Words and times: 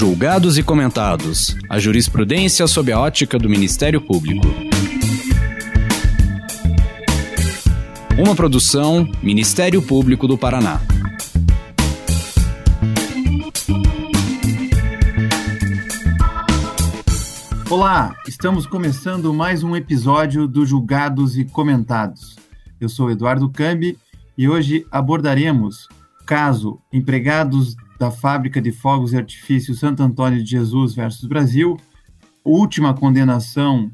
Julgados 0.00 0.56
e 0.56 0.62
comentados. 0.62 1.54
A 1.68 1.78
jurisprudência 1.78 2.66
sob 2.66 2.90
a 2.90 2.98
ótica 2.98 3.38
do 3.38 3.50
Ministério 3.50 4.00
Público. 4.00 4.46
Uma 8.18 8.34
produção 8.34 9.06
Ministério 9.22 9.82
Público 9.82 10.26
do 10.26 10.38
Paraná. 10.38 10.80
Olá, 17.68 18.16
estamos 18.26 18.66
começando 18.66 19.34
mais 19.34 19.62
um 19.62 19.76
episódio 19.76 20.48
do 20.48 20.64
Julgados 20.64 21.36
e 21.36 21.44
Comentados. 21.44 22.36
Eu 22.80 22.88
sou 22.88 23.10
Eduardo 23.10 23.50
Cambi 23.50 23.98
e 24.38 24.48
hoje 24.48 24.86
abordaremos 24.90 25.86
caso 26.24 26.80
empregados 26.90 27.76
da 28.00 28.10
fábrica 28.10 28.60
de 28.60 28.72
fogos 28.72 29.12
e 29.12 29.16
artifícios 29.16 29.78
Santo 29.78 30.02
Antônio 30.02 30.42
de 30.42 30.50
Jesus 30.50 30.94
versus 30.94 31.28
Brasil, 31.28 31.76
última 32.44 32.92
condenação 32.92 33.88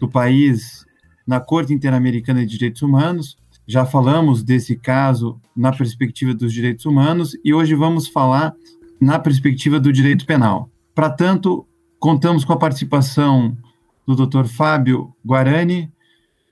do 0.00 0.08
país 0.08 0.86
na 1.26 1.40
Corte 1.40 1.74
Interamericana 1.74 2.46
de 2.46 2.52
Direitos 2.52 2.80
Humanos. 2.80 3.36
Já 3.66 3.84
falamos 3.84 4.42
desse 4.42 4.76
caso 4.76 5.38
na 5.54 5.72
perspectiva 5.72 6.32
dos 6.32 6.52
direitos 6.52 6.86
humanos 6.86 7.36
e 7.44 7.52
hoje 7.52 7.74
vamos 7.74 8.08
falar 8.08 8.54
na 9.00 9.18
perspectiva 9.18 9.78
do 9.78 9.92
direito 9.92 10.24
penal. 10.24 10.70
Para 10.94 11.10
tanto, 11.10 11.66
Contamos 12.02 12.44
com 12.44 12.52
a 12.52 12.58
participação 12.58 13.56
do 14.04 14.16
Dr. 14.16 14.46
Fábio 14.46 15.14
Guarani, 15.24 15.88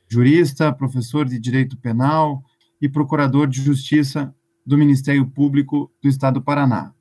jurista, 0.08 0.72
professor 0.72 1.26
de 1.26 1.40
Direito 1.40 1.76
Penal 1.76 2.40
e 2.80 2.88
procurador 2.88 3.48
de 3.48 3.60
Justiça 3.60 4.32
do 4.70 4.78
Ministério 4.78 5.26
Público 5.26 5.90
do 6.00 6.08
Estado 6.08 6.34
do 6.34 6.44
Paraná. 6.44 6.94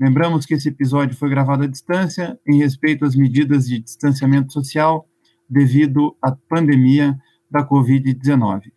Lembramos 0.00 0.46
que 0.46 0.54
esse 0.54 0.70
episódio 0.70 1.14
foi 1.14 1.28
gravado 1.28 1.62
à 1.62 1.66
distância, 1.66 2.40
em 2.48 2.56
respeito 2.56 3.04
às 3.04 3.14
medidas 3.14 3.66
de 3.66 3.80
distanciamento 3.80 4.50
social 4.50 5.06
devido 5.46 6.16
à 6.22 6.32
pandemia 6.32 7.14
da 7.50 7.68
Covid-19. 7.68 8.72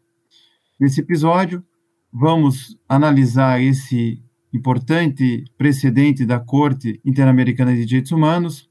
Nesse 0.77 0.99
episódio, 0.99 1.63
vamos 2.11 2.77
analisar 2.89 3.63
esse 3.63 4.21
importante 4.53 5.45
precedente 5.57 6.25
da 6.25 6.37
Corte 6.37 6.99
Interamericana 7.05 7.73
de 7.73 7.85
Direitos 7.85 8.11
Humanos, 8.11 8.69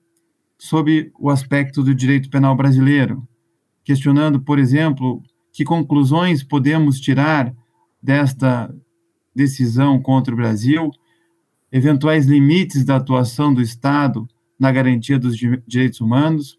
sob 0.58 1.10
o 1.18 1.30
aspecto 1.30 1.82
do 1.82 1.94
direito 1.94 2.28
penal 2.28 2.54
brasileiro, 2.54 3.26
questionando, 3.82 4.42
por 4.42 4.58
exemplo, 4.58 5.22
que 5.50 5.64
conclusões 5.64 6.42
podemos 6.42 7.00
tirar 7.00 7.54
desta 8.02 8.70
decisão 9.34 10.00
contra 10.00 10.32
o 10.32 10.36
Brasil, 10.36 10.90
eventuais 11.70 12.26
limites 12.26 12.84
da 12.84 12.96
atuação 12.96 13.52
do 13.52 13.60
Estado 13.60 14.28
na 14.58 14.70
garantia 14.70 15.18
dos 15.18 15.36
direitos 15.36 16.00
humanos, 16.00 16.58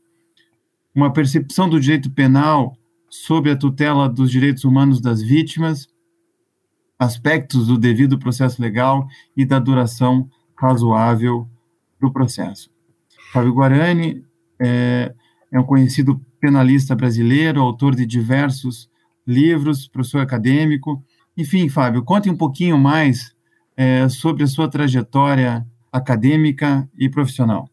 uma 0.93 1.11
percepção 1.11 1.69
do 1.69 1.79
direito 1.79 2.09
penal 2.11 2.77
sob 3.09 3.49
a 3.49 3.55
tutela 3.55 4.09
dos 4.09 4.29
direitos 4.29 4.63
humanos 4.65 4.99
das 4.99 5.21
vítimas, 5.21 5.87
aspectos 6.99 7.67
do 7.67 7.77
devido 7.77 8.19
processo 8.19 8.61
legal 8.61 9.07
e 9.35 9.45
da 9.45 9.59
duração 9.59 10.29
razoável 10.55 11.47
do 11.99 12.11
processo. 12.11 12.69
Fábio 13.31 13.53
Guarani 13.53 14.23
é, 14.59 15.13
é 15.51 15.59
um 15.59 15.63
conhecido 15.63 16.21
penalista 16.39 16.95
brasileiro, 16.95 17.61
autor 17.61 17.95
de 17.95 18.05
diversos 18.05 18.89
livros, 19.25 19.87
professor 19.87 20.21
acadêmico. 20.21 21.03
Enfim, 21.37 21.67
Fábio, 21.69 22.03
conte 22.03 22.29
um 22.29 22.37
pouquinho 22.37 22.77
mais 22.77 23.35
é, 23.75 24.07
sobre 24.07 24.43
a 24.43 24.47
sua 24.47 24.69
trajetória 24.69 25.65
acadêmica 25.91 26.87
e 26.97 27.09
profissional. 27.09 27.69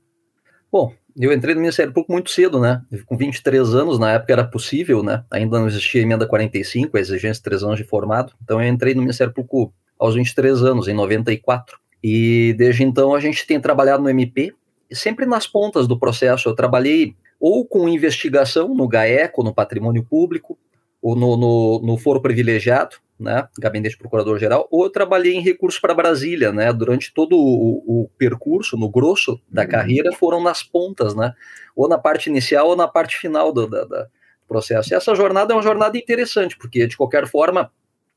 Bom, 0.70 0.92
eu 1.16 1.32
entrei 1.32 1.54
no 1.54 1.60
Ministério 1.60 1.92
Público 1.92 2.12
muito 2.12 2.30
cedo, 2.30 2.58
né? 2.58 2.82
Com 3.06 3.16
23 3.16 3.74
anos, 3.74 3.98
na 3.98 4.12
época 4.12 4.32
era 4.32 4.44
possível, 4.44 5.02
né? 5.02 5.24
Ainda 5.30 5.58
não 5.58 5.66
existia 5.66 6.00
a 6.00 6.04
emenda 6.04 6.26
45, 6.26 6.96
a 6.96 7.00
exigência 7.00 7.34
de 7.34 7.42
3 7.42 7.62
anos 7.64 7.76
de 7.76 7.84
formado. 7.84 8.32
Então 8.42 8.60
eu 8.60 8.68
entrei 8.68 8.94
no 8.94 9.02
Ministério 9.02 9.32
Público 9.32 9.72
aos 9.98 10.14
23 10.14 10.62
anos, 10.62 10.88
em 10.88 10.94
94. 10.94 11.78
E 12.02 12.54
desde 12.56 12.82
então 12.82 13.14
a 13.14 13.20
gente 13.20 13.46
tem 13.46 13.60
trabalhado 13.60 14.02
no 14.02 14.08
MP, 14.08 14.54
sempre 14.90 15.26
nas 15.26 15.46
pontas 15.46 15.86
do 15.86 15.98
processo. 15.98 16.48
Eu 16.48 16.54
trabalhei 16.54 17.14
ou 17.38 17.66
com 17.66 17.88
investigação 17.88 18.74
no 18.74 18.88
GAECO, 18.88 19.42
no 19.42 19.54
patrimônio 19.54 20.04
público, 20.04 20.58
ou 21.02 21.16
no, 21.16 21.36
no, 21.36 21.80
no 21.84 21.98
foro 21.98 22.20
privilegiado, 22.20 22.96
né, 23.22 23.48
gabinete 23.58 23.96
procurador-geral, 23.96 24.66
ou 24.70 24.84
eu 24.84 24.90
trabalhei 24.90 25.34
em 25.34 25.40
recursos 25.40 25.80
para 25.80 25.94
Brasília, 25.94 26.52
né, 26.52 26.72
durante 26.72 27.14
todo 27.14 27.36
o, 27.36 28.02
o, 28.02 28.10
percurso, 28.18 28.76
no 28.76 28.90
grosso 28.90 29.40
da 29.48 29.62
uhum. 29.62 29.68
carreira, 29.68 30.12
foram 30.12 30.42
nas 30.42 30.62
pontas, 30.62 31.14
né, 31.14 31.32
ou 31.76 31.88
na 31.88 31.96
parte 31.96 32.28
inicial 32.28 32.68
ou 32.68 32.76
na 32.76 32.88
parte 32.88 33.16
final 33.16 33.52
do, 33.52 33.66
da, 33.66 33.84
da 33.84 34.08
processo. 34.46 34.92
E 34.92 34.96
essa 34.96 35.14
jornada 35.14 35.54
é 35.54 35.56
uma 35.56 35.62
jornada 35.62 35.96
interessante, 35.96 36.58
porque, 36.58 36.86
de 36.86 36.96
qualquer 36.96 37.26
forma, 37.26 37.70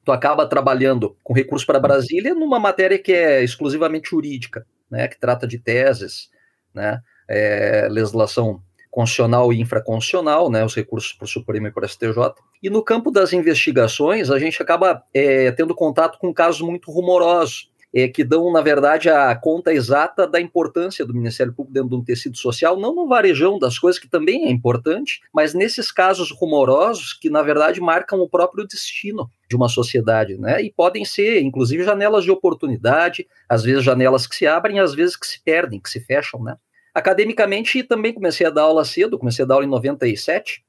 tu 0.03 0.11
acaba 0.11 0.45
trabalhando 0.45 1.15
com 1.23 1.33
recursos 1.33 1.65
para 1.65 1.79
Brasília 1.79 2.35
numa 2.35 2.59
matéria 2.59 2.99
que 2.99 3.13
é 3.13 3.43
exclusivamente 3.43 4.09
jurídica, 4.09 4.65
né, 4.91 5.07
que 5.07 5.19
trata 5.19 5.47
de 5.47 5.57
teses, 5.57 6.29
né? 6.73 6.99
É, 7.27 7.87
legislação 7.89 8.61
constitucional 8.95 9.51
e 9.51 9.59
infraconstitucional, 9.59 10.49
né, 10.49 10.63
os 10.63 10.73
recursos 10.73 11.11
para 11.11 11.25
o 11.25 11.27
Supremo 11.27 11.67
e 11.67 11.71
para 11.71 11.83
o 11.83 11.87
STJ. 11.89 12.33
E 12.63 12.69
no 12.69 12.81
campo 12.81 13.11
das 13.11 13.33
investigações, 13.33 14.31
a 14.31 14.39
gente 14.39 14.61
acaba 14.63 15.03
é, 15.13 15.51
tendo 15.51 15.75
contato 15.75 16.17
com 16.17 16.33
casos 16.33 16.61
muito 16.61 16.89
rumorosos, 16.89 17.69
é, 17.93 18.07
que 18.07 18.23
dão, 18.23 18.51
na 18.53 18.61
verdade, 18.61 19.09
a 19.09 19.35
conta 19.35 19.73
exata 19.73 20.25
da 20.25 20.39
importância 20.39 21.05
do 21.05 21.13
Ministério 21.13 21.53
Público 21.53 21.73
dentro 21.73 21.89
de 21.89 21.95
um 21.95 22.03
tecido 22.03 22.37
social, 22.37 22.77
não 22.77 22.95
no 22.95 23.05
varejão 23.05 23.59
das 23.59 23.77
coisas, 23.77 23.99
que 23.99 24.07
também 24.07 24.45
é 24.45 24.49
importante, 24.49 25.19
mas 25.33 25.53
nesses 25.53 25.91
casos 25.91 26.31
rumorosos 26.31 27.11
que, 27.11 27.29
na 27.29 27.41
verdade, 27.41 27.81
marcam 27.81 28.19
o 28.19 28.29
próprio 28.29 28.65
destino 28.65 29.29
de 29.49 29.57
uma 29.57 29.67
sociedade, 29.67 30.37
né? 30.37 30.61
E 30.61 30.71
podem 30.71 31.03
ser, 31.03 31.41
inclusive, 31.41 31.83
janelas 31.83 32.23
de 32.23 32.31
oportunidade, 32.31 33.27
às 33.47 33.63
vezes 33.63 33.83
janelas 33.83 34.25
que 34.25 34.35
se 34.35 34.47
abrem, 34.47 34.79
às 34.79 34.93
vezes 34.93 35.17
que 35.17 35.27
se 35.27 35.41
perdem, 35.43 35.81
que 35.81 35.89
se 35.89 35.99
fecham, 35.99 36.41
né? 36.41 36.55
Academicamente, 36.95 37.83
também 37.83 38.13
comecei 38.13 38.47
a 38.47 38.49
dar 38.49 38.61
aula 38.61 38.85
cedo, 38.85 39.19
comecei 39.19 39.43
a 39.43 39.47
dar 39.47 39.55
aula 39.55 39.65
em 39.65 39.69
97, 39.69 40.63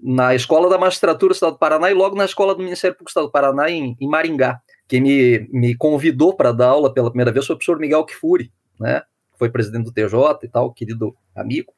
na 0.00 0.32
Escola 0.32 0.70
da 0.70 0.78
Magistratura 0.78 1.32
do 1.32 1.34
Estado 1.34 1.54
do 1.54 1.58
Paraná 1.58 1.90
e 1.90 1.94
logo 1.94 2.14
na 2.14 2.24
Escola 2.24 2.54
do 2.54 2.62
Ministério 2.62 2.94
Público 2.94 3.08
do 3.08 3.10
Estado 3.10 3.26
do 3.26 3.32
Paraná, 3.32 3.68
em, 3.68 3.96
em 4.00 4.06
Maringá. 4.06 4.60
Quem 4.86 5.00
me, 5.00 5.48
me 5.50 5.74
convidou 5.74 6.32
para 6.32 6.52
dar 6.52 6.68
aula 6.68 6.94
pela 6.94 7.10
primeira 7.10 7.32
vez 7.32 7.44
foi 7.44 7.54
o 7.54 7.58
professor 7.58 7.80
Miguel 7.80 8.04
Kifuri, 8.04 8.52
né? 8.78 9.02
Foi 9.36 9.50
presidente 9.50 9.84
do 9.84 9.92
TJ 9.92 10.44
e 10.44 10.48
tal, 10.48 10.72
querido 10.72 11.16
amigo. 11.34 11.72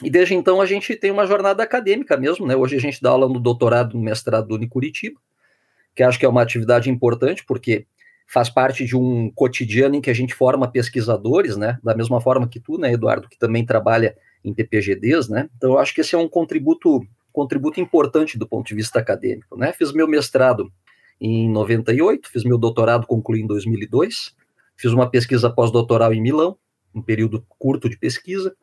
E 0.00 0.08
desde 0.08 0.34
então 0.34 0.60
a 0.60 0.66
gente 0.66 0.94
tem 0.94 1.10
uma 1.10 1.26
jornada 1.26 1.60
acadêmica 1.60 2.16
mesmo, 2.16 2.46
né? 2.46 2.54
Hoje 2.54 2.76
a 2.76 2.80
gente 2.80 3.02
dá 3.02 3.10
aula 3.10 3.28
no 3.28 3.40
doutorado, 3.40 3.94
no 3.94 4.00
mestrado 4.00 4.46
do 4.46 4.54
Unicuritiba, 4.54 5.18
que 5.92 6.04
acho 6.04 6.20
que 6.20 6.26
é 6.26 6.28
uma 6.28 6.42
atividade 6.42 6.88
importante, 6.88 7.44
porque 7.44 7.86
faz 8.26 8.48
parte 8.48 8.84
de 8.84 8.96
um 8.96 9.30
cotidiano 9.30 9.96
em 9.96 10.00
que 10.00 10.10
a 10.10 10.14
gente 10.14 10.34
forma 10.34 10.70
pesquisadores, 10.70 11.56
né? 11.56 11.78
Da 11.82 11.94
mesma 11.94 12.20
forma 12.20 12.48
que 12.48 12.60
tu, 12.60 12.78
né, 12.78 12.92
Eduardo, 12.92 13.28
que 13.28 13.38
também 13.38 13.64
trabalha 13.64 14.16
em 14.44 14.52
TPGDs, 14.52 15.28
né? 15.28 15.48
Então 15.56 15.72
eu 15.72 15.78
acho 15.78 15.94
que 15.94 16.00
esse 16.00 16.14
é 16.14 16.18
um 16.18 16.28
contributo 16.28 17.00
contributo 17.32 17.80
importante 17.80 18.38
do 18.38 18.46
ponto 18.46 18.68
de 18.68 18.76
vista 18.76 19.00
acadêmico, 19.00 19.58
né? 19.58 19.72
Fiz 19.72 19.92
meu 19.92 20.06
mestrado 20.06 20.72
em 21.20 21.50
98, 21.50 22.30
fiz 22.30 22.44
meu 22.44 22.56
doutorado, 22.56 23.08
concluí 23.08 23.40
em 23.40 23.46
2002, 23.46 24.36
fiz 24.76 24.92
uma 24.92 25.10
pesquisa 25.10 25.50
pós-doutoral 25.50 26.14
em 26.14 26.22
Milão, 26.22 26.56
um 26.94 27.02
período 27.02 27.44
curto 27.58 27.88
de 27.88 27.98
pesquisa, 27.98 28.54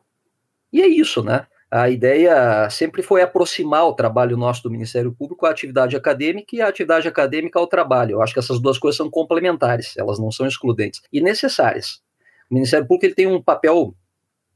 e 0.72 0.80
é 0.80 0.86
isso, 0.86 1.22
né? 1.22 1.46
A 1.74 1.88
ideia 1.88 2.68
sempre 2.68 3.02
foi 3.02 3.22
aproximar 3.22 3.86
o 3.86 3.94
trabalho 3.94 4.36
nosso 4.36 4.62
do 4.62 4.70
Ministério 4.70 5.10
Público 5.10 5.46
à 5.46 5.50
atividade 5.50 5.96
acadêmica 5.96 6.54
e 6.54 6.60
a 6.60 6.68
atividade 6.68 7.08
acadêmica 7.08 7.58
ao 7.58 7.66
trabalho. 7.66 8.12
Eu 8.12 8.22
acho 8.22 8.34
que 8.34 8.38
essas 8.38 8.60
duas 8.60 8.76
coisas 8.76 8.98
são 8.98 9.08
complementares, 9.08 9.96
elas 9.96 10.18
não 10.18 10.30
são 10.30 10.46
excludentes 10.46 11.00
e 11.10 11.18
necessárias. 11.18 12.02
O 12.50 12.54
Ministério 12.54 12.86
Público 12.86 13.06
ele 13.06 13.14
tem 13.14 13.26
um 13.26 13.40
papel 13.40 13.94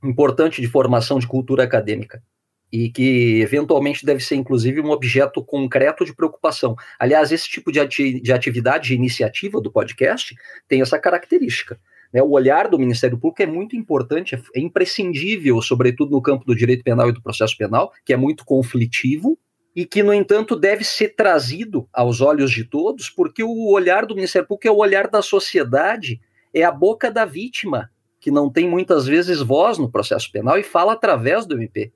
importante 0.05 0.61
de 0.61 0.69
formação 0.69 1.19
de 1.19 1.27
cultura 1.27 1.65
acadêmica 1.65 2.23
e 2.71 2.91
que 2.91 3.41
eventualmente 3.41 4.05
deve 4.05 4.23
ser 4.23 4.35
inclusive 4.35 4.83
um 4.83 4.91
objeto 4.91 5.43
concreto 5.43 6.05
de 6.05 6.15
preocupação. 6.15 6.77
Aliás, 6.99 7.33
esse 7.33 7.49
tipo 7.49 7.73
de, 7.73 7.81
ati 7.81 8.21
de 8.21 8.31
atividade, 8.31 8.89
de 8.89 8.95
iniciativa 8.95 9.59
do 9.59 9.73
podcast 9.73 10.37
tem 10.69 10.83
essa 10.83 10.99
característica. 10.99 11.81
Né? 12.12 12.23
O 12.23 12.31
olhar 12.31 12.69
do 12.69 12.79
Ministério 12.79 13.19
Público 13.19 13.43
é 13.43 13.47
muito 13.47 13.76
importante, 13.76 14.35
é, 14.35 14.43
é 14.55 14.61
imprescindível, 14.61 15.61
sobretudo 15.61 16.11
no 16.11 16.23
campo 16.23 16.44
do 16.44 16.55
direito 16.55 16.85
penal 16.85 17.08
e 17.08 17.12
do 17.12 17.23
processo 17.23 17.56
penal, 17.56 17.93
que 18.05 18.12
é 18.12 18.17
muito 18.17 18.44
conflitivo, 18.44 19.38
e 19.75 19.85
que, 19.85 20.03
no 20.03 20.14
entanto, 20.14 20.56
deve 20.56 20.82
ser 20.82 21.14
trazido 21.14 21.87
aos 21.93 22.23
olhos 22.23 22.50
de 22.50 22.64
todos, 22.64 23.11
porque 23.11 23.43
o 23.43 23.70
olhar 23.70 24.06
do 24.06 24.14
Ministério 24.14 24.49
Público 24.49 24.69
é 24.69 24.70
o 24.70 24.79
olhar 24.79 25.06
da 25.06 25.20
sociedade, 25.20 26.19
é 26.55 26.62
a 26.62 26.70
boca 26.70 27.11
da 27.11 27.26
vítima, 27.26 27.91
que 28.19 28.31
não 28.31 28.50
tem 28.50 28.67
muitas 28.67 29.06
vezes 29.06 29.43
voz 29.43 29.76
no 29.76 29.91
processo 29.91 30.32
penal 30.32 30.59
e 30.59 30.62
fala 30.62 30.94
através 30.94 31.44
do 31.44 31.55
MP. 31.55 31.93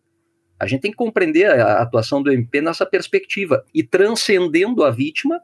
A 0.58 0.66
gente 0.66 0.82
tem 0.82 0.90
que 0.90 0.96
compreender 0.96 1.46
a 1.46 1.80
atuação 1.80 2.22
do 2.22 2.30
MP 2.30 2.60
nessa 2.60 2.84
perspectiva 2.84 3.64
e 3.74 3.82
transcendendo 3.82 4.84
a 4.84 4.90
vítima, 4.90 5.40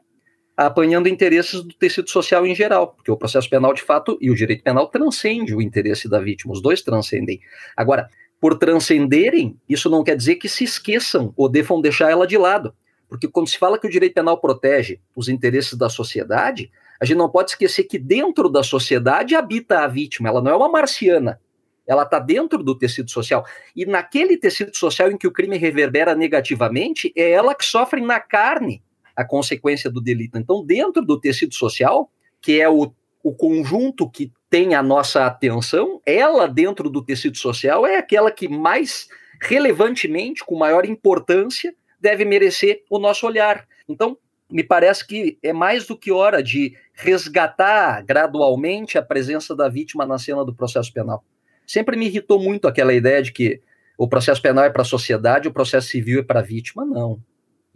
apanhando 0.57 1.07
interesses 1.07 1.61
do 1.61 1.73
tecido 1.75 2.09
social 2.09 2.43
em 2.45 2.55
geral, 2.55 2.87
porque 2.87 3.11
o 3.11 3.15
processo 3.15 3.47
penal, 3.47 3.75
de 3.75 3.83
fato, 3.83 4.17
e 4.19 4.31
o 4.31 4.35
direito 4.35 4.63
penal 4.63 4.87
transcende 4.87 5.53
o 5.53 5.61
interesse 5.61 6.09
da 6.09 6.19
vítima, 6.19 6.51
os 6.51 6.61
dois 6.61 6.81
transcendem. 6.81 7.39
Agora, 7.75 8.09
por 8.41 8.57
transcenderem, 8.57 9.55
isso 9.69 9.87
não 9.87 10.03
quer 10.03 10.17
dizer 10.17 10.35
que 10.35 10.49
se 10.49 10.63
esqueçam 10.63 11.31
ou 11.37 11.47
devam 11.47 11.79
deixar 11.79 12.09
ela 12.09 12.25
de 12.25 12.37
lado. 12.37 12.73
Porque 13.07 13.27
quando 13.27 13.47
se 13.47 13.57
fala 13.57 13.79
que 13.79 13.87
o 13.87 13.89
direito 13.89 14.15
penal 14.15 14.41
protege 14.41 14.99
os 15.15 15.29
interesses 15.29 15.75
da 15.75 15.89
sociedade, 15.89 16.71
a 16.99 17.05
gente 17.05 17.17
não 17.17 17.29
pode 17.29 17.51
esquecer 17.51 17.83
que 17.83 17.99
dentro 17.99 18.49
da 18.49 18.63
sociedade 18.63 19.35
habita 19.35 19.79
a 19.79 19.87
vítima, 19.87 20.27
ela 20.27 20.41
não 20.41 20.51
é 20.51 20.55
uma 20.55 20.69
marciana. 20.69 21.39
Ela 21.85 22.03
está 22.03 22.19
dentro 22.19 22.61
do 22.63 22.75
tecido 22.75 23.09
social. 23.09 23.45
E 23.75 23.85
naquele 23.85 24.35
tecido 24.37 24.75
social 24.75 25.09
em 25.09 25.17
que 25.17 25.27
o 25.27 25.31
crime 25.31 25.57
reverbera 25.57 26.13
negativamente, 26.15 27.13
é 27.15 27.31
ela 27.31 27.55
que 27.55 27.63
sofre 27.63 28.01
na 28.01 28.19
carne 28.19 28.81
a 29.17 29.25
consequência 29.25 29.89
do 29.89 29.99
delito. 29.99 30.37
Então, 30.37 30.63
dentro 30.63 31.03
do 31.03 31.19
tecido 31.19 31.55
social, 31.55 32.11
que 32.39 32.61
é 32.61 32.69
o, 32.69 32.93
o 33.23 33.33
conjunto 33.33 34.07
que 34.07 34.31
tem 34.47 34.75
a 34.75 34.83
nossa 34.83 35.25
atenção, 35.25 35.99
ela, 36.05 36.47
dentro 36.47 36.87
do 36.87 37.03
tecido 37.03 37.35
social, 37.35 37.87
é 37.87 37.97
aquela 37.97 38.29
que 38.29 38.47
mais 38.47 39.07
relevantemente, 39.41 40.45
com 40.45 40.55
maior 40.55 40.85
importância, 40.85 41.73
deve 41.99 42.23
merecer 42.23 42.83
o 42.91 42.99
nosso 42.99 43.25
olhar. 43.25 43.67
Então, 43.89 44.15
me 44.49 44.63
parece 44.63 45.05
que 45.05 45.39
é 45.41 45.51
mais 45.51 45.87
do 45.87 45.97
que 45.97 46.11
hora 46.11 46.41
de 46.41 46.75
resgatar 46.93 48.03
gradualmente 48.03 48.99
a 48.99 49.01
presença 49.01 49.55
da 49.55 49.67
vítima 49.67 50.05
na 50.05 50.19
cena 50.19 50.45
do 50.45 50.53
processo 50.53 50.93
penal. 50.93 51.23
Sempre 51.65 51.97
me 51.97 52.05
irritou 52.05 52.39
muito 52.39 52.67
aquela 52.67 52.93
ideia 52.93 53.21
de 53.21 53.31
que 53.31 53.61
o 53.97 54.07
processo 54.07 54.41
penal 54.41 54.63
é 54.63 54.69
para 54.69 54.83
a 54.83 54.85
sociedade, 54.85 55.47
o 55.47 55.53
processo 55.53 55.87
civil 55.87 56.19
é 56.19 56.23
para 56.23 56.39
a 56.39 56.43
vítima. 56.43 56.85
Não. 56.85 57.19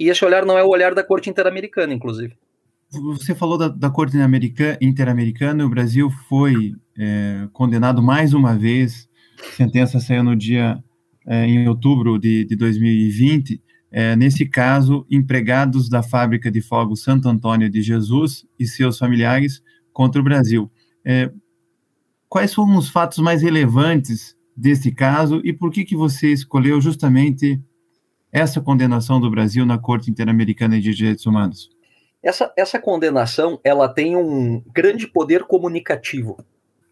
E 0.01 0.09
esse 0.09 0.25
olhar 0.25 0.47
não 0.47 0.57
é 0.57 0.63
o 0.63 0.67
olhar 0.67 0.95
da 0.95 1.03
Corte 1.03 1.29
Interamericana, 1.29 1.93
inclusive. 1.93 2.33
Você 2.89 3.35
falou 3.35 3.55
da, 3.55 3.67
da 3.67 3.87
Corte 3.87 4.17
Interamericana, 4.81 5.63
o 5.63 5.69
Brasil 5.69 6.09
foi 6.27 6.73
é, 6.97 7.47
condenado 7.53 8.01
mais 8.01 8.33
uma 8.33 8.57
vez, 8.57 9.07
a 9.39 9.55
sentença 9.55 9.99
saiu 9.99 10.23
no 10.23 10.35
dia, 10.35 10.83
é, 11.27 11.45
em 11.45 11.67
outubro 11.67 12.17
de, 12.17 12.43
de 12.45 12.55
2020, 12.55 13.61
é, 13.91 14.15
nesse 14.15 14.43
caso, 14.43 15.05
empregados 15.07 15.87
da 15.87 16.01
fábrica 16.01 16.49
de 16.49 16.61
fogos 16.61 17.03
Santo 17.03 17.29
Antônio 17.29 17.69
de 17.69 17.83
Jesus 17.83 18.43
e 18.59 18.65
seus 18.65 18.97
familiares 18.97 19.61
contra 19.93 20.19
o 20.19 20.23
Brasil. 20.23 20.71
É, 21.05 21.31
quais 22.27 22.51
foram 22.55 22.75
os 22.75 22.89
fatos 22.89 23.19
mais 23.19 23.43
relevantes 23.43 24.35
desse 24.57 24.91
caso 24.91 25.39
e 25.43 25.53
por 25.53 25.69
que, 25.69 25.85
que 25.85 25.95
você 25.95 26.33
escolheu 26.33 26.81
justamente 26.81 27.61
essa 28.31 28.61
condenação 28.61 29.19
do 29.19 29.29
Brasil 29.29 29.65
na 29.65 29.77
Corte 29.77 30.09
Interamericana 30.09 30.79
de 30.79 30.93
Direitos 30.93 31.25
Humanos? 31.25 31.69
Essa, 32.23 32.53
essa 32.55 32.79
condenação 32.79 33.59
ela 33.63 33.89
tem 33.89 34.15
um 34.15 34.63
grande 34.73 35.07
poder 35.07 35.43
comunicativo. 35.43 36.37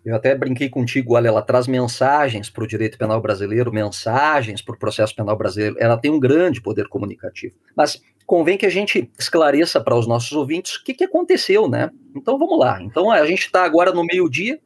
Eu 0.03 0.15
até 0.15 0.33
brinquei 0.33 0.69
contigo, 0.69 1.13
olha, 1.13 1.27
ela 1.27 1.41
traz 1.41 1.67
mensagens 1.67 2.49
para 2.49 2.63
o 2.63 2.67
direito 2.67 2.97
penal 2.97 3.21
brasileiro, 3.21 3.71
mensagens 3.71 4.61
para 4.61 4.75
o 4.75 4.79
processo 4.79 5.15
penal 5.15 5.37
brasileiro. 5.37 5.75
Ela 5.79 5.97
tem 5.97 6.09
um 6.09 6.19
grande 6.19 6.61
poder 6.61 6.87
comunicativo. 6.87 7.55
Mas 7.75 8.01
convém 8.25 8.57
que 8.57 8.65
a 8.65 8.69
gente 8.69 9.11
esclareça 9.19 9.79
para 9.79 9.95
os 9.95 10.07
nossos 10.07 10.31
ouvintes 10.31 10.75
o 10.75 10.83
que, 10.83 10.93
que 10.93 11.03
aconteceu, 11.03 11.69
né? 11.69 11.91
Então 12.15 12.39
vamos 12.39 12.57
lá. 12.57 12.81
Então 12.81 13.11
a 13.11 13.25
gente 13.25 13.45
está 13.45 13.63
agora 13.63 13.91
no 13.91 14.03
meio-dia 14.03 14.59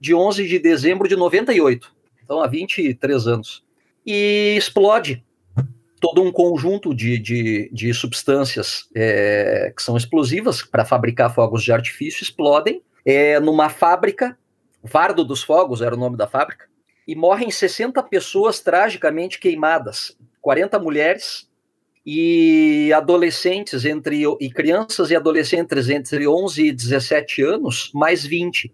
de 0.00 0.14
11 0.14 0.48
de 0.48 0.58
dezembro 0.58 1.06
de 1.06 1.14
98. 1.14 1.92
Então 2.24 2.40
há 2.40 2.46
23 2.46 3.26
anos. 3.26 3.62
E 4.04 4.54
explode 4.56 5.22
todo 6.00 6.22
um 6.22 6.32
conjunto 6.32 6.94
de, 6.94 7.18
de, 7.18 7.70
de 7.72 7.92
substâncias 7.92 8.88
é, 8.94 9.72
que 9.76 9.82
são 9.82 9.96
explosivas 9.96 10.62
para 10.62 10.84
fabricar 10.84 11.34
fogos 11.34 11.62
de 11.62 11.72
artifício, 11.72 12.22
explodem 12.22 12.82
é, 13.04 13.38
numa 13.38 13.68
fábrica 13.68 14.36
Vardo 14.82 15.24
dos 15.24 15.42
Fogos 15.42 15.82
era 15.82 15.94
o 15.94 15.98
nome 15.98 16.16
da 16.16 16.26
fábrica, 16.26 16.66
e 17.06 17.14
morrem 17.14 17.50
60 17.50 18.02
pessoas 18.04 18.60
tragicamente 18.60 19.38
queimadas, 19.38 20.16
40 20.40 20.78
mulheres 20.78 21.48
e 22.04 22.90
adolescentes 22.94 23.84
entre 23.84 24.22
e 24.40 24.50
crianças 24.50 25.10
e 25.10 25.16
adolescentes 25.16 25.88
entre 25.88 26.26
11 26.26 26.68
e 26.68 26.72
17 26.72 27.42
anos, 27.42 27.90
mais 27.94 28.24
20. 28.24 28.72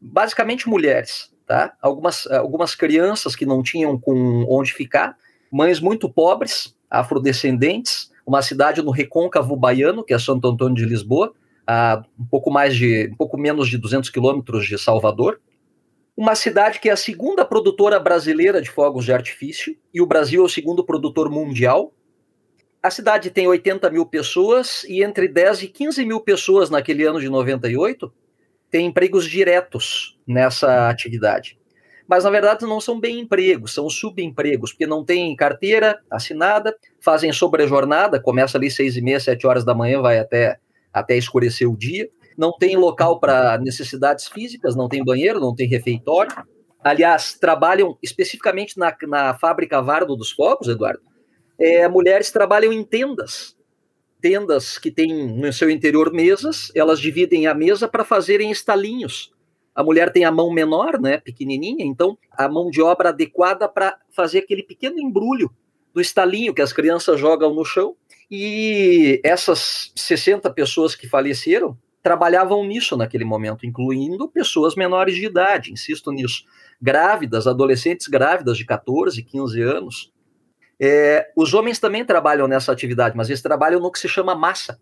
Basicamente 0.00 0.68
mulheres, 0.68 1.32
tá? 1.46 1.74
Algumas 1.80 2.26
algumas 2.28 2.74
crianças 2.74 3.34
que 3.34 3.46
não 3.46 3.62
tinham 3.62 3.98
com 3.98 4.46
onde 4.48 4.72
ficar, 4.72 5.16
mães 5.54 5.78
muito 5.78 6.08
pobres, 6.08 6.76
afrodescendentes, 6.90 8.10
uma 8.26 8.42
cidade 8.42 8.82
no 8.82 8.90
recôncavo 8.90 9.54
baiano, 9.54 10.02
que 10.02 10.12
é 10.12 10.18
Santo 10.18 10.48
Antônio 10.48 10.74
de 10.74 10.84
Lisboa, 10.84 11.32
a 11.64 12.02
um 12.18 12.24
pouco 12.24 12.50
mais 12.50 12.74
de, 12.74 13.08
um 13.12 13.14
pouco 13.14 13.38
menos 13.38 13.68
de 13.68 13.78
200 13.78 14.10
quilômetros 14.10 14.66
de 14.66 14.76
Salvador, 14.76 15.40
uma 16.16 16.34
cidade 16.34 16.80
que 16.80 16.88
é 16.88 16.92
a 16.92 16.96
segunda 16.96 17.44
produtora 17.44 18.00
brasileira 18.00 18.60
de 18.60 18.68
fogos 18.68 19.04
de 19.04 19.12
artifício 19.12 19.76
e 19.92 20.02
o 20.02 20.06
Brasil 20.06 20.42
é 20.42 20.44
o 20.44 20.48
segundo 20.48 20.84
produtor 20.84 21.30
mundial. 21.30 21.92
A 22.82 22.90
cidade 22.90 23.30
tem 23.30 23.46
80 23.46 23.88
mil 23.90 24.06
pessoas 24.06 24.82
e 24.88 25.04
entre 25.04 25.28
10 25.28 25.62
e 25.62 25.68
15 25.68 26.04
mil 26.04 26.20
pessoas 26.20 26.68
naquele 26.68 27.04
ano 27.04 27.20
de 27.20 27.28
98 27.28 28.12
têm 28.72 28.86
empregos 28.86 29.24
diretos 29.24 30.18
nessa 30.26 30.88
atividade. 30.88 31.56
Mas 32.06 32.24
na 32.24 32.30
verdade 32.30 32.66
não 32.66 32.80
são 32.80 33.00
bem 33.00 33.20
empregos, 33.20 33.72
são 33.72 33.88
subempregos, 33.88 34.72
porque 34.72 34.86
não 34.86 35.04
têm 35.04 35.34
carteira 35.34 35.98
assinada, 36.10 36.76
fazem 37.00 37.32
sobrejornada, 37.32 38.20
começa 38.20 38.58
ali 38.58 38.70
seis 38.70 38.96
e 38.96 39.00
meia, 39.00 39.18
sete 39.18 39.46
horas 39.46 39.64
da 39.64 39.74
manhã, 39.74 40.00
vai 40.02 40.18
até 40.18 40.58
até 40.92 41.16
escurecer 41.16 41.68
o 41.68 41.76
dia. 41.76 42.08
Não 42.38 42.52
tem 42.52 42.76
local 42.76 43.18
para 43.18 43.58
necessidades 43.58 44.28
físicas, 44.28 44.76
não 44.76 44.88
tem 44.88 45.04
banheiro, 45.04 45.40
não 45.40 45.54
tem 45.54 45.66
refeitório. 45.66 46.32
Aliás, 46.82 47.34
trabalham 47.34 47.98
especificamente 48.02 48.78
na, 48.78 48.94
na 49.08 49.34
fábrica 49.34 49.82
Vardo 49.82 50.14
dos 50.14 50.30
Fogos, 50.30 50.68
Eduardo. 50.68 51.02
É, 51.58 51.88
mulheres 51.88 52.30
trabalham 52.30 52.72
em 52.72 52.84
tendas, 52.84 53.56
tendas 54.20 54.78
que 54.78 54.90
têm 54.90 55.36
no 55.36 55.52
seu 55.52 55.70
interior 55.70 56.12
mesas, 56.12 56.70
elas 56.74 57.00
dividem 57.00 57.46
a 57.46 57.54
mesa 57.54 57.86
para 57.86 58.04
fazerem 58.04 58.50
estalinhos. 58.50 59.32
A 59.74 59.82
mulher 59.82 60.12
tem 60.12 60.24
a 60.24 60.30
mão 60.30 60.52
menor, 60.52 61.00
né, 61.00 61.18
pequenininha, 61.18 61.84
então 61.84 62.16
a 62.30 62.48
mão 62.48 62.70
de 62.70 62.80
obra 62.80 63.08
adequada 63.08 63.68
para 63.68 63.98
fazer 64.10 64.38
aquele 64.38 64.62
pequeno 64.62 64.98
embrulho 64.98 65.50
do 65.92 66.00
estalinho 66.00 66.54
que 66.54 66.62
as 66.62 66.72
crianças 66.72 67.18
jogam 67.18 67.54
no 67.54 67.64
chão 67.64 67.96
e 68.30 69.20
essas 69.24 69.92
60 69.94 70.50
pessoas 70.50 70.94
que 70.94 71.08
faleceram 71.08 71.76
trabalhavam 72.02 72.64
nisso 72.66 72.96
naquele 72.96 73.24
momento, 73.24 73.64
incluindo 73.64 74.28
pessoas 74.28 74.74
menores 74.74 75.14
de 75.14 75.24
idade, 75.24 75.72
insisto 75.72 76.12
nisso, 76.12 76.44
grávidas, 76.80 77.46
adolescentes 77.46 78.08
grávidas 78.08 78.58
de 78.58 78.66
14, 78.66 79.22
15 79.22 79.62
anos. 79.62 80.12
É, 80.78 81.30
os 81.34 81.54
homens 81.54 81.78
também 81.78 82.04
trabalham 82.04 82.46
nessa 82.46 82.72
atividade, 82.72 83.16
mas 83.16 83.30
eles 83.30 83.40
trabalham 83.40 83.80
no 83.80 83.90
que 83.90 83.98
se 83.98 84.08
chama 84.08 84.34
massa, 84.34 84.78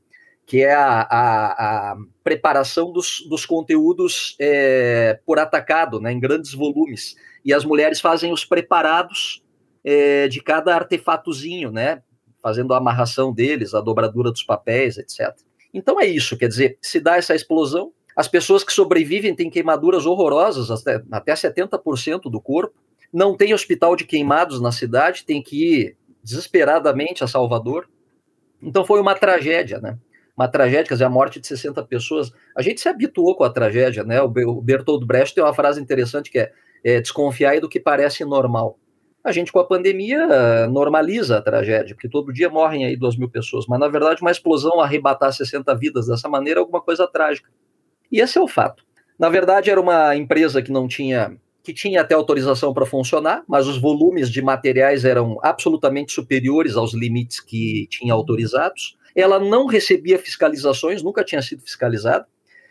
que 0.53 0.61
é 0.61 0.75
a, 0.75 1.01
a, 1.01 1.93
a 1.93 1.97
preparação 2.23 2.93
dos, 2.93 3.27
dos 3.27 3.47
conteúdos 3.47 4.37
é, 4.39 5.19
por 5.25 5.39
atacado, 5.39 5.99
né, 5.99 6.13
em 6.13 6.21
grandes 6.21 6.53
volumes. 6.53 7.17
E 7.43 7.55
as 7.55 7.65
mulheres 7.65 8.03
fazem 8.03 8.31
os 8.35 8.45
preparados 8.45 9.43
é, 9.83 10.29
de 10.29 10.43
cada 10.43 10.75
artefatozinho, 10.75 11.73
né? 11.73 12.03
fazendo 12.43 12.75
a 12.75 12.77
amarração 12.77 13.33
deles, 13.33 13.73
a 13.73 13.81
dobradura 13.81 14.31
dos 14.31 14.43
papéis, 14.43 14.99
etc. 14.99 15.35
Então 15.73 15.99
é 15.99 16.05
isso, 16.05 16.37
quer 16.37 16.49
dizer, 16.49 16.77
se 16.83 17.01
dá 17.01 17.17
essa 17.17 17.35
explosão, 17.35 17.91
as 18.15 18.29
pessoas 18.29 18.63
que 18.63 18.75
sobrevivem 18.75 19.35
têm 19.35 19.49
queimaduras 19.49 20.05
horrorosas, 20.05 20.71
até, 20.71 21.03
até 21.11 21.33
70% 21.33 22.31
do 22.31 22.43
corpo, 22.43 22.75
não 23.11 23.35
tem 23.35 23.55
hospital 23.55 23.97
de 23.97 24.05
queimados 24.05 24.61
na 24.61 24.71
cidade, 24.71 25.25
tem 25.25 25.43
que 25.43 25.77
ir 25.77 25.97
desesperadamente 26.23 27.25
a 27.25 27.27
Salvador. 27.27 27.89
Então 28.63 28.85
foi 28.85 29.01
uma 29.01 29.15
tragédia, 29.15 29.81
né? 29.81 29.97
Uma 30.37 30.49
tragédia, 30.49 30.85
quer 30.85 30.95
dizer, 30.95 31.05
a 31.05 31.11
morte 31.11 31.41
de 31.41 31.47
60 31.47 31.83
pessoas. 31.85 32.33
A 32.57 32.63
gente 32.63 32.81
se 32.81 32.89
habituou 32.89 33.37
com 33.37 33.45
a 33.45 33.51
tragédia, 33.51 34.03
né? 34.03 34.21
O 34.23 34.29
Bertold 34.29 35.07
Brecht 35.07 35.35
tem 35.35 35.45
uma 35.45 35.55
frase 35.55 35.81
interessante 35.81 36.31
que 36.31 36.39
é, 36.39 36.53
é 36.85 37.01
desconfiar 37.01 37.61
do 37.61 37.69
que 37.69 37.79
parece 37.79 38.25
normal 38.25 38.79
a 39.25 39.31
gente 39.31 39.53
com 39.53 39.61
a 39.61 39.65
pandemia 39.65 40.67
normaliza 40.69 41.39
a 41.39 41.43
tragédia, 41.43 41.95
porque 41.95 42.09
todo 42.09 42.33
dia 42.33 42.51
morrem 42.51 42.85
aí 42.85 42.97
duas 42.97 43.17
mil 43.17 43.29
pessoas, 43.29 43.67
mas 43.69 43.79
na 43.79 43.89
verdade 43.89 44.21
uma 44.21 44.31
explosão 44.31 44.81
arrebatar 44.81 45.33
60 45.33 45.75
vidas 45.77 46.07
dessa 46.07 46.29
maneira 46.29 46.59
é 46.59 46.63
alguma 46.63 46.81
coisa 46.81 47.07
trágica. 47.07 47.49
E 48.11 48.21
esse 48.21 48.37
é 48.37 48.41
o 48.41 48.49
fato. 48.49 48.85
Na 49.19 49.29
verdade 49.29 49.71
era 49.71 49.81
uma 49.81 50.17
empresa 50.17 50.61
que 50.61 50.73
não 50.73 50.89
tinha, 50.89 51.37
que 51.63 51.73
tinha 51.73 52.01
até 52.01 52.15
autorização 52.15 52.75
para 52.75 52.85
funcionar, 52.85 53.45
mas 53.47 53.69
os 53.69 53.79
volumes 53.79 54.29
de 54.29 54.43
materiais 54.43 55.05
eram 55.05 55.39
absolutamente 55.41 56.13
superiores 56.13 56.77
aos 56.77 56.93
limites 56.93 57.39
que 57.39 57.87
tinha 57.89 58.13
autorizados. 58.13 58.97
Ela 59.15 59.39
não 59.39 59.67
recebia 59.67 60.19
fiscalizações, 60.19 61.03
nunca 61.03 61.25
tinha 61.25 61.43
sido 61.43 61.63
fiscalizada, 61.63 62.27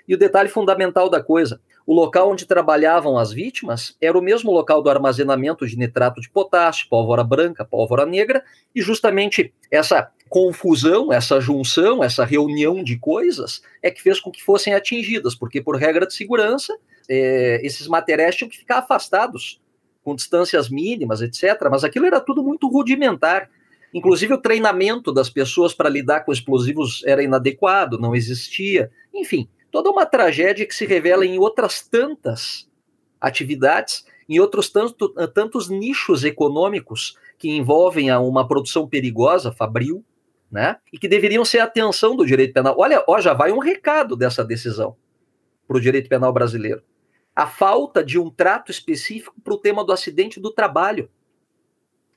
E 0.07 0.15
o 0.15 0.17
detalhe 0.17 0.49
fundamental 0.49 1.09
da 1.09 1.21
coisa: 1.23 1.61
o 1.85 1.93
local 1.93 2.31
onde 2.31 2.45
trabalhavam 2.45 3.17
as 3.17 3.31
vítimas 3.31 3.95
era 4.01 4.17
o 4.17 4.21
mesmo 4.21 4.51
local 4.51 4.81
do 4.81 4.89
armazenamento 4.89 5.65
de 5.67 5.77
nitrato 5.77 6.19
de 6.19 6.29
potássio, 6.29 6.87
pólvora 6.89 7.23
branca, 7.23 7.63
pólvora 7.63 8.05
negra, 8.05 8.43
e 8.73 8.81
justamente 8.81 9.53
essa 9.69 10.11
confusão, 10.29 11.11
essa 11.11 11.39
junção, 11.39 12.03
essa 12.03 12.23
reunião 12.23 12.83
de 12.83 12.97
coisas 12.97 13.61
é 13.81 13.91
que 13.91 14.01
fez 14.01 14.19
com 14.19 14.31
que 14.31 14.43
fossem 14.43 14.73
atingidas, 14.73 15.35
porque 15.35 15.61
por 15.61 15.75
regra 15.75 16.07
de 16.07 16.13
segurança, 16.13 16.75
é, 17.09 17.59
esses 17.63 17.87
materiais 17.87 18.35
tinham 18.35 18.49
que 18.49 18.57
ficar 18.57 18.79
afastados, 18.79 19.61
com 20.03 20.15
distâncias 20.15 20.69
mínimas, 20.69 21.21
etc. 21.21 21.67
Mas 21.69 21.83
aquilo 21.83 22.05
era 22.05 22.19
tudo 22.19 22.43
muito 22.43 22.67
rudimentar. 22.67 23.49
Inclusive, 23.93 24.33
o 24.33 24.41
treinamento 24.41 25.11
das 25.11 25.29
pessoas 25.29 25.73
para 25.73 25.89
lidar 25.89 26.21
com 26.21 26.31
explosivos 26.31 27.03
era 27.05 27.23
inadequado, 27.23 27.99
não 27.99 28.15
existia. 28.15 28.91
Enfim, 29.13 29.49
toda 29.69 29.89
uma 29.89 30.05
tragédia 30.05 30.65
que 30.65 30.75
se 30.75 30.85
revela 30.85 31.25
em 31.25 31.37
outras 31.37 31.81
tantas 31.81 32.69
atividades, 33.19 34.05
em 34.27 34.39
outros 34.39 34.69
tanto, 34.69 35.09
tantos 35.33 35.69
nichos 35.69 36.23
econômicos 36.23 37.17
que 37.37 37.49
envolvem 37.49 38.11
uma 38.11 38.47
produção 38.47 38.87
perigosa, 38.87 39.51
fabril, 39.51 40.05
né? 40.49 40.77
E 40.91 40.97
que 40.97 41.07
deveriam 41.07 41.43
ser 41.43 41.59
a 41.59 41.65
atenção 41.65 42.15
do 42.15 42.25
direito 42.25 42.53
penal. 42.53 42.75
Olha, 42.77 43.03
ó, 43.07 43.19
já 43.19 43.33
vai 43.33 43.51
um 43.51 43.59
recado 43.59 44.15
dessa 44.15 44.43
decisão 44.43 44.95
para 45.67 45.77
o 45.77 45.81
direito 45.81 46.09
penal 46.09 46.31
brasileiro. 46.33 46.81
A 47.35 47.47
falta 47.47 48.03
de 48.03 48.19
um 48.19 48.29
trato 48.29 48.71
específico 48.71 49.39
para 49.41 49.53
o 49.53 49.57
tema 49.57 49.83
do 49.83 49.93
acidente 49.93 50.39
do 50.39 50.51
trabalho. 50.51 51.09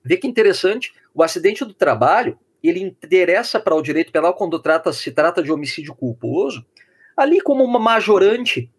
Vê 0.05 0.17
que 0.17 0.27
interessante, 0.27 0.93
o 1.15 1.23
acidente 1.23 1.65
do 1.65 1.73
trabalho, 1.73 2.39
ele 2.63 2.81
interessa 2.81 3.61
para 3.61 3.75
o 3.75 3.83
direito 3.83 4.11
penal 4.11 4.35
quando 4.35 4.59
trata, 4.59 4.93
se 4.93 5.13
trata 5.13 5.43
de 5.43 5.53
homicídio 5.53 5.95
culposo, 5.95 6.65
ali 7.17 7.41
como 7.41 7.63
uma 7.63 7.79
majorante, 7.79 8.71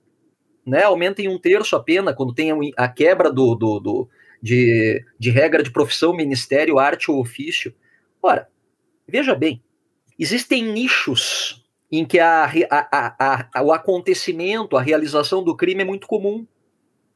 né, 0.65 0.83
aumenta 0.83 1.21
em 1.21 1.29
um 1.29 1.39
terço 1.39 1.75
a 1.75 1.83
pena 1.83 2.13
quando 2.13 2.33
tem 2.33 2.51
a 2.75 2.87
quebra 2.87 3.31
do, 3.31 3.55
do, 3.55 3.79
do 3.79 4.09
de, 4.41 5.03
de 5.17 5.29
regra 5.29 5.63
de 5.63 5.71
profissão, 5.71 6.15
ministério, 6.15 6.79
arte 6.79 7.09
ou 7.09 7.19
ofício. 7.19 7.73
Ora, 8.21 8.49
veja 9.07 9.35
bem, 9.35 9.63
existem 10.17 10.63
nichos 10.63 11.63
em 11.91 12.03
que 12.03 12.19
a, 12.19 12.51
a, 12.69 13.49
a, 13.53 13.63
o 13.63 13.71
acontecimento, 13.71 14.75
a 14.75 14.81
realização 14.81 15.43
do 15.43 15.55
crime 15.55 15.83
é 15.83 15.85
muito 15.85 16.07
comum. 16.07 16.45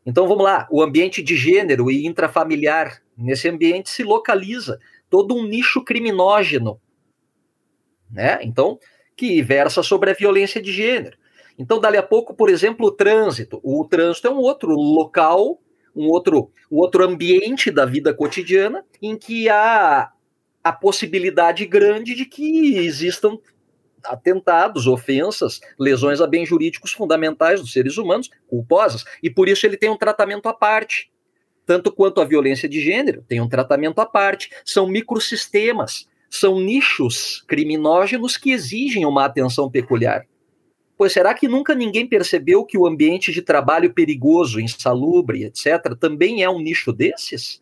Então 0.06 0.28
vamos 0.28 0.44
lá, 0.44 0.68
o 0.72 0.82
ambiente 0.82 1.22
de 1.22 1.36
gênero 1.36 1.92
e 1.92 2.06
intrafamiliar, 2.06 3.02
nesse 3.18 3.50
ambiente 3.50 3.90
se 3.90 4.04
localiza 4.04 4.80
todo 5.10 5.36
um 5.36 5.46
nicho 5.46 5.84
criminógeno, 5.84 6.80
né? 8.10 8.40
Então, 8.42 8.80
que 9.16 9.42
versa 9.42 9.84
sobre 9.84 10.12
a 10.12 10.14
violência 10.14 10.62
de 10.62 10.72
gênero. 10.72 11.18
Então, 11.58 11.80
dali 11.80 11.98
a 11.98 12.04
pouco, 12.04 12.34
por 12.34 12.50
exemplo, 12.50 12.88
o 12.88 12.92
trânsito. 12.92 13.60
O 13.62 13.86
trânsito 13.86 14.28
é 14.28 14.32
um 14.32 14.38
outro 14.38 14.72
local, 14.72 15.60
um 15.94 16.08
outro, 16.08 16.52
um 16.72 16.78
outro 16.78 17.04
ambiente 17.04 17.70
da 17.70 17.86
vida 17.86 18.14
cotidiana 18.14 18.86
em 19.02 19.18
que 19.18 19.50
há 19.50 20.12
a 20.64 20.72
possibilidade 20.72 21.66
grande 21.66 22.16
de 22.16 22.26
que 22.26 22.78
existam 22.78 23.38
atentados, 24.04 24.88
ofensas, 24.88 25.60
lesões 25.78 26.22
a 26.22 26.28
bens 26.28 26.48
jurídicos 26.48 26.94
fundamentais 26.94 27.60
dos 27.60 27.74
seres 27.74 27.98
humanos, 27.98 28.30
culposas, 28.48 29.04
e 29.22 29.30
por 29.30 29.50
isso 29.50 29.66
ele 29.66 29.78
tem 29.78 29.90
um 29.90 29.98
tratamento 29.98 30.48
à 30.48 30.54
parte. 30.54 31.12
Tanto 31.70 31.92
quanto 31.92 32.20
a 32.20 32.26
violência 32.26 32.68
de 32.68 32.82
gênero 32.82 33.24
tem 33.28 33.40
um 33.40 33.48
tratamento 33.48 34.00
à 34.00 34.06
parte. 34.08 34.50
São 34.66 34.88
microsistemas 34.88 36.08
são 36.28 36.60
nichos 36.60 37.44
criminógenos 37.48 38.38
que 38.38 38.50
exigem 38.50 39.06
uma 39.06 39.24
atenção 39.24 39.70
peculiar. 39.70 40.26
Pois 40.98 41.14
será 41.14 41.32
que 41.32 41.48
nunca 41.48 41.76
ninguém 41.76 42.08
percebeu 42.08 42.66
que 42.66 42.76
o 42.76 42.88
ambiente 42.88 43.32
de 43.32 43.44
trabalho 43.44 43.94
perigoso, 43.94 44.60
insalubre, 44.60 45.44
etc., 45.44 45.96
também 46.00 46.42
é 46.42 46.50
um 46.50 46.60
nicho 46.60 46.92
desses? 46.92 47.62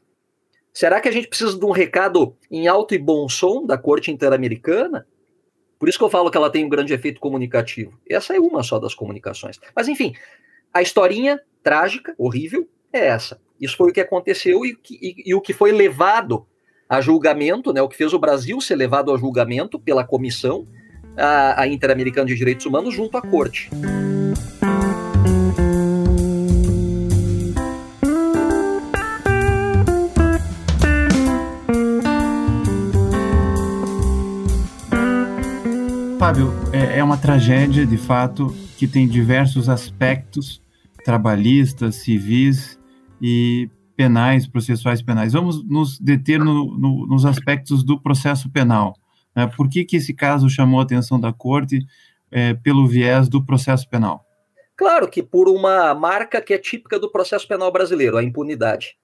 Será 0.73 1.01
que 1.01 1.09
a 1.09 1.11
gente 1.11 1.27
precisa 1.27 1.59
de 1.59 1.65
um 1.65 1.71
recado 1.71 2.33
em 2.49 2.65
alto 2.65 2.95
e 2.95 2.97
bom 2.97 3.27
som 3.27 3.65
da 3.65 3.77
Corte 3.77 4.09
Interamericana? 4.09 5.05
Por 5.77 5.89
isso 5.89 5.97
que 5.97 6.05
eu 6.05 6.09
falo 6.09 6.31
que 6.31 6.37
ela 6.37 6.49
tem 6.49 6.63
um 6.63 6.69
grande 6.69 6.93
efeito 6.93 7.19
comunicativo. 7.19 7.99
Essa 8.09 8.37
é 8.37 8.39
uma 8.39 8.63
só 8.63 8.79
das 8.79 8.95
comunicações. 8.95 9.59
Mas, 9.75 9.89
enfim, 9.89 10.13
a 10.73 10.81
historinha 10.81 11.41
trágica, 11.61 12.15
horrível, 12.17 12.69
é 12.93 13.07
essa. 13.07 13.45
Isso 13.59 13.75
foi 13.75 13.89
o 13.89 13.93
que 13.93 13.99
aconteceu 13.99 14.63
e, 14.65 14.77
e, 14.91 15.23
e 15.27 15.35
o 15.35 15.41
que 15.41 15.53
foi 15.53 15.71
levado 15.71 16.45
a 16.87 17.01
julgamento, 17.01 17.73
né, 17.73 17.81
o 17.81 17.89
que 17.89 17.97
fez 17.97 18.13
o 18.13 18.19
Brasil 18.19 18.61
ser 18.61 18.75
levado 18.75 19.11
a 19.11 19.17
julgamento 19.17 19.77
pela 19.79 20.05
comissão 20.05 20.65
a, 21.17 21.61
a 21.61 21.67
Interamericana 21.67 22.27
de 22.27 22.35
Direitos 22.35 22.65
Humanos 22.65 22.93
junto 22.93 23.17
à 23.17 23.21
corte. 23.21 23.69
Fábio, 36.19 36.51
é, 36.73 36.99
é 36.99 37.03
uma 37.03 37.17
tragédia 37.17 37.85
de 37.85 37.97
fato 37.97 38.55
que 38.77 38.87
tem 38.87 39.07
diversos 39.07 39.67
aspectos 39.69 40.61
trabalhistas, 41.03 41.95
civis 41.95 42.77
e 43.21 43.69
penais, 43.95 44.47
processuais 44.47 45.01
penais. 45.01 45.33
Vamos 45.33 45.67
nos 45.67 45.99
deter 45.99 46.39
no, 46.39 46.77
no, 46.77 47.07
nos 47.07 47.25
aspectos 47.25 47.83
do 47.83 47.99
processo 47.99 48.49
penal. 48.49 48.95
Né? 49.35 49.47
Por 49.47 49.67
que, 49.69 49.83
que 49.83 49.97
esse 49.97 50.13
caso 50.13 50.49
chamou 50.49 50.79
a 50.79 50.83
atenção 50.83 51.19
da 51.19 51.33
corte 51.33 51.79
é, 52.31 52.53
pelo 52.53 52.87
viés 52.87 53.27
do 53.27 53.43
processo 53.43 53.89
penal? 53.89 54.23
Claro 54.75 55.07
que 55.07 55.23
por 55.23 55.49
uma 55.49 55.95
marca 55.95 56.39
que 56.39 56.53
é 56.53 56.57
típica 56.59 56.99
do 56.99 57.11
processo 57.11 57.47
penal 57.47 57.71
brasileiro, 57.71 58.17
a 58.17 58.23
impunidade. 58.23 58.95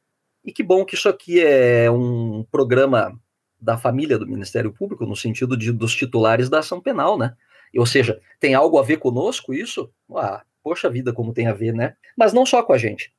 E 0.45 0.51
que 0.51 0.61
bom 0.61 0.85
que 0.85 0.93
isso 0.93 1.09
aqui 1.09 1.41
é 1.41 1.89
um 1.89 2.45
programa 2.51 3.19
da 3.59 3.77
família 3.77 4.19
do 4.19 4.27
Ministério 4.27 4.71
Público, 4.73 5.05
no 5.05 5.15
sentido 5.15 5.57
de, 5.57 5.71
dos 5.71 5.95
titulares 5.95 6.49
da 6.49 6.59
ação 6.59 6.81
penal, 6.81 7.17
né? 7.17 7.33
Ou 7.75 7.85
seja, 7.85 8.19
tem 8.39 8.53
algo 8.53 8.77
a 8.77 8.83
ver 8.83 8.97
conosco 8.97 9.53
isso? 9.53 9.89
Ah, 10.15 10.43
poxa 10.61 10.89
vida, 10.89 11.11
como 11.11 11.33
tem 11.33 11.47
a 11.47 11.53
ver, 11.53 11.73
né? 11.73 11.95
Mas 12.15 12.33
não 12.33 12.45
só 12.45 12.61
com 12.61 12.73
a 12.73 12.77
gente. 12.77 13.11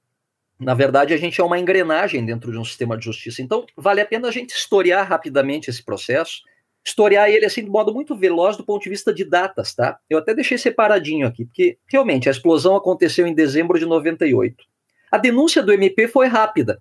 Na 0.65 0.73
verdade, 0.73 1.13
a 1.13 1.17
gente 1.17 1.41
é 1.41 1.45
uma 1.45 1.59
engrenagem 1.59 2.25
dentro 2.25 2.51
de 2.51 2.59
um 2.59 2.65
sistema 2.65 2.97
de 2.97 3.05
justiça. 3.05 3.43
Então, 3.43 3.67
vale 3.77 4.01
a 4.01 4.07
pena 4.07 4.29
a 4.29 4.31
gente 4.31 4.51
historiar 4.55 5.05
rapidamente 5.05 5.69
esse 5.69 5.85
processo, 5.85 6.41
historiar 6.85 7.31
ele 7.31 7.45
assim 7.45 7.63
de 7.63 7.71
modo 7.71 7.93
muito 7.93 8.17
veloz 8.17 8.57
do 8.57 8.65
ponto 8.65 8.83
de 8.83 8.89
vista 8.89 9.13
de 9.13 9.25
datas, 9.25 9.75
tá? 9.75 9.99
Eu 10.09 10.19
até 10.19 10.35
deixei 10.35 10.57
separadinho 10.57 11.27
aqui, 11.27 11.45
porque 11.45 11.79
realmente 11.87 12.29
a 12.29 12.33
explosão 12.33 12.77
aconteceu 12.77 13.27
em 13.27 13.35
dezembro 13.35 13.79
de 13.79 13.85
98. 13.85 14.65
A 15.11 15.19
denúncia 15.19 15.63
do 15.63 15.73
MP 15.73 16.09
foi 16.09 16.27
rápida, 16.27 16.81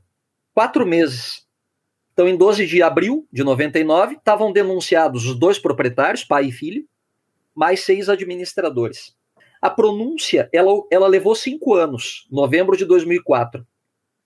quatro 0.53 0.85
meses. 0.85 1.45
Então, 2.13 2.27
em 2.27 2.37
12 2.37 2.65
de 2.65 2.81
abril 2.81 3.27
de 3.31 3.43
99, 3.43 4.15
estavam 4.15 4.51
denunciados 4.51 5.25
os 5.25 5.37
dois 5.37 5.59
proprietários, 5.59 6.23
pai 6.23 6.45
e 6.45 6.51
filho, 6.51 6.85
mais 7.53 7.81
seis 7.81 8.07
administradores. 8.07 9.15
A 9.61 9.69
pronúncia, 9.69 10.49
ela, 10.53 10.71
ela 10.91 11.07
levou 11.07 11.33
cinco 11.35 11.73
anos, 11.73 12.27
novembro 12.31 12.77
de 12.77 12.85
2004. 12.85 13.65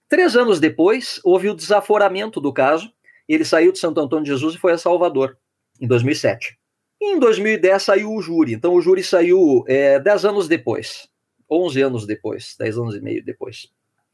Três 0.10 0.36
anos 0.36 0.60
depois, 0.60 1.20
houve 1.24 1.50
o 1.50 1.56
desaforamento 1.56 2.40
do 2.40 2.54
caso. 2.54 2.92
Ele 3.28 3.44
saiu 3.44 3.72
de 3.72 3.80
Santo 3.80 4.00
Antônio 4.00 4.24
de 4.24 4.32
Jesus 4.32 4.56
e 4.56 4.58
foi 4.58 4.72
a 4.72 4.78
Salvador, 4.78 5.38
em 5.82 5.88
2007. 5.88 6.58
E 7.02 7.14
em 7.14 7.20
2010 7.20 7.84
saiu 7.84 8.14
o 8.14 8.22
júri. 8.22 8.54
Então 8.54 8.74
o 8.74 8.82
júri 8.82 9.04
saiu 9.04 9.64
é, 9.68 10.00
dez 10.00 10.24
anos 10.24 10.48
depois, 10.48 11.10
onze 11.50 11.82
anos 11.82 12.06
depois, 12.06 12.56
dez 12.58 12.78
anos 12.78 12.96
e 12.96 13.02
meio 13.02 13.24
depois. 13.24 13.70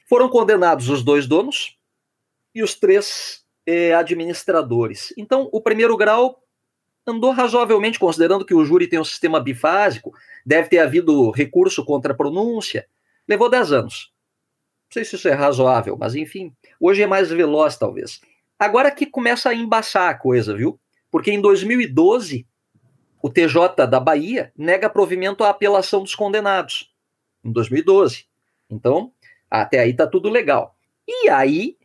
Foram 0.09 0.27
condenados 0.29 0.89
os 0.89 1.03
dois 1.03 1.27
donos 1.27 1.77
e 2.53 2.63
os 2.63 2.75
três 2.75 3.43
é, 3.65 3.93
administradores. 3.93 5.13
Então 5.17 5.47
o 5.51 5.62
primeiro 5.62 5.95
grau 5.95 6.43
andou 7.05 7.31
razoavelmente, 7.31 8.00
considerando 8.00 8.45
que 8.45 8.53
o 8.53 8.65
júri 8.65 8.88
tem 8.88 9.00
um 9.00 9.03
sistema 9.03 9.39
bifásico, 9.39 10.13
deve 10.45 10.69
ter 10.69 10.79
havido 10.79 11.31
recurso 11.31 11.85
contra 11.85 12.13
a 12.13 12.15
pronúncia, 12.15 12.88
levou 13.27 13.50
10 13.50 13.71
anos. 13.71 14.12
Sei 14.93 15.03
se 15.03 15.15
isso 15.15 15.27
é 15.27 15.31
razoável, 15.31 15.97
mas 16.00 16.13
enfim, 16.13 16.53
hoje 16.79 17.01
é 17.01 17.07
mais 17.07 17.31
veloz, 17.31 17.75
talvez. 17.75 18.21
Agora 18.59 18.91
que 18.91 19.07
começa 19.07 19.50
a 19.50 19.55
embaçar 19.55 20.12
a 20.12 20.13
coisa, 20.13 20.55
viu? 20.55 20.79
Porque 21.09 21.31
em 21.31 21.41
2012, 21.41 22.45
o 23.19 23.27
TJ 23.27 23.88
da 23.89 24.00
Bahia 24.00 24.53
nega 24.55 24.88
provimento 24.88 25.43
à 25.43 25.50
apelação 25.50 26.03
dos 26.03 26.13
condenados. 26.13 26.93
Em 27.43 27.51
2012. 27.51 28.27
Então, 28.69 29.12
até 29.50 29.79
aí 29.79 29.95
tá 29.95 30.05
tudo 30.05 30.29
legal. 30.29 30.77
E 31.07 31.27
aí 31.27 31.75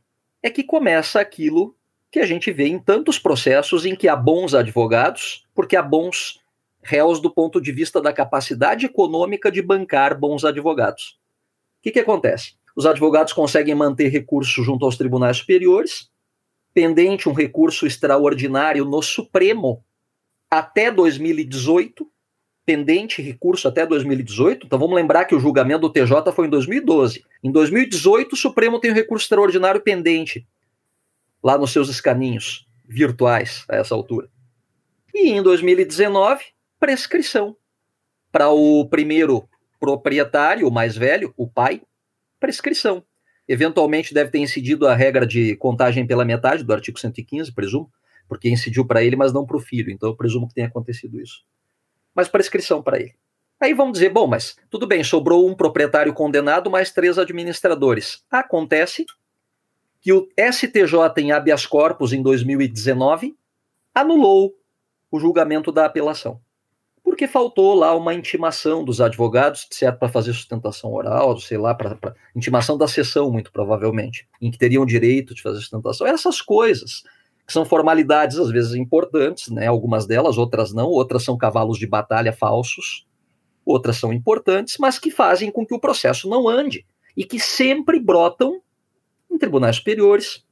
é 0.42 0.50
que 0.50 0.62
começa 0.62 1.18
aquilo 1.18 1.74
que 2.10 2.20
a 2.20 2.26
gente 2.26 2.52
vê 2.52 2.68
em 2.68 2.78
tantos 2.78 3.18
processos 3.18 3.86
em 3.86 3.96
que 3.96 4.06
há 4.06 4.14
bons 4.14 4.54
advogados, 4.54 5.46
porque 5.54 5.76
há 5.76 5.82
bons 5.82 6.42
réus 6.82 7.22
do 7.22 7.30
ponto 7.30 7.58
de 7.58 7.72
vista 7.72 8.02
da 8.02 8.12
capacidade 8.12 8.84
econômica 8.84 9.50
de 9.50 9.62
bancar 9.62 10.14
bons 10.14 10.44
advogados. 10.44 11.18
O 11.78 11.84
que, 11.84 11.90
que 11.90 12.00
acontece? 12.00 12.57
Os 12.78 12.86
advogados 12.86 13.32
conseguem 13.32 13.74
manter 13.74 14.06
recurso 14.06 14.62
junto 14.62 14.84
aos 14.84 14.96
tribunais 14.96 15.38
superiores, 15.38 16.08
pendente 16.72 17.28
um 17.28 17.32
recurso 17.32 17.88
extraordinário 17.88 18.84
no 18.84 19.02
Supremo 19.02 19.84
até 20.48 20.88
2018, 20.88 22.08
pendente 22.64 23.20
recurso 23.20 23.66
até 23.66 23.84
2018. 23.84 24.66
Então 24.66 24.78
vamos 24.78 24.94
lembrar 24.94 25.24
que 25.24 25.34
o 25.34 25.40
julgamento 25.40 25.80
do 25.80 25.90
TJ 25.90 26.30
foi 26.32 26.46
em 26.46 26.50
2012. 26.50 27.24
Em 27.42 27.50
2018, 27.50 28.34
o 28.34 28.36
Supremo 28.36 28.78
tem 28.78 28.92
um 28.92 28.94
recurso 28.94 29.24
extraordinário 29.24 29.80
pendente 29.80 30.46
lá 31.42 31.58
nos 31.58 31.72
seus 31.72 31.88
escaninhos 31.88 32.64
virtuais 32.86 33.64
a 33.68 33.74
essa 33.74 33.92
altura. 33.92 34.30
E 35.12 35.30
em 35.30 35.42
2019, 35.42 36.44
prescrição. 36.78 37.56
Para 38.30 38.50
o 38.50 38.88
primeiro 38.88 39.48
proprietário, 39.80 40.68
o 40.68 40.70
mais 40.70 40.96
velho, 40.96 41.34
o 41.36 41.48
pai, 41.48 41.82
prescrição. 42.40 43.04
Eventualmente 43.46 44.12
deve 44.12 44.30
ter 44.30 44.38
incidido 44.38 44.86
a 44.86 44.94
regra 44.94 45.26
de 45.26 45.56
contagem 45.56 46.06
pela 46.06 46.24
metade 46.24 46.62
do 46.62 46.72
artigo 46.72 46.98
115, 46.98 47.52
presumo, 47.52 47.90
porque 48.28 48.48
incidiu 48.48 48.86
para 48.86 49.02
ele, 49.02 49.16
mas 49.16 49.32
não 49.32 49.46
para 49.46 49.56
o 49.56 49.60
filho. 49.60 49.90
Então 49.90 50.08
eu 50.08 50.16
presumo 50.16 50.46
que 50.46 50.54
tenha 50.54 50.66
acontecido 50.66 51.20
isso 51.20 51.44
mas 52.18 52.26
prescrição 52.26 52.82
para 52.82 52.98
ele. 52.98 53.14
Aí 53.60 53.72
vamos 53.72 53.92
dizer, 53.92 54.08
bom, 54.08 54.26
mas 54.26 54.56
tudo 54.68 54.88
bem, 54.88 55.04
sobrou 55.04 55.48
um 55.48 55.54
proprietário 55.54 56.12
condenado 56.12 56.68
mais 56.68 56.90
três 56.90 57.16
administradores. 57.16 58.24
Acontece 58.28 59.06
que 60.00 60.12
o 60.12 60.28
STJ 60.36 60.96
em 61.18 61.30
habeas 61.30 61.64
corpus 61.64 62.12
em 62.12 62.20
2019 62.20 63.36
anulou 63.94 64.52
o 65.12 65.20
julgamento 65.20 65.70
da 65.70 65.84
apelação. 65.84 66.40
Porque 67.08 67.26
faltou 67.26 67.74
lá 67.74 67.96
uma 67.96 68.12
intimação 68.12 68.84
dos 68.84 69.00
advogados, 69.00 69.66
certo, 69.70 69.98
para 69.98 70.10
fazer 70.10 70.34
sustentação 70.34 70.92
oral, 70.92 71.38
sei 71.38 71.56
lá, 71.56 71.74
para 71.74 71.96
intimação 72.36 72.76
da 72.76 72.86
sessão, 72.86 73.30
muito 73.30 73.50
provavelmente, 73.50 74.28
em 74.42 74.50
que 74.50 74.58
teriam 74.58 74.84
direito 74.84 75.34
de 75.34 75.40
fazer 75.40 75.58
sustentação. 75.58 76.06
Essas 76.06 76.42
coisas 76.42 77.02
que 77.46 77.52
são 77.52 77.64
formalidades 77.64 78.38
às 78.38 78.50
vezes 78.50 78.74
importantes, 78.74 79.48
né? 79.48 79.66
Algumas 79.66 80.06
delas, 80.06 80.36
outras 80.36 80.74
não, 80.74 80.88
outras 80.88 81.24
são 81.24 81.34
cavalos 81.38 81.78
de 81.78 81.86
batalha 81.86 82.30
falsos, 82.30 83.06
outras 83.64 83.96
são 83.96 84.12
importantes, 84.12 84.76
mas 84.78 84.98
que 84.98 85.10
fazem 85.10 85.50
com 85.50 85.64
que 85.64 85.74
o 85.74 85.80
processo 85.80 86.28
não 86.28 86.46
ande 86.46 86.84
e 87.16 87.24
que 87.24 87.40
sempre 87.40 87.98
brotam 87.98 88.60
em 89.30 89.38
tribunais 89.38 89.76
superiores, 89.76 90.44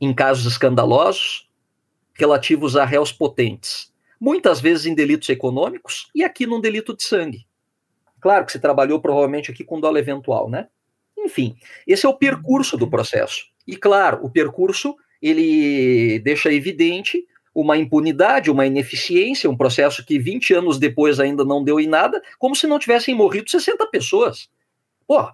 em 0.00 0.14
casos 0.14 0.50
escandalosos 0.50 1.46
relativos 2.14 2.74
a 2.74 2.86
réus 2.86 3.12
potentes, 3.12 3.89
muitas 4.20 4.60
vezes 4.60 4.86
em 4.86 4.94
delitos 4.94 5.28
econômicos 5.28 6.10
e 6.14 6.22
aqui 6.22 6.46
num 6.46 6.60
delito 6.60 6.94
de 6.94 7.02
sangue. 7.02 7.46
Claro 8.20 8.44
que 8.44 8.52
se 8.52 8.60
trabalhou 8.60 9.00
provavelmente 9.00 9.50
aqui 9.50 9.64
com 9.64 9.80
dolo 9.80 9.96
eventual, 9.96 10.50
né? 10.50 10.68
Enfim, 11.18 11.56
esse 11.86 12.04
é 12.04 12.08
o 12.08 12.16
percurso 12.16 12.76
do 12.76 12.88
processo. 12.88 13.46
E 13.66 13.76
claro, 13.76 14.20
o 14.22 14.30
percurso 14.30 14.94
ele 15.22 16.18
deixa 16.20 16.52
evidente 16.52 17.26
uma 17.54 17.76
impunidade, 17.76 18.50
uma 18.50 18.66
ineficiência, 18.66 19.50
um 19.50 19.56
processo 19.56 20.04
que 20.04 20.18
20 20.18 20.54
anos 20.54 20.78
depois 20.78 21.18
ainda 21.18 21.44
não 21.44 21.64
deu 21.64 21.80
em 21.80 21.86
nada, 21.86 22.22
como 22.38 22.54
se 22.54 22.66
não 22.66 22.78
tivessem 22.78 23.14
morrido 23.14 23.50
60 23.50 23.86
pessoas. 23.86 24.48
Pô, 25.06 25.28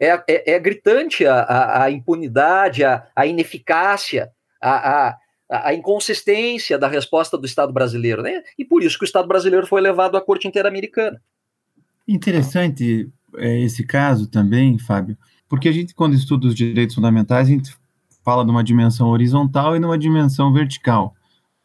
é, 0.00 0.08
é, 0.28 0.52
é 0.54 0.58
gritante 0.58 1.26
a, 1.26 1.40
a, 1.40 1.84
a 1.84 1.90
impunidade, 1.90 2.82
a, 2.82 3.06
a 3.14 3.26
ineficácia, 3.26 4.32
a, 4.60 5.16
a, 5.62 5.74
inconsistência 5.74 6.78
da 6.78 6.88
resposta 6.88 7.36
do 7.36 7.46
Estado 7.46 7.72
brasileiro, 7.72 8.22
né? 8.22 8.42
E 8.58 8.64
por 8.64 8.82
isso 8.82 8.98
que 8.98 9.04
o 9.04 9.06
Estado 9.06 9.28
brasileiro 9.28 9.66
foi 9.66 9.80
levado 9.80 10.16
à 10.16 10.20
Corte 10.20 10.48
Interamericana. 10.48 11.20
Interessante 12.06 13.08
é, 13.36 13.60
esse 13.60 13.84
caso 13.84 14.26
também, 14.26 14.78
Fábio, 14.78 15.16
porque 15.48 15.68
a 15.68 15.72
gente, 15.72 15.94
quando 15.94 16.14
estuda 16.14 16.46
os 16.46 16.54
direitos 16.54 16.94
fundamentais, 16.94 17.48
a 17.48 17.50
gente 17.50 17.74
fala 18.24 18.44
de 18.44 18.50
uma 18.50 18.64
dimensão 18.64 19.08
horizontal 19.08 19.76
e 19.76 19.78
de 19.78 19.84
uma 19.84 19.98
dimensão 19.98 20.52
vertical, 20.52 21.14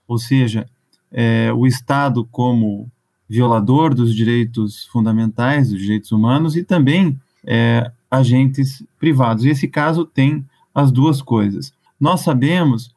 ou 0.07 0.17
seja, 0.17 0.67
é, 1.11 1.51
o 1.53 1.65
Estado 1.65 2.25
como 2.25 2.91
violador 3.27 3.93
dos 3.93 4.15
direitos 4.15 4.85
fundamentais, 4.85 5.69
dos 5.69 5.79
direitos 5.79 6.11
humanos, 6.11 6.55
e 6.55 6.63
também 6.63 7.19
é, 7.45 7.91
agentes 8.09 8.83
privados. 8.99 9.45
E 9.45 9.49
esse 9.49 9.67
caso 9.67 10.03
tem 10.03 10.43
as 10.73 10.91
duas 10.91 11.21
coisas. 11.21 11.71
Nós 11.99 12.21
sabemos 12.21 12.93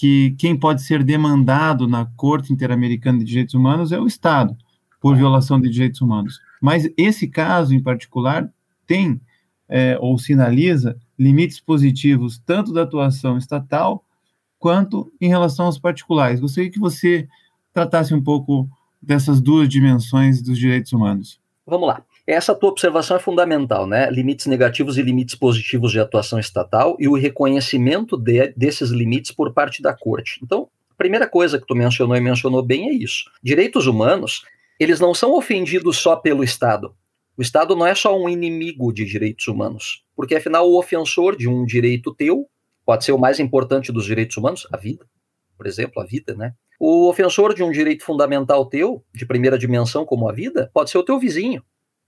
que 0.00 0.30
quem 0.38 0.56
pode 0.56 0.80
ser 0.80 1.04
demandado 1.04 1.86
na 1.86 2.06
Corte 2.16 2.50
Interamericana 2.50 3.18
de 3.18 3.24
Direitos 3.26 3.52
Humanos 3.52 3.92
é 3.92 4.00
o 4.00 4.06
Estado, 4.06 4.56
por 4.98 5.14
violação 5.14 5.60
de 5.60 5.68
direitos 5.68 6.00
humanos. 6.00 6.40
Mas 6.58 6.88
esse 6.96 7.28
caso 7.28 7.74
em 7.74 7.82
particular 7.82 8.50
tem 8.86 9.20
é, 9.68 9.98
ou 10.00 10.18
sinaliza 10.18 10.96
limites 11.18 11.60
positivos 11.60 12.38
tanto 12.38 12.72
da 12.72 12.80
atuação 12.80 13.36
estatal 13.36 14.02
quanto 14.58 15.12
em 15.20 15.28
relação 15.28 15.66
aos 15.66 15.78
particulares. 15.78 16.40
Gostaria 16.40 16.70
que 16.70 16.80
você 16.80 17.28
tratasse 17.70 18.14
um 18.14 18.24
pouco 18.24 18.70
dessas 19.02 19.38
duas 19.38 19.68
dimensões 19.68 20.40
dos 20.40 20.56
direitos 20.56 20.94
humanos. 20.94 21.38
Vamos 21.66 21.86
lá. 21.86 22.02
Essa 22.32 22.54
tua 22.54 22.70
observação 22.70 23.16
é 23.16 23.20
fundamental, 23.20 23.88
né? 23.88 24.08
Limites 24.08 24.46
negativos 24.46 24.96
e 24.96 25.02
limites 25.02 25.34
positivos 25.34 25.90
de 25.90 25.98
atuação 25.98 26.38
estatal 26.38 26.96
e 27.00 27.08
o 27.08 27.16
reconhecimento 27.16 28.16
de, 28.16 28.52
desses 28.56 28.90
limites 28.90 29.32
por 29.32 29.52
parte 29.52 29.82
da 29.82 29.92
corte. 29.92 30.38
Então, 30.40 30.68
a 30.88 30.94
primeira 30.94 31.26
coisa 31.26 31.58
que 31.58 31.66
tu 31.66 31.74
mencionou 31.74 32.16
e 32.16 32.20
mencionou 32.20 32.62
bem 32.62 32.88
é 32.88 32.92
isso. 32.92 33.24
Direitos 33.42 33.88
humanos, 33.88 34.44
eles 34.78 35.00
não 35.00 35.12
são 35.12 35.36
ofendidos 35.36 35.96
só 35.96 36.14
pelo 36.14 36.44
Estado. 36.44 36.94
O 37.36 37.42
Estado 37.42 37.74
não 37.74 37.84
é 37.84 37.96
só 37.96 38.16
um 38.16 38.28
inimigo 38.28 38.92
de 38.92 39.04
direitos 39.04 39.48
humanos, 39.48 40.04
porque 40.14 40.36
afinal 40.36 40.70
o 40.70 40.78
ofensor 40.78 41.36
de 41.36 41.48
um 41.48 41.64
direito 41.66 42.14
teu 42.14 42.46
pode 42.86 43.04
ser 43.04 43.10
o 43.10 43.18
mais 43.18 43.40
importante 43.40 43.90
dos 43.90 44.04
direitos 44.04 44.36
humanos, 44.36 44.68
a 44.72 44.76
vida, 44.76 45.04
por 45.56 45.66
exemplo, 45.66 46.00
a 46.00 46.06
vida, 46.06 46.32
né? 46.36 46.54
O 46.78 47.08
ofensor 47.08 47.54
de 47.54 47.64
um 47.64 47.72
direito 47.72 48.04
fundamental 48.04 48.64
teu, 48.66 49.04
de 49.12 49.26
primeira 49.26 49.58
dimensão 49.58 50.04
como 50.04 50.28
a 50.28 50.32
vida, 50.32 50.70
pode 50.72 50.90
ser 50.90 50.98
o 50.98 51.02
teu 51.02 51.18
vizinho, 51.18 51.60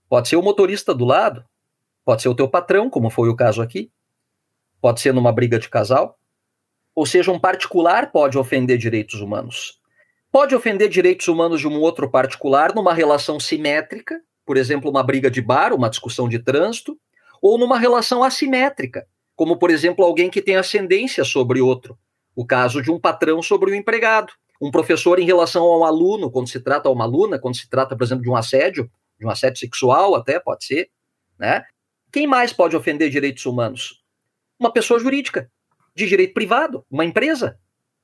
pode 0.09 0.29
ser 0.29 0.35
o 0.35 0.41
motorista 0.41 0.93
do 0.93 1.05
lado, 1.05 1.43
pode 2.05 2.21
ser 2.21 2.29
o 2.29 2.35
teu 2.35 2.47
patrão, 2.47 2.89
como 2.89 3.09
foi 3.09 3.29
o 3.29 3.35
caso 3.35 3.61
aqui, 3.61 3.91
pode 4.81 5.01
ser 5.01 5.13
numa 5.13 5.31
briga 5.31 5.57
de 5.57 5.69
casal, 5.69 6.19
ou 6.95 7.05
seja, 7.05 7.31
um 7.31 7.39
particular 7.39 8.11
pode 8.11 8.37
ofender 8.37 8.77
direitos 8.77 9.21
humanos. 9.21 9.79
Pode 10.31 10.55
ofender 10.55 10.89
direitos 10.89 11.27
humanos 11.27 11.61
de 11.61 11.67
um 11.67 11.79
outro 11.79 12.09
particular 12.09 12.73
numa 12.73 12.93
relação 12.93 13.39
simétrica, 13.39 14.21
por 14.45 14.57
exemplo, 14.57 14.89
uma 14.89 15.03
briga 15.03 15.29
de 15.29 15.41
bar, 15.41 15.73
uma 15.73 15.89
discussão 15.89 16.27
de 16.27 16.39
trânsito, 16.39 16.97
ou 17.41 17.57
numa 17.57 17.79
relação 17.79 18.23
assimétrica, 18.23 19.07
como, 19.35 19.57
por 19.57 19.69
exemplo, 19.69 20.03
alguém 20.03 20.29
que 20.29 20.41
tem 20.41 20.55
ascendência 20.55 21.23
sobre 21.23 21.61
outro, 21.61 21.97
o 22.35 22.45
caso 22.45 22.81
de 22.81 22.91
um 22.91 22.99
patrão 22.99 23.41
sobre 23.41 23.71
o 23.71 23.73
um 23.73 23.77
empregado, 23.77 24.33
um 24.61 24.71
professor 24.71 25.19
em 25.19 25.25
relação 25.25 25.63
a 25.65 25.77
um 25.79 25.83
aluno, 25.83 26.31
quando 26.31 26.47
se 26.47 26.59
trata 26.59 26.87
a 26.87 26.91
uma 26.91 27.03
aluna, 27.03 27.39
quando 27.39 27.57
se 27.57 27.69
trata, 27.69 27.95
por 27.95 28.03
exemplo, 28.03 28.23
de 28.23 28.29
um 28.29 28.35
assédio, 28.35 28.89
de 29.23 29.27
um 29.27 29.31
assédio 29.31 29.59
sexual 29.59 30.15
até, 30.15 30.39
pode 30.39 30.65
ser, 30.65 30.89
né? 31.39 31.63
Quem 32.11 32.27
mais 32.27 32.51
pode 32.53 32.75
ofender 32.75 33.09
direitos 33.09 33.45
humanos? 33.45 34.03
Uma 34.59 34.71
pessoa 34.71 34.99
jurídica, 34.99 35.49
de 35.95 36.05
direito 36.05 36.33
privado, 36.33 36.85
uma 36.91 37.05
empresa 37.05 37.57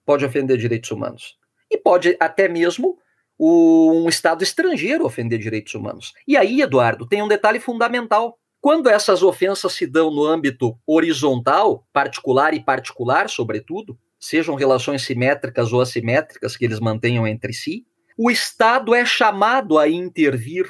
pode 0.05 0.25
ofender 0.25 0.57
direitos 0.57 0.89
humanos. 0.89 1.37
E 1.69 1.77
pode 1.77 2.17
até 2.19 2.47
mesmo 2.47 2.97
um 3.39 4.07
Estado 4.09 4.43
estrangeiro 4.43 5.05
ofender 5.05 5.37
direitos 5.37 5.75
humanos. 5.75 6.13
E 6.27 6.35
aí, 6.35 6.61
Eduardo, 6.61 7.07
tem 7.07 7.21
um 7.21 7.27
detalhe 7.27 7.59
fundamental. 7.59 8.37
Quando 8.59 8.89
essas 8.89 9.21
ofensas 9.21 9.73
se 9.73 9.85
dão 9.85 10.09
no 10.11 10.25
âmbito 10.25 10.77
horizontal, 10.87 11.85
particular 11.93 12.53
e 12.53 12.63
particular, 12.63 13.29
sobretudo, 13.29 13.97
sejam 14.19 14.55
relações 14.55 15.03
simétricas 15.03 15.71
ou 15.71 15.79
assimétricas 15.79 16.57
que 16.57 16.65
eles 16.65 16.79
mantenham 16.79 17.27
entre 17.27 17.53
si, 17.53 17.85
o 18.17 18.29
Estado 18.29 18.93
é 18.93 19.05
chamado 19.05 19.77
a 19.77 19.87
intervir 19.87 20.67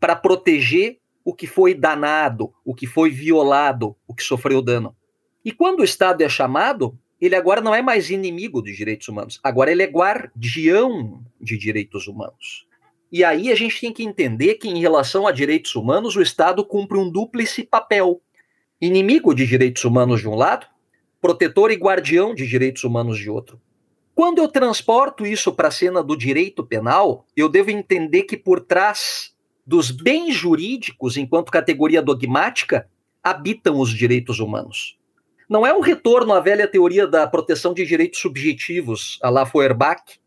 para 0.00 0.16
proteger 0.16 0.98
o 1.24 1.34
que 1.34 1.46
foi 1.46 1.74
danado, 1.74 2.52
o 2.64 2.74
que 2.74 2.86
foi 2.86 3.10
violado, 3.10 3.94
o 4.08 4.14
que 4.14 4.22
sofreu 4.24 4.62
dano. 4.62 4.96
E 5.44 5.52
quando 5.52 5.80
o 5.80 5.84
Estado 5.84 6.22
é 6.22 6.28
chamado, 6.28 6.98
ele 7.20 7.36
agora 7.36 7.60
não 7.60 7.74
é 7.74 7.82
mais 7.82 8.10
inimigo 8.10 8.62
dos 8.62 8.74
direitos 8.74 9.06
humanos, 9.08 9.38
agora 9.42 9.70
ele 9.70 9.82
é 9.82 9.86
guardião 9.86 11.22
de 11.40 11.58
direitos 11.58 12.08
humanos. 12.08 12.66
E 13.12 13.22
aí 13.24 13.50
a 13.50 13.54
gente 13.54 13.80
tem 13.80 13.92
que 13.92 14.04
entender 14.04 14.54
que, 14.54 14.68
em 14.68 14.80
relação 14.80 15.26
a 15.26 15.32
direitos 15.32 15.74
humanos, 15.74 16.16
o 16.16 16.22
Estado 16.22 16.64
cumpre 16.64 16.96
um 16.96 17.10
dúplice 17.10 17.64
papel: 17.64 18.20
inimigo 18.80 19.34
de 19.34 19.46
direitos 19.46 19.84
humanos 19.84 20.20
de 20.20 20.28
um 20.28 20.34
lado, 20.34 20.66
protetor 21.20 21.70
e 21.70 21.76
guardião 21.76 22.34
de 22.34 22.46
direitos 22.46 22.84
humanos 22.84 23.18
de 23.18 23.28
outro. 23.28 23.60
Quando 24.14 24.38
eu 24.38 24.48
transporto 24.48 25.26
isso 25.26 25.52
para 25.52 25.68
a 25.68 25.72
cena 25.72 26.02
do 26.02 26.16
direito 26.16 26.64
penal, 26.64 27.26
eu 27.36 27.48
devo 27.48 27.70
entender 27.70 28.24
que 28.24 28.36
por 28.36 28.60
trás 28.60 29.29
dos 29.70 29.90
bens 29.90 30.34
jurídicos, 30.34 31.16
enquanto 31.16 31.52
categoria 31.52 32.02
dogmática, 32.02 32.88
habitam 33.22 33.78
os 33.78 33.90
direitos 33.90 34.40
humanos 34.40 34.98
não 35.50 35.66
é 35.66 35.74
um 35.74 35.80
retorno 35.80 36.32
à 36.32 36.38
velha 36.38 36.68
teoria 36.68 37.08
da 37.08 37.26
proteção 37.26 37.74
de 37.74 37.84
direitos 37.84 38.20
subjetivos, 38.20 39.18
a 39.20 39.28
la 39.28 39.44
Feuerbach, 39.44 40.20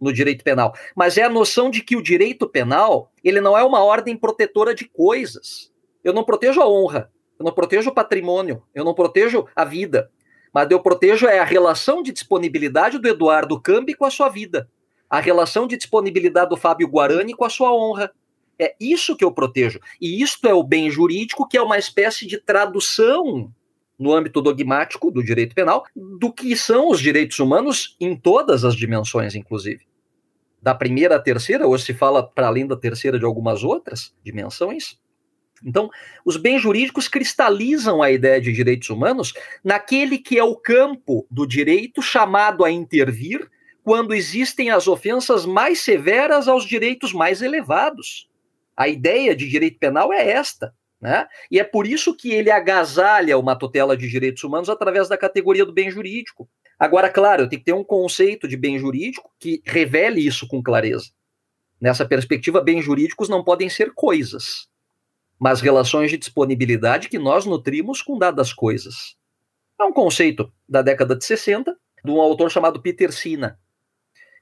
no 0.00 0.10
direito 0.10 0.42
penal, 0.42 0.72
mas 0.96 1.18
é 1.18 1.22
a 1.22 1.28
noção 1.28 1.68
de 1.68 1.82
que 1.82 1.94
o 1.94 2.02
direito 2.02 2.48
penal, 2.48 3.12
ele 3.22 3.42
não 3.42 3.58
é 3.58 3.62
uma 3.62 3.84
ordem 3.84 4.16
protetora 4.16 4.74
de 4.74 4.86
coisas. 4.86 5.70
Eu 6.02 6.14
não 6.14 6.24
protejo 6.24 6.62
a 6.62 6.66
honra, 6.66 7.10
eu 7.38 7.44
não 7.44 7.52
protejo 7.52 7.90
o 7.90 7.94
patrimônio, 7.94 8.62
eu 8.74 8.82
não 8.82 8.94
protejo 8.94 9.46
a 9.54 9.66
vida, 9.66 10.10
mas 10.50 10.70
eu 10.70 10.80
protejo 10.80 11.26
é 11.26 11.38
a 11.38 11.44
relação 11.44 12.02
de 12.02 12.10
disponibilidade 12.10 12.98
do 12.98 13.06
Eduardo 13.06 13.60
Cambi 13.60 13.92
com 13.92 14.06
a 14.06 14.10
sua 14.10 14.30
vida. 14.30 14.66
a 15.10 15.20
relação 15.20 15.66
de 15.66 15.76
disponibilidade 15.76 16.48
do 16.48 16.56
Fábio 16.56 16.88
Guarani 16.88 17.34
com 17.34 17.44
a 17.44 17.50
sua 17.50 17.74
honra. 17.74 18.12
É 18.60 18.74
isso 18.78 19.16
que 19.16 19.24
eu 19.24 19.32
protejo. 19.32 19.80
E 19.98 20.22
isto 20.22 20.46
é 20.46 20.52
o 20.52 20.62
bem 20.62 20.90
jurídico, 20.90 21.48
que 21.48 21.56
é 21.56 21.62
uma 21.62 21.78
espécie 21.78 22.26
de 22.26 22.36
tradução 22.36 23.50
no 23.98 24.12
âmbito 24.12 24.42
dogmático 24.42 25.10
do 25.10 25.24
direito 25.24 25.54
penal 25.54 25.84
do 25.96 26.30
que 26.30 26.54
são 26.54 26.90
os 26.90 27.00
direitos 27.00 27.38
humanos 27.38 27.96
em 27.98 28.14
todas 28.14 28.64
as 28.64 28.74
dimensões, 28.74 29.34
inclusive. 29.34 29.86
Da 30.60 30.74
primeira 30.74 31.16
à 31.16 31.18
terceira, 31.18 31.66
ou 31.66 31.78
se 31.78 31.94
fala 31.94 32.22
para 32.22 32.48
além 32.48 32.66
da 32.66 32.76
terceira 32.76 33.18
de 33.18 33.24
algumas 33.24 33.64
outras 33.64 34.14
dimensões. 34.22 34.98
Então, 35.64 35.90
os 36.24 36.36
bens 36.36 36.60
jurídicos 36.60 37.08
cristalizam 37.08 38.02
a 38.02 38.10
ideia 38.10 38.40
de 38.40 38.52
direitos 38.52 38.90
humanos 38.90 39.32
naquele 39.64 40.18
que 40.18 40.38
é 40.38 40.44
o 40.44 40.56
campo 40.56 41.26
do 41.30 41.46
direito 41.46 42.02
chamado 42.02 42.62
a 42.62 42.70
intervir 42.70 43.50
quando 43.82 44.14
existem 44.14 44.70
as 44.70 44.86
ofensas 44.86 45.46
mais 45.46 45.80
severas 45.80 46.46
aos 46.46 46.64
direitos 46.64 47.12
mais 47.12 47.42
elevados. 47.42 48.29
A 48.76 48.88
ideia 48.88 49.34
de 49.34 49.48
direito 49.48 49.78
penal 49.78 50.12
é 50.12 50.30
esta. 50.30 50.74
Né? 51.00 51.26
E 51.50 51.58
é 51.58 51.64
por 51.64 51.86
isso 51.86 52.14
que 52.14 52.30
ele 52.30 52.50
agasalha 52.50 53.38
uma 53.38 53.56
tutela 53.56 53.96
de 53.96 54.08
direitos 54.08 54.44
humanos 54.44 54.68
através 54.68 55.08
da 55.08 55.16
categoria 55.16 55.64
do 55.64 55.72
bem 55.72 55.90
jurídico. 55.90 56.48
Agora, 56.78 57.08
claro, 57.08 57.48
tem 57.48 57.58
que 57.58 57.64
ter 57.64 57.72
um 57.72 57.84
conceito 57.84 58.46
de 58.46 58.56
bem 58.56 58.78
jurídico 58.78 59.30
que 59.38 59.62
revele 59.64 60.20
isso 60.20 60.46
com 60.46 60.62
clareza. 60.62 61.10
Nessa 61.80 62.04
perspectiva, 62.04 62.60
bens 62.60 62.84
jurídicos 62.84 63.28
não 63.28 63.42
podem 63.42 63.70
ser 63.70 63.92
coisas 63.94 64.70
mas 65.40 65.62
relações 65.62 66.10
de 66.10 66.18
disponibilidade 66.18 67.08
que 67.08 67.18
nós 67.18 67.46
nutrimos 67.46 68.02
com 68.02 68.18
dadas 68.18 68.52
coisas. 68.52 69.16
É 69.80 69.84
um 69.84 69.92
conceito 69.92 70.52
da 70.68 70.82
década 70.82 71.16
de 71.16 71.24
60, 71.24 71.74
de 72.04 72.10
um 72.10 72.20
autor 72.20 72.50
chamado 72.50 72.82
Peter 72.82 73.10
Sina, 73.10 73.58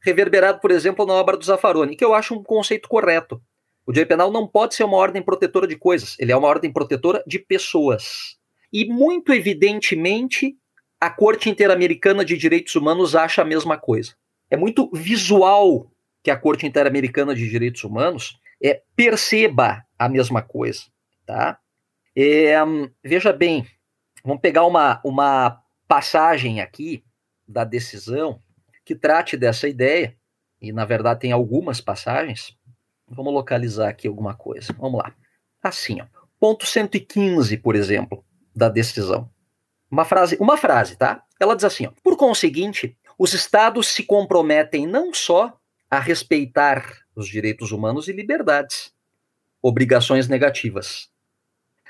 reverberado, 0.02 0.58
por 0.58 0.72
exemplo, 0.72 1.06
na 1.06 1.12
obra 1.12 1.36
do 1.36 1.44
Zaffaroni, 1.44 1.94
que 1.94 2.04
eu 2.04 2.12
acho 2.12 2.34
um 2.34 2.42
conceito 2.42 2.88
correto. 2.88 3.40
O 3.88 3.92
direito 3.92 4.10
penal 4.10 4.30
não 4.30 4.46
pode 4.46 4.74
ser 4.74 4.84
uma 4.84 4.98
ordem 4.98 5.22
protetora 5.22 5.66
de 5.66 5.74
coisas, 5.74 6.14
ele 6.18 6.30
é 6.30 6.36
uma 6.36 6.46
ordem 6.46 6.70
protetora 6.70 7.24
de 7.26 7.38
pessoas. 7.38 8.36
E, 8.70 8.84
muito 8.84 9.32
evidentemente, 9.32 10.58
a 11.00 11.08
Corte 11.08 11.48
Interamericana 11.48 12.22
de 12.22 12.36
Direitos 12.36 12.76
Humanos 12.76 13.16
acha 13.16 13.40
a 13.40 13.46
mesma 13.46 13.78
coisa. 13.78 14.14
É 14.50 14.58
muito 14.58 14.90
visual 14.92 15.90
que 16.22 16.30
a 16.30 16.36
Corte 16.36 16.66
Interamericana 16.66 17.34
de 17.34 17.48
Direitos 17.48 17.82
Humanos 17.82 18.38
é, 18.62 18.82
perceba 18.94 19.82
a 19.98 20.06
mesma 20.06 20.42
coisa, 20.42 20.82
tá? 21.24 21.58
É, 22.14 22.56
veja 23.02 23.32
bem, 23.32 23.66
vamos 24.22 24.42
pegar 24.42 24.66
uma, 24.66 25.00
uma 25.02 25.62
passagem 25.86 26.60
aqui 26.60 27.02
da 27.46 27.64
decisão 27.64 28.42
que 28.84 28.94
trate 28.94 29.34
dessa 29.34 29.66
ideia, 29.66 30.14
e 30.60 30.74
na 30.74 30.84
verdade 30.84 31.20
tem 31.20 31.32
algumas 31.32 31.80
passagens. 31.80 32.57
Vamos 33.10 33.32
localizar 33.32 33.88
aqui 33.88 34.06
alguma 34.06 34.34
coisa. 34.34 34.74
Vamos 34.78 35.00
lá. 35.00 35.14
Assim, 35.62 36.00
ó. 36.00 36.06
Ponto 36.38 36.66
115, 36.66 37.56
por 37.56 37.74
exemplo, 37.74 38.24
da 38.54 38.68
decisão. 38.68 39.30
Uma 39.90 40.04
frase, 40.04 40.36
uma 40.38 40.56
frase, 40.56 40.96
tá? 40.96 41.22
Ela 41.40 41.54
diz 41.54 41.64
assim, 41.64 41.86
ó, 41.86 41.92
por 42.02 42.16
conseguinte, 42.16 42.96
os 43.18 43.32
estados 43.32 43.88
se 43.88 44.02
comprometem 44.04 44.86
não 44.86 45.12
só 45.12 45.58
a 45.90 45.98
respeitar 45.98 46.84
os 47.14 47.26
direitos 47.26 47.72
humanos 47.72 48.06
e 48.06 48.12
liberdades, 48.12 48.92
obrigações 49.60 50.28
negativas, 50.28 51.08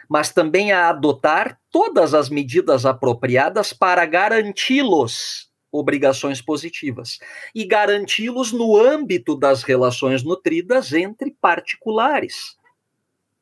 mas 0.09 0.33
também 0.33 0.73
a 0.73 0.89
adotar 0.89 1.61
todas 1.71 2.15
as 2.15 2.31
medidas 2.31 2.87
apropriadas 2.87 3.73
para 3.73 4.07
garanti-los 4.07 5.48
obrigações 5.71 6.41
positivas 6.41 7.19
e 7.55 7.65
garanti-los 7.65 8.53
no 8.53 8.77
âmbito 8.77 9.37
das 9.37 9.63
relações 9.63 10.23
nutridas 10.23 10.93
entre 10.93 11.31
particulares. 11.31 12.57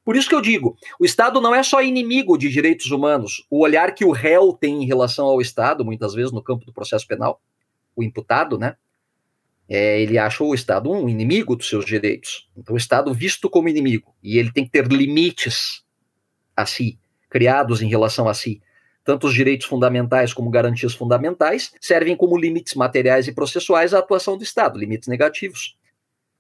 Por 0.05 0.17
isso 0.17 0.29
que 0.29 0.35
eu 0.35 0.41
digo, 0.41 0.77
o 1.01 1.05
Estado 1.05 1.41
não 1.41 1.55
é 1.55 1.63
só 1.63 1.83
inimigo 1.83 2.39
de 2.39 2.49
direitos 2.49 2.91
humanos. 2.91 3.45
O 3.51 3.61
olhar 3.61 3.95
que 3.95 4.05
o 4.05 4.13
réu 4.13 4.53
tem 4.53 4.83
em 4.83 4.87
relação 4.87 5.27
ao 5.27 5.41
Estado, 5.41 5.85
muitas 5.85 6.15
vezes 6.15 6.33
no 6.33 6.43
campo 6.43 6.65
do 6.65 6.73
processo 6.73 7.07
penal, 7.07 7.41
o 7.95 8.03
imputado, 8.03 8.57
né? 8.57 8.77
é, 9.69 10.01
ele 10.01 10.19
acha 10.19 10.45
o 10.45 10.55
Estado 10.55 10.91
um 10.91 11.09
inimigo 11.09 11.57
dos 11.57 11.69
seus 11.69 11.85
direitos. 11.85 12.49
Então, 12.57 12.75
o 12.75 12.79
Estado 12.79 13.13
visto 13.13 13.51
como 13.51 13.69
inimigo. 13.69 14.15
E 14.23 14.39
ele 14.39 14.53
tem 14.53 14.65
que 14.65 14.71
ter 14.71 14.87
limites 14.87 15.85
a 16.57 16.65
si, 16.65 16.99
criados 17.29 17.83
em 17.83 17.89
relação 17.89 18.29
a 18.29 18.35
si. 18.35 18.63
Tanto 19.07 19.29
os 19.29 19.35
direitos 19.35 19.69
fundamentais 19.69 20.35
como 20.35 20.51
garantias 20.51 20.93
fundamentais 20.93 21.73
servem 21.81 22.17
como 22.17 22.37
limites 22.37 22.75
materiais 22.75 23.29
e 23.29 23.33
processuais 23.33 23.95
à 23.95 24.01
atuação 24.01 24.37
do 24.37 24.43
Estado, 24.43 24.77
limites 24.77 25.07
negativos. 25.07 25.79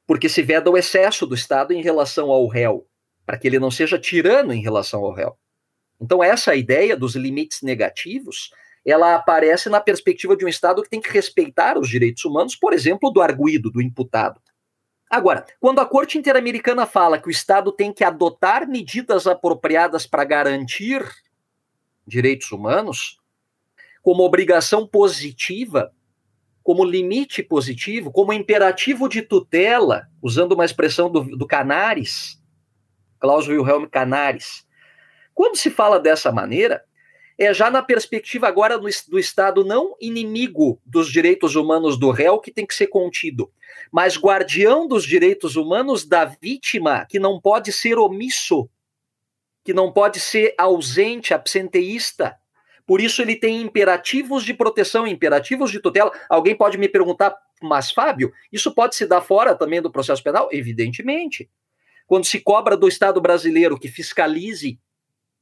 Porque 0.04 0.28
se 0.28 0.42
veda 0.42 0.68
o 0.68 0.76
excesso 0.76 1.24
do 1.28 1.36
Estado 1.36 1.72
em 1.72 1.80
relação 1.80 2.28
ao 2.28 2.48
réu, 2.48 2.84
para 3.24 3.38
que 3.38 3.46
ele 3.46 3.60
não 3.60 3.70
seja 3.70 3.96
tirano 3.96 4.52
em 4.52 4.60
relação 4.60 5.04
ao 5.04 5.12
réu. 5.12 5.38
Então, 6.00 6.24
essa 6.24 6.56
ideia 6.56 6.96
dos 6.96 7.14
limites 7.14 7.62
negativos 7.62 8.50
ela 8.84 9.14
aparece 9.14 9.68
na 9.68 9.80
perspectiva 9.80 10.36
de 10.36 10.44
um 10.44 10.48
Estado 10.48 10.82
que 10.82 10.90
tem 10.90 11.00
que 11.00 11.10
respeitar 11.10 11.78
os 11.78 11.88
direitos 11.88 12.24
humanos, 12.24 12.56
por 12.56 12.72
exemplo, 12.72 13.10
do 13.10 13.20
arguído, 13.20 13.70
do 13.70 13.80
imputado. 13.82 14.40
Agora, 15.08 15.44
quando 15.60 15.80
a 15.80 15.86
Corte 15.86 16.18
Interamericana 16.18 16.84
fala 16.84 17.18
que 17.18 17.28
o 17.28 17.30
Estado 17.30 17.70
tem 17.70 17.92
que 17.92 18.02
adotar 18.02 18.68
medidas 18.68 19.26
apropriadas 19.26 20.04
para 20.04 20.24
garantir 20.24 21.04
direitos 22.06 22.52
humanos, 22.52 23.18
como 24.02 24.22
obrigação 24.22 24.86
positiva, 24.86 25.92
como 26.62 26.84
limite 26.84 27.42
positivo, 27.42 28.10
como 28.10 28.32
imperativo 28.32 29.08
de 29.08 29.22
tutela, 29.22 30.08
usando 30.22 30.52
uma 30.52 30.64
expressão 30.64 31.10
do, 31.10 31.36
do 31.36 31.46
Canaris, 31.46 32.40
Klaus 33.18 33.48
Wilhelm 33.48 33.86
Canaris. 33.86 34.66
Quando 35.34 35.56
se 35.56 35.70
fala 35.70 36.00
dessa 36.00 36.32
maneira, 36.32 36.82
é 37.38 37.52
já 37.52 37.70
na 37.70 37.82
perspectiva 37.82 38.48
agora 38.48 38.78
do, 38.78 38.88
do 39.08 39.18
Estado 39.18 39.64
não 39.64 39.94
inimigo 40.00 40.80
dos 40.84 41.10
direitos 41.12 41.54
humanos 41.54 41.98
do 41.98 42.10
réu 42.10 42.40
que 42.40 42.50
tem 42.50 42.66
que 42.66 42.74
ser 42.74 42.86
contido, 42.86 43.50
mas 43.92 44.16
guardião 44.16 44.88
dos 44.88 45.04
direitos 45.04 45.54
humanos 45.56 46.06
da 46.06 46.24
vítima 46.24 47.06
que 47.08 47.18
não 47.18 47.40
pode 47.40 47.72
ser 47.72 47.98
omisso, 47.98 48.68
que 49.66 49.74
não 49.74 49.92
pode 49.92 50.20
ser 50.20 50.54
ausente, 50.56 51.34
absenteísta. 51.34 52.36
Por 52.86 53.00
isso 53.00 53.20
ele 53.20 53.34
tem 53.34 53.60
imperativos 53.60 54.44
de 54.44 54.54
proteção, 54.54 55.08
imperativos 55.08 55.72
de 55.72 55.80
tutela. 55.80 56.12
Alguém 56.30 56.56
pode 56.56 56.78
me 56.78 56.88
perguntar, 56.88 57.36
mas 57.60 57.90
Fábio, 57.90 58.32
isso 58.52 58.72
pode 58.72 58.94
se 58.94 59.06
dar 59.06 59.20
fora 59.20 59.56
também 59.56 59.82
do 59.82 59.90
processo 59.90 60.22
penal? 60.22 60.48
Evidentemente. 60.52 61.50
Quando 62.06 62.24
se 62.24 62.38
cobra 62.38 62.76
do 62.76 62.86
Estado 62.86 63.20
brasileiro 63.20 63.76
que 63.76 63.88
fiscalize 63.88 64.78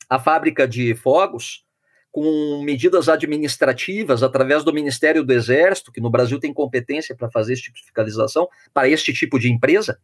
a 0.09 0.19
fábrica 0.19 0.67
de 0.67 0.95
fogos, 0.95 1.63
com 2.11 2.63
medidas 2.63 3.11
administrativas 3.11 4.23
através 4.23 4.65
do 4.65 4.73
Ministério 4.73 5.23
do 5.23 5.33
Exército, 5.35 5.93
que 5.93 6.01
no 6.01 6.09
Brasil 6.09 6.41
tem 6.41 6.55
competência 6.55 7.15
para 7.15 7.31
fazer 7.31 7.53
esse 7.53 7.65
tipo 7.65 7.77
de 7.77 7.83
fiscalização 7.83 8.49
para 8.73 8.89
este 8.89 9.13
tipo 9.13 9.39
de 9.39 9.53
empresa, 9.53 10.01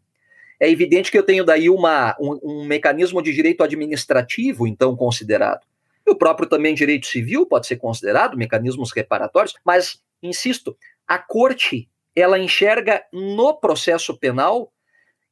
é 0.60 0.70
evidente 0.70 1.10
que 1.10 1.18
eu 1.18 1.22
tenho 1.22 1.42
daí 1.42 1.70
uma, 1.70 2.14
um, 2.20 2.38
um 2.42 2.64
mecanismo 2.66 3.22
de 3.22 3.32
direito 3.32 3.64
administrativo, 3.64 4.66
então, 4.66 4.94
considerado. 4.94 5.66
E 6.06 6.10
o 6.10 6.14
próprio 6.14 6.46
também 6.46 6.74
direito 6.74 7.06
civil 7.06 7.46
pode 7.46 7.66
ser 7.66 7.76
considerado, 7.76 8.36
mecanismos 8.36 8.92
reparatórios, 8.92 9.54
mas, 9.64 10.02
insisto, 10.22 10.76
a 11.08 11.18
corte, 11.18 11.88
ela 12.14 12.38
enxerga 12.38 13.02
no 13.10 13.54
processo 13.54 14.16
penal 14.16 14.70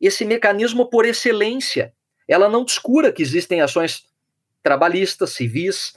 esse 0.01 0.25
mecanismo 0.25 0.87
por 0.87 1.05
excelência. 1.05 1.93
Ela 2.27 2.49
não 2.49 2.65
descura 2.65 3.13
que 3.13 3.23
existem 3.23 3.61
ações 3.61 4.07
trabalhistas, 4.63 5.31
civis, 5.31 5.93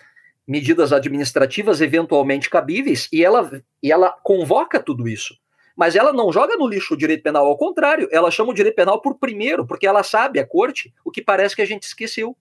medidas 0.45 0.91
administrativas 0.91 1.79
eventualmente 1.79 2.49
cabíveis 2.49 3.07
e 3.11 3.23
ela, 3.23 3.63
e 3.81 3.91
ela 3.91 4.11
convoca 4.23 4.79
tudo 4.79 5.07
isso. 5.07 5.37
Mas 5.81 5.95
ela 5.95 6.13
não 6.13 6.31
joga 6.31 6.55
no 6.57 6.67
lixo 6.67 6.93
o 6.93 6.97
direito 6.97 7.23
penal, 7.23 7.47
ao 7.47 7.57
contrário, 7.57 8.07
ela 8.11 8.29
chama 8.29 8.51
o 8.51 8.53
direito 8.53 8.75
penal 8.75 9.01
por 9.01 9.15
primeiro, 9.15 9.65
porque 9.65 9.87
ela 9.87 10.03
sabe, 10.03 10.39
a 10.39 10.45
corte, 10.45 10.93
o 11.03 11.09
que 11.09 11.23
parece 11.23 11.55
que 11.55 11.61
a 11.63 11.65
gente 11.65 11.81
esqueceu. 11.81 12.37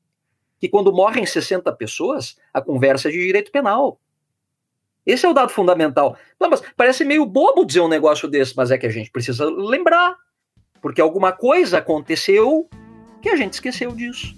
Que 0.60 0.68
quando 0.68 0.92
morrem 0.92 1.24
60 1.24 1.72
pessoas, 1.72 2.36
a 2.52 2.60
conversa 2.60 3.08
é 3.08 3.12
de 3.12 3.16
direito 3.16 3.50
penal. 3.50 3.98
Esse 5.06 5.24
é 5.24 5.28
o 5.30 5.32
dado 5.32 5.52
fundamental. 5.52 6.18
Não, 6.38 6.50
mas 6.50 6.62
parece 6.76 7.02
meio 7.02 7.24
bobo 7.24 7.64
dizer 7.64 7.80
um 7.80 7.88
negócio 7.88 8.28
desse, 8.28 8.54
mas 8.54 8.70
é 8.70 8.76
que 8.76 8.84
a 8.84 8.90
gente 8.90 9.10
precisa 9.10 9.46
lembrar. 9.46 10.18
Porque 10.82 11.00
alguma 11.00 11.32
coisa 11.32 11.78
aconteceu 11.78 12.68
que 13.22 13.30
a 13.30 13.36
gente 13.36 13.54
esqueceu 13.54 13.92
disso. 13.92 14.36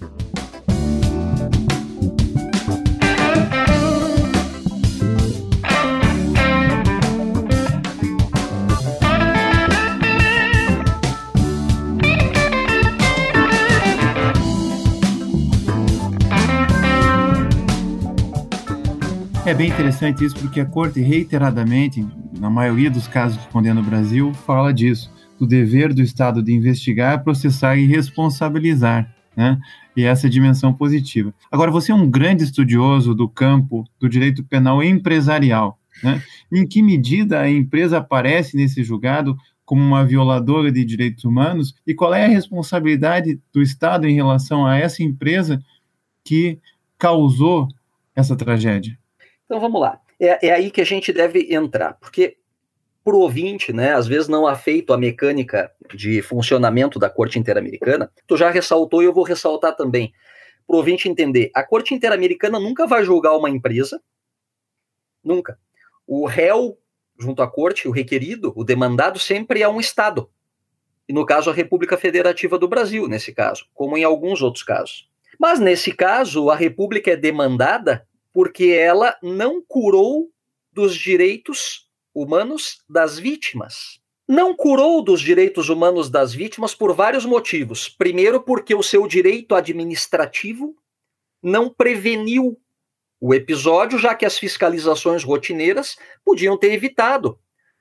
É 19.44 19.52
bem 19.52 19.70
interessante 19.70 20.24
isso, 20.24 20.37
porque 20.37 20.61
a 20.61 20.64
corte 20.64 21.00
reiteradamente, 21.00 22.07
na 22.38 22.48
maioria 22.48 22.88
dos 22.88 23.09
casos 23.09 23.44
que 23.44 23.52
condena 23.52 23.81
o 23.81 23.85
Brasil, 23.85 24.33
fala 24.33 24.72
disso. 24.72 25.11
do 25.37 25.46
dever 25.46 25.92
do 25.92 26.00
Estado 26.00 26.40
de 26.40 26.52
investigar, 26.52 27.24
processar 27.24 27.76
e 27.76 27.85
responsabilizar. 27.85 29.12
Né? 29.37 29.59
E 29.96 30.05
essa 30.05 30.28
é 30.28 30.31
dimensão 30.31 30.72
positiva. 30.72 31.35
Agora, 31.50 31.72
você 31.72 31.90
é 31.90 31.94
um 31.94 32.09
grande 32.09 32.44
estudioso 32.44 33.12
do 33.12 33.28
campo 33.28 33.85
do 33.98 34.09
direito 34.09 34.44
penal 34.44 34.81
empresarial. 34.81 35.76
Né? 36.00 36.22
Em 36.52 36.64
que 36.64 36.81
medida 36.81 37.40
a 37.40 37.50
empresa 37.50 37.98
aparece 37.98 38.57
nesse 38.57 38.85
julgado 38.85 39.37
como 39.64 39.83
uma 39.83 40.05
violadora 40.05 40.70
de 40.70 40.85
direitos 40.85 41.24
humanos 41.24 41.74
e 41.85 41.92
qual 41.92 42.14
é 42.14 42.24
a 42.24 42.28
responsabilidade 42.28 43.40
do 43.52 43.61
Estado 43.61 44.07
em 44.07 44.14
relação 44.14 44.64
a 44.64 44.76
essa 44.76 45.02
empresa 45.02 45.61
que 46.24 46.61
causou 46.96 47.66
essa 48.14 48.37
tragédia? 48.37 49.02
Então 49.53 49.61
vamos 49.61 49.83
lá. 49.83 50.01
É, 50.19 50.47
é 50.47 50.51
aí 50.51 50.71
que 50.71 50.81
a 50.81 50.85
gente 50.85 51.12
deve 51.12 51.55
entrar, 51.55 51.93
porque 52.01 52.38
para 53.05 53.15
o 53.15 53.19
ouvinte, 53.19 53.71
né, 53.71 53.93
às 53.93 54.07
vezes 54.07 54.27
não 54.27 54.47
afeito 54.47 54.95
a 54.95 54.97
mecânica 54.97 55.71
de 55.95 56.23
funcionamento 56.23 56.99
da 56.99 57.11
Corte 57.11 57.38
Interamericana, 57.38 58.11
tu 58.27 58.35
já 58.35 58.49
ressaltou 58.49 59.03
e 59.03 59.05
eu 59.05 59.12
vou 59.12 59.25
ressaltar 59.25 59.77
também. 59.77 60.11
Para 60.67 60.75
o 60.75 60.79
ouvinte 60.79 61.07
entender, 61.07 61.51
a 61.55 61.62
Corte 61.62 61.93
Interamericana 61.93 62.59
nunca 62.59 62.87
vai 62.87 63.05
julgar 63.05 63.37
uma 63.37 63.51
empresa, 63.51 64.01
nunca. 65.23 65.59
O 66.07 66.27
réu, 66.27 66.79
junto 67.21 67.43
à 67.43 67.47
Corte, 67.47 67.87
o 67.87 67.91
requerido, 67.91 68.55
o 68.57 68.65
demandado, 68.65 69.19
sempre 69.19 69.61
é 69.61 69.69
um 69.69 69.79
Estado. 69.79 70.31
E 71.07 71.12
no 71.12 71.27
caso, 71.27 71.51
a 71.51 71.53
República 71.53 71.99
Federativa 71.99 72.59
do 72.59 72.67
Brasil, 72.67 73.07
nesse 73.07 73.35
caso, 73.35 73.67
como 73.75 73.99
em 73.99 74.05
alguns 74.05 74.41
outros 74.41 74.65
casos. 74.65 75.11
Mas 75.38 75.61
nesse 75.61 75.93
caso, 75.93 76.49
a 76.49 76.57
República 76.57 77.11
é 77.11 77.17
demandada 77.17 78.09
porque 78.33 78.66
ela 78.66 79.16
não 79.23 79.62
curou 79.62 80.29
dos 80.73 80.95
direitos 80.95 81.88
humanos 82.14 82.83
das 82.88 83.18
vítimas. 83.18 84.01
Não 84.29 84.55
curou 84.57 85.03
dos 85.03 85.21
direitos 85.21 85.68
humanos 85.68 86.09
das 86.09 86.33
vítimas 86.33 86.75
por 86.75 86.95
vários 86.95 87.27
motivos. 87.27 87.88
Primeiro, 87.88 88.40
porque 88.40 88.75
o 88.75 88.83
seu 88.83 89.07
direito 89.07 89.55
administrativo 89.55 90.75
não 91.42 91.68
preveniu 91.68 92.59
o 93.21 93.35
episódio, 93.35 93.99
já 93.99 94.14
que 94.14 94.25
as 94.25 94.38
fiscalizações 94.38 95.23
rotineiras 95.23 95.97
podiam 96.25 96.57
ter 96.59 96.73
evitado 96.73 97.38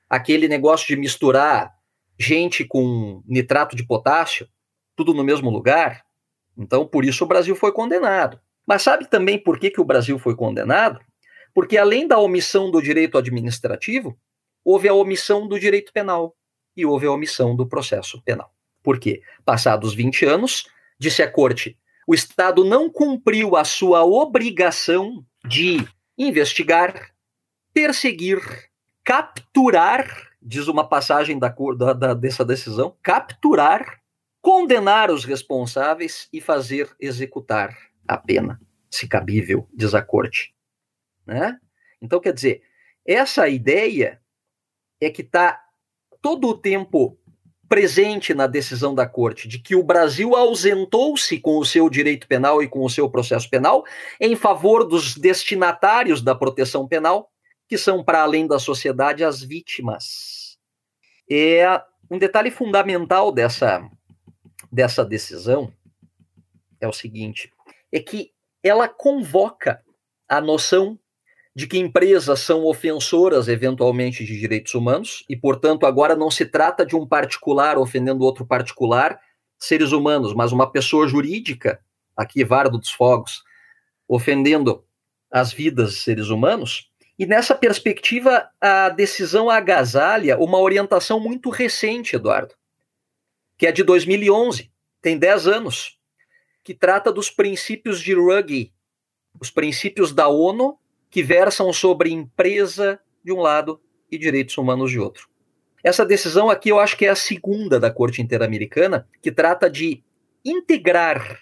aquele 0.08 0.46
negócio 0.46 0.86
de 0.86 0.96
misturar 0.96 1.72
gente 2.18 2.64
com 2.64 3.22
nitrato 3.26 3.74
de 3.74 3.84
potássio, 3.84 4.48
tudo 4.94 5.14
no 5.14 5.24
mesmo 5.24 5.50
lugar. 5.50 6.04
Então, 6.56 6.86
por 6.86 7.04
isso 7.04 7.24
o 7.24 7.26
Brasil 7.26 7.56
foi 7.56 7.72
condenado. 7.72 8.38
Mas 8.66 8.82
sabe 8.82 9.08
também 9.08 9.38
por 9.38 9.58
que, 9.58 9.70
que 9.70 9.80
o 9.80 9.84
Brasil 9.84 10.18
foi 10.18 10.34
condenado? 10.34 11.00
Porque 11.54 11.76
além 11.76 12.06
da 12.06 12.18
omissão 12.18 12.70
do 12.70 12.80
direito 12.80 13.18
administrativo, 13.18 14.16
houve 14.64 14.88
a 14.88 14.94
omissão 14.94 15.46
do 15.46 15.58
direito 15.58 15.92
penal 15.92 16.34
e 16.76 16.86
houve 16.86 17.06
a 17.06 17.12
omissão 17.12 17.54
do 17.54 17.66
processo 17.66 18.22
penal. 18.22 18.52
Por 18.82 18.98
quê? 18.98 19.22
Passados 19.44 19.94
20 19.94 20.24
anos, 20.24 20.66
disse 20.98 21.22
a 21.22 21.30
corte, 21.30 21.78
o 22.06 22.14
Estado 22.14 22.64
não 22.64 22.90
cumpriu 22.90 23.56
a 23.56 23.64
sua 23.64 24.04
obrigação 24.04 25.24
de 25.44 25.86
investigar, 26.16 27.10
perseguir, 27.72 28.40
capturar, 29.04 30.30
diz 30.40 30.66
uma 30.66 30.88
passagem 30.88 31.38
da, 31.38 31.54
da, 31.76 31.92
da, 31.92 32.14
dessa 32.14 32.44
decisão, 32.44 32.96
capturar, 33.02 34.00
condenar 34.40 35.10
os 35.10 35.24
responsáveis 35.24 36.28
e 36.32 36.40
fazer 36.40 36.90
executar 37.00 37.76
a 38.06 38.16
pena, 38.16 38.60
se 38.90 39.08
cabível, 39.08 39.68
diz 39.72 39.94
a 39.94 40.02
corte. 40.02 40.54
Né? 41.26 41.58
Então, 42.00 42.20
quer 42.20 42.32
dizer, 42.32 42.62
essa 43.06 43.48
ideia 43.48 44.20
é 45.00 45.10
que 45.10 45.22
está 45.22 45.60
todo 46.20 46.48
o 46.48 46.58
tempo 46.58 47.18
presente 47.68 48.34
na 48.34 48.46
decisão 48.46 48.94
da 48.94 49.06
corte 49.06 49.48
de 49.48 49.58
que 49.58 49.74
o 49.74 49.82
Brasil 49.82 50.36
ausentou-se 50.36 51.40
com 51.40 51.56
o 51.56 51.64
seu 51.64 51.88
direito 51.88 52.28
penal 52.28 52.62
e 52.62 52.68
com 52.68 52.84
o 52.84 52.90
seu 52.90 53.08
processo 53.08 53.48
penal 53.48 53.82
em 54.20 54.36
favor 54.36 54.86
dos 54.86 55.16
destinatários 55.16 56.20
da 56.20 56.34
proteção 56.34 56.86
penal, 56.86 57.30
que 57.66 57.78
são, 57.78 58.04
para 58.04 58.22
além 58.22 58.46
da 58.46 58.58
sociedade, 58.58 59.24
as 59.24 59.42
vítimas. 59.42 60.58
É 61.30 61.82
um 62.10 62.18
detalhe 62.18 62.50
fundamental 62.50 63.32
dessa, 63.32 63.88
dessa 64.70 65.02
decisão 65.02 65.72
é 66.82 66.88
o 66.88 66.92
seguinte: 66.92 67.51
é 67.92 68.00
que 68.00 68.32
ela 68.62 68.88
convoca 68.88 69.82
a 70.28 70.40
noção 70.40 70.98
de 71.54 71.66
que 71.66 71.78
empresas 71.78 72.40
são 72.40 72.64
ofensoras 72.64 73.46
eventualmente 73.46 74.24
de 74.24 74.38
direitos 74.38 74.74
humanos 74.74 75.22
e, 75.28 75.36
portanto, 75.36 75.84
agora 75.84 76.16
não 76.16 76.30
se 76.30 76.46
trata 76.46 76.86
de 76.86 76.96
um 76.96 77.06
particular 77.06 77.76
ofendendo 77.76 78.24
outro 78.24 78.46
particular, 78.46 79.20
seres 79.58 79.92
humanos, 79.92 80.32
mas 80.32 80.50
uma 80.50 80.70
pessoa 80.70 81.06
jurídica, 81.06 81.80
aqui 82.16 82.42
Vardo 82.42 82.78
dos 82.78 82.90
Fogos, 82.90 83.42
ofendendo 84.08 84.84
as 85.30 85.52
vidas 85.52 85.92
de 85.92 85.98
seres 85.98 86.28
humanos. 86.28 86.90
E 87.18 87.26
nessa 87.26 87.54
perspectiva, 87.54 88.48
a 88.60 88.88
decisão 88.88 89.50
agasalha 89.50 90.38
uma 90.38 90.58
orientação 90.58 91.20
muito 91.20 91.50
recente, 91.50 92.16
Eduardo, 92.16 92.54
que 93.58 93.66
é 93.66 93.72
de 93.72 93.84
2011, 93.84 94.72
tem 95.02 95.18
10 95.18 95.46
anos, 95.46 95.98
que 96.64 96.74
trata 96.74 97.12
dos 97.12 97.30
princípios 97.30 98.00
de 98.00 98.14
Ruggie, 98.14 98.72
os 99.40 99.50
princípios 99.50 100.12
da 100.12 100.28
ONU 100.28 100.78
que 101.10 101.22
versam 101.22 101.72
sobre 101.72 102.10
empresa 102.10 103.00
de 103.24 103.32
um 103.32 103.40
lado 103.40 103.80
e 104.10 104.16
direitos 104.16 104.56
humanos 104.56 104.90
de 104.90 104.98
outro. 104.98 105.28
Essa 105.82 106.06
decisão 106.06 106.48
aqui 106.48 106.68
eu 106.68 106.78
acho 106.78 106.96
que 106.96 107.06
é 107.06 107.08
a 107.10 107.16
segunda 107.16 107.80
da 107.80 107.90
Corte 107.90 108.22
Interamericana, 108.22 109.08
que 109.20 109.32
trata 109.32 109.68
de 109.68 110.02
integrar 110.44 111.40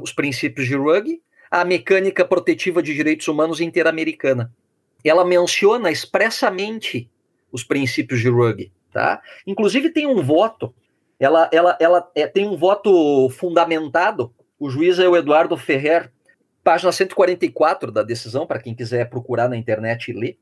os 0.00 0.12
princípios 0.12 0.66
de 0.66 0.76
Ruggie 0.76 1.20
à 1.50 1.64
mecânica 1.64 2.24
protetiva 2.24 2.82
de 2.82 2.94
direitos 2.94 3.26
humanos 3.26 3.60
interamericana. 3.60 4.52
Ela 5.04 5.24
menciona 5.24 5.90
expressamente 5.90 7.10
os 7.50 7.64
princípios 7.64 8.20
de 8.20 8.28
Ruggie, 8.28 8.72
tá? 8.92 9.20
Inclusive 9.44 9.90
tem 9.90 10.06
um 10.06 10.22
voto, 10.22 10.72
ela, 11.18 11.50
ela, 11.52 11.76
ela 11.80 12.10
é, 12.14 12.26
tem 12.28 12.46
um 12.46 12.56
voto 12.56 13.28
fundamentado 13.30 14.32
o 14.60 14.68
juiz 14.68 14.98
é 14.98 15.08
o 15.08 15.16
Eduardo 15.16 15.56
Ferrer, 15.56 16.12
página 16.62 16.92
144 16.92 17.90
da 17.90 18.02
decisão, 18.02 18.46
para 18.46 18.60
quem 18.60 18.74
quiser 18.74 19.08
procurar 19.08 19.48
na 19.48 19.56
internet 19.56 20.10
e 20.10 20.12
ler. 20.12 20.38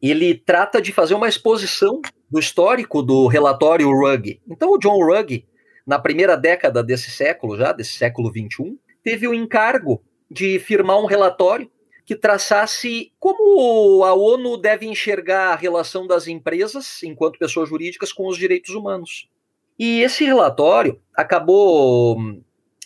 Ele 0.00 0.32
trata 0.32 0.80
de 0.80 0.92
fazer 0.92 1.14
uma 1.14 1.28
exposição 1.28 2.00
do 2.30 2.38
histórico 2.38 3.02
do 3.02 3.26
relatório 3.26 3.90
Rugg. 3.90 4.40
Então, 4.48 4.70
o 4.70 4.78
John 4.78 5.04
Rugg, 5.04 5.44
na 5.84 5.98
primeira 5.98 6.36
década 6.36 6.84
desse 6.84 7.10
século, 7.10 7.56
já, 7.58 7.72
desse 7.72 7.94
século 7.94 8.30
21, 8.30 8.78
teve 9.02 9.26
o 9.26 9.34
encargo 9.34 10.00
de 10.30 10.60
firmar 10.60 11.00
um 11.00 11.06
relatório 11.06 11.68
que 12.06 12.14
traçasse 12.14 13.12
como 13.18 14.04
a 14.04 14.14
ONU 14.14 14.56
deve 14.56 14.86
enxergar 14.86 15.52
a 15.52 15.56
relação 15.56 16.06
das 16.06 16.28
empresas, 16.28 17.02
enquanto 17.02 17.40
pessoas 17.40 17.68
jurídicas, 17.68 18.12
com 18.12 18.28
os 18.28 18.38
direitos 18.38 18.72
humanos. 18.74 19.28
E 19.76 20.00
esse 20.00 20.24
relatório 20.24 21.00
acabou 21.14 22.16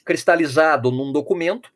cristalizado 0.05 0.91
num 0.91 1.13
documento 1.13 1.71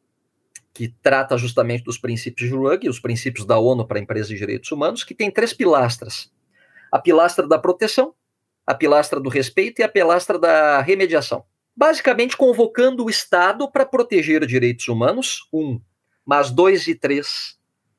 que 0.77 0.89
trata 1.03 1.39
justamente 1.39 1.85
dos 1.85 1.97
princípios 1.97 2.51
de 2.51 2.55
Ruggie, 2.55 2.91
os 2.91 3.01
princípios 3.01 3.47
da 3.47 3.59
ONU 3.59 3.87
para 3.87 3.99
empresas 3.99 4.31
e 4.31 4.37
direitos 4.37 4.71
humanos, 4.71 5.05
que 5.05 5.15
tem 5.15 5.31
três 5.31 5.55
pilastras: 5.55 6.31
a 6.93 6.99
pilastra 6.99 7.49
da 7.49 7.59
proteção, 7.59 8.15
a 8.67 8.75
pilastra 8.75 9.19
do 9.19 9.31
respeito 9.31 9.81
e 9.81 9.83
a 9.83 9.89
pilastra 9.89 10.39
da 10.39 10.83
remediação. 10.83 11.45
Basicamente 11.75 12.37
convocando 12.37 13.05
o 13.05 13.11
Estado 13.11 13.71
para 13.71 13.87
proteger 13.87 14.45
direitos 14.47 14.89
humanos, 14.89 15.49
um, 15.53 15.81
mas 16.25 16.51
dois 16.51 16.87
e 16.89 16.95
três, 16.95 17.57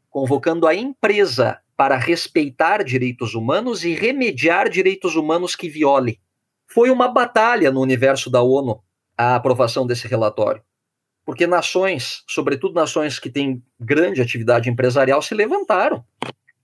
convocando 0.09 0.67
a 0.67 0.75
empresa 0.75 1.59
para 1.75 1.95
respeitar 1.95 2.83
direitos 2.83 3.33
humanos 3.35 3.83
e 3.83 3.93
remediar 3.93 4.69
direitos 4.69 5.15
humanos 5.15 5.55
que 5.55 5.69
viole. 5.69 6.19
Foi 6.67 6.89
uma 6.89 7.07
batalha 7.07 7.71
no 7.71 7.81
universo 7.81 8.29
da 8.29 8.41
ONU 8.41 8.83
a 9.17 9.35
aprovação 9.35 9.85
desse 9.85 10.07
relatório. 10.07 10.61
Porque 11.25 11.45
nações, 11.45 12.23
sobretudo 12.27 12.75
nações 12.75 13.19
que 13.19 13.29
têm 13.29 13.61
grande 13.79 14.21
atividade 14.21 14.69
empresarial, 14.69 15.21
se 15.21 15.35
levantaram 15.35 16.05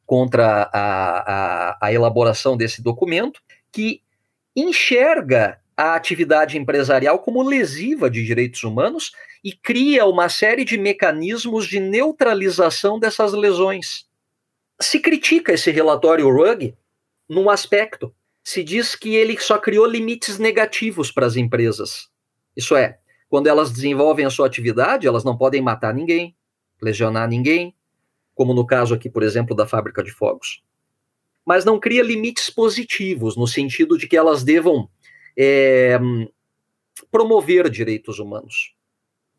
contra 0.06 0.70
a, 0.72 1.72
a, 1.74 1.78
a 1.82 1.94
elaboração 1.94 2.56
desse 2.56 2.82
documento, 2.82 3.42
que 3.72 4.02
enxerga 4.56 5.60
a 5.76 5.96
atividade 5.96 6.58
empresarial 6.58 7.20
como 7.20 7.42
lesiva 7.42 8.10
de 8.10 8.24
direitos 8.24 8.64
humanos 8.64 9.12
e 9.44 9.52
cria 9.52 10.06
uma 10.06 10.30
série 10.30 10.64
de 10.64 10.78
mecanismos 10.78 11.68
de 11.68 11.80
neutralização 11.80 13.00
dessas 13.00 13.34
lesões. 13.34 14.06
Se 14.80 15.00
critica 15.00 15.54
esse 15.54 15.72
relatório 15.72 16.30
Rugg 16.30 16.76
num 17.28 17.50
aspecto. 17.50 18.14
Se 18.44 18.64
diz 18.64 18.96
que 18.96 19.16
ele 19.16 19.40
só 19.40 19.58
criou 19.58 19.86
limites 19.86 20.38
negativos 20.38 21.12
para 21.12 21.26
as 21.26 21.36
empresas. 21.36 22.10
Isso 22.56 22.76
é, 22.76 23.00
quando 23.30 23.48
elas 23.48 23.72
desenvolvem 23.72 24.26
a 24.26 24.30
sua 24.30 24.48
atividade, 24.48 25.08
elas 25.08 25.24
não 25.24 25.38
podem 25.38 25.62
matar 25.62 25.94
ninguém, 25.94 26.36
lesionar 26.82 27.28
ninguém, 27.28 27.76
como 28.36 28.54
no 28.54 28.66
caso 28.66 28.94
aqui, 28.94 29.10
por 29.10 29.24
exemplo, 29.24 29.56
da 29.56 29.68
fábrica 29.68 30.04
de 30.04 30.12
fogos. 30.12 30.64
Mas 31.46 31.66
não 31.66 31.80
cria 31.80 32.04
limites 32.04 32.50
positivos, 32.50 33.36
no 33.36 33.48
sentido 33.48 33.98
de 33.98 34.08
que 34.08 34.16
elas 34.16 34.44
devam 34.44 34.90
é, 35.38 36.00
promover 37.12 37.70
direitos 37.70 38.20
humanos. 38.20 38.76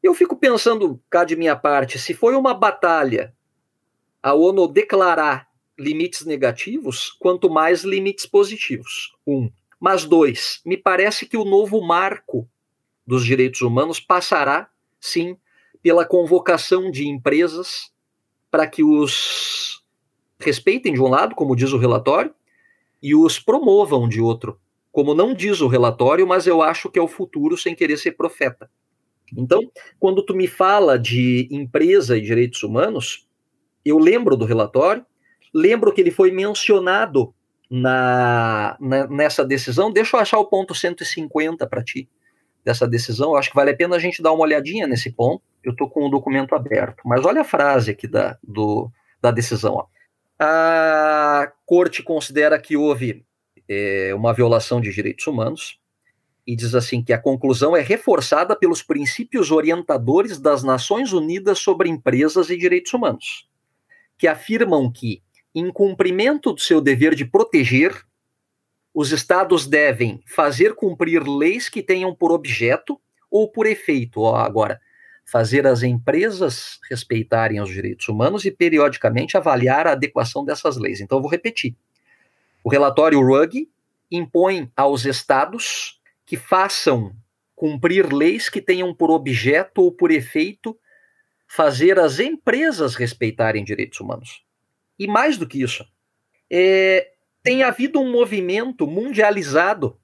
Eu 0.03 0.12
fico 0.14 0.37
pensando, 0.37 1.00
cá 1.09 1.24
de 1.24 1.35
minha 1.35 1.57
parte, 1.57 1.98
se 1.98 2.12
foi 2.12 2.35
uma 2.35 2.53
batalha 2.53 3.35
a 4.22 4.35
ONU 4.35 4.66
declarar 4.68 5.48
limites 5.79 6.24
negativos, 6.24 7.11
quanto 7.18 7.50
mais 7.50 7.85
limites 7.85 8.27
positivos. 8.27 9.14
Um. 9.27 9.50
Mas 9.79 10.05
dois, 10.05 10.61
me 10.64 10.77
parece 10.77 11.27
que 11.27 11.37
o 11.37 11.44
novo 11.44 11.81
marco 11.83 12.48
dos 13.06 13.24
direitos 13.24 13.60
humanos 13.60 14.00
passará, 14.00 14.68
sim, 15.00 15.36
pela 15.82 16.06
convocação 16.06 16.90
de 16.90 17.06
empresas 17.06 17.92
para 18.50 18.66
que 18.66 18.82
os 18.82 19.82
respeitem 20.38 20.92
de 20.92 21.00
um 21.00 21.08
lado, 21.08 21.34
como 21.34 21.56
diz 21.56 21.72
o 21.72 21.78
relatório, 21.78 22.34
e 23.02 23.14
os 23.14 23.38
promovam 23.38 24.08
de 24.08 24.20
outro. 24.20 24.58
Como 24.90 25.14
não 25.14 25.34
diz 25.34 25.60
o 25.60 25.66
relatório, 25.66 26.26
mas 26.26 26.46
eu 26.46 26.62
acho 26.62 26.90
que 26.90 26.98
é 26.98 27.02
o 27.02 27.08
futuro 27.08 27.58
sem 27.58 27.74
querer 27.74 27.98
ser 27.98 28.12
profeta. 28.12 28.70
Então, 29.36 29.60
quando 29.98 30.24
tu 30.24 30.34
me 30.34 30.46
fala 30.46 30.98
de 30.98 31.48
empresa 31.50 32.16
e 32.16 32.20
direitos 32.20 32.62
humanos, 32.62 33.26
eu 33.84 33.98
lembro 33.98 34.36
do 34.36 34.44
relatório, 34.44 35.04
lembro 35.52 35.92
que 35.92 36.00
ele 36.00 36.10
foi 36.10 36.30
mencionado 36.30 37.34
na, 37.68 38.76
na 38.80 39.06
nessa 39.08 39.44
decisão. 39.44 39.92
Deixa 39.92 40.16
eu 40.16 40.20
achar 40.20 40.38
o 40.38 40.46
ponto 40.46 40.74
150 40.74 41.66
para 41.66 41.82
ti 41.82 42.08
dessa 42.64 42.88
decisão. 42.88 43.37
Acho 43.37 43.50
que 43.50 43.57
vale 43.57 43.70
a 43.70 43.77
pena 43.77 43.96
a 43.96 43.98
gente 43.98 44.22
dar 44.22 44.33
uma 44.33 44.42
olhadinha 44.42 44.87
nesse 44.87 45.11
ponto. 45.11 45.42
Eu 45.62 45.72
estou 45.72 45.88
com 45.88 46.07
o 46.07 46.11
documento 46.11 46.55
aberto. 46.55 47.03
Mas 47.05 47.24
olha 47.24 47.42
a 47.42 47.44
frase 47.44 47.90
aqui 47.90 48.09
da, 48.09 48.38
do, 48.42 48.90
da 49.20 49.31
decisão. 49.31 49.74
Ó. 49.74 49.87
A 50.38 51.53
corte 51.66 52.03
considera 52.03 52.59
que 52.59 52.77
houve 52.77 53.24
é, 53.68 54.12
uma 54.14 54.33
violação 54.33 54.81
de 54.81 54.92
direitos 54.92 55.27
humanos 55.27 55.79
e 56.46 56.55
diz 56.55 56.74
assim 56.74 57.03
que 57.03 57.12
a 57.12 57.18
conclusão 57.18 57.77
é 57.77 57.81
reforçada 57.81 58.55
pelos 58.55 58.83
princípios 58.83 59.50
orientadores 59.50 60.38
das 60.38 60.62
Nações 60.62 61.12
Unidas 61.12 61.59
sobre 61.59 61.88
empresas 61.88 62.50
e 62.50 62.57
direitos 62.57 62.92
humanos, 62.92 63.48
que 64.18 64.27
afirmam 64.27 64.92
que, 64.92 65.22
em 65.55 65.72
cumprimento 65.72 66.53
do 66.53 66.61
seu 66.61 66.81
dever 66.81 67.14
de 67.14 67.24
proteger, 67.24 68.05
os 68.94 69.11
estados 69.11 69.66
devem 69.66 70.22
fazer 70.24 70.74
cumprir 70.74 71.26
leis 71.26 71.68
que 71.68 71.83
tenham 71.83 72.14
por 72.14 72.30
objeto 72.30 73.00
ou 73.28 73.50
por 73.50 73.66
efeito, 73.66 74.20
ó, 74.20 74.37
agora, 74.37 74.80
fazer 75.26 75.66
as 75.66 75.83
empresas 75.83 76.78
respeitarem 76.88 77.61
os 77.61 77.70
direitos 77.70 78.09
humanos 78.09 78.44
e 78.44 78.52
periodicamente 78.52 79.37
avaliar 79.37 79.88
a 79.88 79.92
adequação 79.92 80.44
dessas 80.44 80.76
leis. 80.76 81.00
Então, 81.00 81.18
eu 81.18 81.22
vou 81.22 81.30
repetir. 81.30 81.74
O 82.62 82.68
relatório 82.70 83.20
Rugg 83.20 83.68
impõe 84.11 84.70
aos 84.76 85.04
estados 85.04 86.00
que 86.24 86.37
façam 86.37 87.12
cumprir 87.57 88.12
leis 88.12 88.48
que 88.48 88.61
tenham 88.61 88.94
por 88.94 89.11
objeto 89.11 89.83
ou 89.83 89.90
por 89.90 90.12
efeito 90.12 90.78
fazer 91.48 91.98
as 91.98 92.20
empresas 92.20 92.94
respeitarem 92.94 93.64
direitos 93.64 93.98
humanos. 94.00 94.44
E 94.98 95.07
mais 95.07 95.37
do 95.37 95.46
que 95.46 95.62
isso, 95.62 95.85
é, 96.50 97.13
tem 97.44 97.62
havido 97.62 98.00
um 98.00 98.11
movimento 98.11 98.87
mundializado 98.87 100.00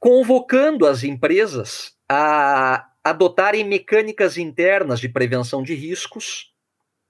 convocando 0.00 0.86
as 0.86 1.04
empresas 1.04 1.92
a 2.08 2.88
adotarem 3.04 3.62
mecânicas 3.62 4.38
internas 4.38 4.98
de 4.98 5.08
prevenção 5.08 5.62
de 5.62 5.74
riscos. 5.74 6.50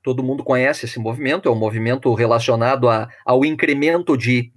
Todo 0.03 0.23
mundo 0.23 0.43
conhece 0.43 0.85
esse 0.85 0.99
movimento, 0.99 1.49
é 1.49 1.53
um 1.53 1.59
movimento 1.59 2.13
relacionado 2.13 2.89
a, 2.89 3.09
ao 3.25 3.45
incremento 3.45 4.17
de 4.17 4.53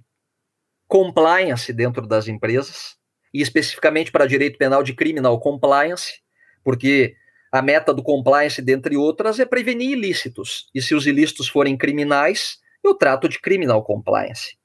compliance 0.88 1.72
dentro 1.72 2.06
das 2.06 2.26
empresas, 2.26 2.96
e 3.32 3.40
especificamente 3.40 4.10
para 4.10 4.26
direito 4.26 4.58
penal 4.58 4.82
de 4.82 4.92
criminal 4.92 5.38
compliance, 5.38 6.20
porque 6.64 7.14
a 7.52 7.62
meta 7.62 7.94
do 7.94 8.02
compliance, 8.02 8.60
dentre 8.60 8.96
outras, 8.96 9.38
é 9.38 9.46
prevenir 9.46 9.92
ilícitos. 9.92 10.68
E 10.74 10.82
se 10.82 10.94
os 10.94 11.06
ilícitos 11.06 11.48
forem 11.48 11.76
criminais, 11.76 12.58
eu 12.82 12.94
trato 12.94 13.28
de 13.28 13.40
criminal 13.40 13.84
compliance. 13.84 14.56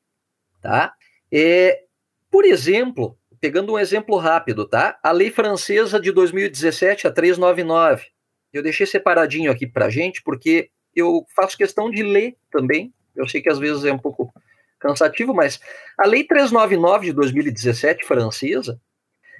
Tá? 0.62 0.94
É, 1.32 1.84
por 2.30 2.46
exemplo, 2.46 3.18
pegando 3.40 3.74
um 3.74 3.80
exemplo 3.80 4.18
rápido, 4.18 4.68
tá? 4.68 5.00
A 5.02 5.12
lei 5.12 5.32
francesa 5.32 6.00
de 6.00 6.12
2017, 6.12 7.08
a 7.08 7.12
399. 7.12 8.06
Eu 8.54 8.62
deixei 8.62 8.86
separadinho 8.86 9.52
aqui 9.52 9.66
para 9.66 9.90
gente, 9.90 10.22
porque 10.22 10.70
eu 10.96 11.26
faço 11.36 11.58
questão 11.58 11.90
de 11.90 12.04
ler 12.04 12.38
também. 12.52 12.94
Eu 13.16 13.28
sei 13.28 13.42
que 13.42 13.50
às 13.50 13.58
vezes 13.58 13.84
é 13.84 13.92
um 13.92 13.98
pouco 13.98 14.32
cansativo, 14.80 15.34
mas 15.34 15.60
a 15.98 16.08
lei 16.08 16.24
399 16.24 17.08
de 17.08 17.14
2017 17.14 18.06
francesa, 18.06 18.80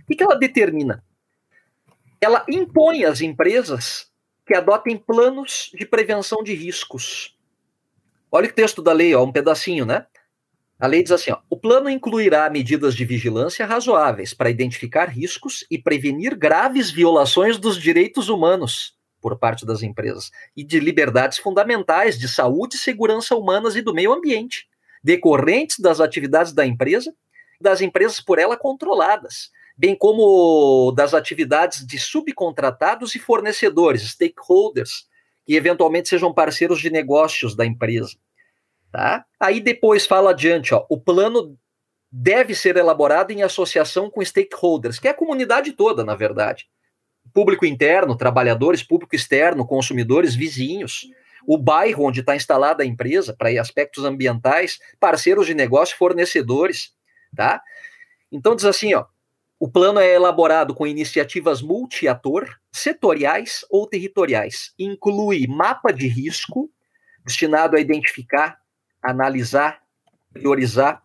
o 0.04 0.06
que, 0.08 0.16
que 0.16 0.24
ela 0.24 0.38
determina? 0.38 1.04
Ela 2.20 2.46
impõe 2.50 3.04
às 3.06 3.22
empresas 3.22 4.10
que 4.46 4.56
adotem 4.56 4.98
planos 4.98 5.72
de 5.74 5.86
prevenção 5.86 6.44
de 6.44 6.54
riscos. 6.54 7.38
Olha 8.32 8.50
o 8.50 8.54
texto 8.54 8.82
da 8.82 8.94
lei, 8.94 9.14
ó, 9.14 9.24
um 9.24 9.32
pedacinho, 9.32 9.86
né? 9.86 10.06
A 10.82 10.88
lei 10.88 11.04
diz 11.04 11.12
assim: 11.12 11.30
ó, 11.30 11.38
o 11.48 11.56
plano 11.56 11.88
incluirá 11.88 12.50
medidas 12.50 12.96
de 12.96 13.06
vigilância 13.06 13.68
razoáveis 13.68 14.34
para 14.34 14.50
identificar 14.50 15.06
riscos 15.06 15.64
e 15.70 15.78
prevenir 15.78 16.36
graves 16.36 16.90
violações 16.90 17.60
dos 17.60 17.80
direitos 17.80 18.30
humanos 18.30 18.96
por 19.22 19.38
parte 19.38 19.64
das 19.64 19.84
empresas 19.84 20.32
e 20.58 20.64
de 20.64 20.80
liberdades 20.80 21.38
fundamentais 21.38 22.18
de 22.18 22.28
saúde 22.28 22.78
e 22.78 22.80
segurança 22.80 23.36
humanas 23.36 23.76
e 23.76 23.82
do 23.84 23.94
meio 23.94 24.12
ambiente, 24.12 24.68
decorrentes 25.04 25.78
das 25.78 26.00
atividades 26.00 26.52
da 26.52 26.66
empresa 26.66 27.14
das 27.62 27.80
empresas 27.80 28.20
por 28.20 28.40
ela 28.40 28.58
controladas, 28.58 29.52
bem 29.78 29.96
como 29.96 30.92
das 30.94 31.14
atividades 31.14 31.86
de 31.86 32.00
subcontratados 32.00 33.14
e 33.14 33.20
fornecedores, 33.20 34.02
stakeholders, 34.02 35.06
que 35.46 35.56
eventualmente 35.56 36.10
sejam 36.10 36.34
parceiros 36.34 36.82
de 36.82 36.90
negócios 36.90 37.56
da 37.56 37.68
empresa 37.68 38.18
Tá? 38.92 39.26
Aí 39.40 39.62
depois 39.62 40.06
fala 40.06 40.32
adiante, 40.32 40.74
ó, 40.74 40.86
o 40.90 41.00
plano 41.00 41.58
deve 42.12 42.54
ser 42.54 42.76
elaborado 42.76 43.32
em 43.32 43.42
associação 43.42 44.10
com 44.10 44.24
stakeholders, 44.24 45.00
que 45.00 45.08
é 45.08 45.12
a 45.12 45.16
comunidade 45.16 45.72
toda, 45.72 46.04
na 46.04 46.14
verdade. 46.14 46.68
Público 47.34 47.66
interno, 47.66 48.18
trabalhadores, 48.18 48.84
público 48.84 49.16
externo, 49.16 49.66
consumidores, 49.66 50.36
vizinhos, 50.36 51.08
o 51.48 51.58
bairro 51.58 52.04
onde 52.04 52.20
está 52.20 52.36
instalada 52.36 52.84
a 52.84 52.86
empresa, 52.86 53.34
para 53.34 53.50
aspectos 53.62 54.04
ambientais, 54.04 54.80
parceiros 55.00 55.46
de 55.46 55.54
negócio, 55.54 55.98
fornecedores, 55.98 56.94
tá? 57.34 57.62
Então 58.30 58.56
diz 58.56 58.66
assim, 58.66 58.94
ó, 58.94 59.06
o 59.58 59.70
plano 59.70 60.00
é 60.00 60.14
elaborado 60.14 60.74
com 60.76 60.86
iniciativas 60.86 61.62
multi-ator, 61.62 62.60
setoriais 62.72 63.64
ou 63.70 63.88
territoriais. 63.88 64.74
Inclui 64.78 65.48
mapa 65.48 65.94
de 65.94 66.08
risco, 66.08 66.70
destinado 67.24 67.78
a 67.78 67.80
identificar 67.80 68.60
analisar, 69.04 69.82
priorizar 70.34 71.02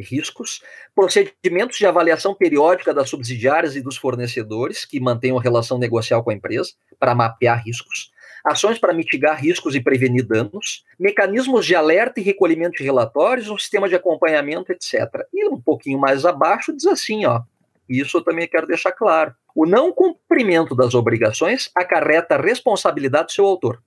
riscos, 0.00 0.62
procedimentos 0.94 1.76
de 1.76 1.86
avaliação 1.86 2.34
periódica 2.34 2.94
das 2.94 3.08
subsidiárias 3.10 3.76
e 3.76 3.82
dos 3.82 3.96
fornecedores 3.96 4.84
que 4.84 5.00
mantenham 5.00 5.38
relação 5.38 5.78
negocial 5.78 6.22
com 6.22 6.30
a 6.30 6.34
empresa 6.34 6.72
para 6.98 7.14
mapear 7.14 7.62
riscos, 7.64 8.12
ações 8.44 8.78
para 8.78 8.94
mitigar 8.94 9.40
riscos 9.40 9.74
e 9.74 9.80
prevenir 9.80 10.26
danos, 10.26 10.84
mecanismos 10.98 11.66
de 11.66 11.74
alerta 11.74 12.20
e 12.20 12.22
recolhimento 12.22 12.78
de 12.78 12.84
relatórios, 12.84 13.48
um 13.48 13.58
sistema 13.58 13.88
de 13.88 13.94
acompanhamento, 13.94 14.72
etc. 14.72 15.26
E 15.32 15.46
um 15.48 15.60
pouquinho 15.60 15.98
mais 15.98 16.24
abaixo 16.24 16.74
diz 16.74 16.86
assim, 16.86 17.26
ó, 17.26 17.42
isso 17.88 18.18
eu 18.18 18.22
também 18.22 18.46
quero 18.46 18.66
deixar 18.66 18.92
claro. 18.92 19.34
O 19.54 19.66
não 19.66 19.92
cumprimento 19.92 20.74
das 20.74 20.94
obrigações 20.94 21.70
acarreta 21.74 22.36
responsabilidade 22.36 23.26
do 23.26 23.32
seu 23.32 23.44
autor 23.44 23.82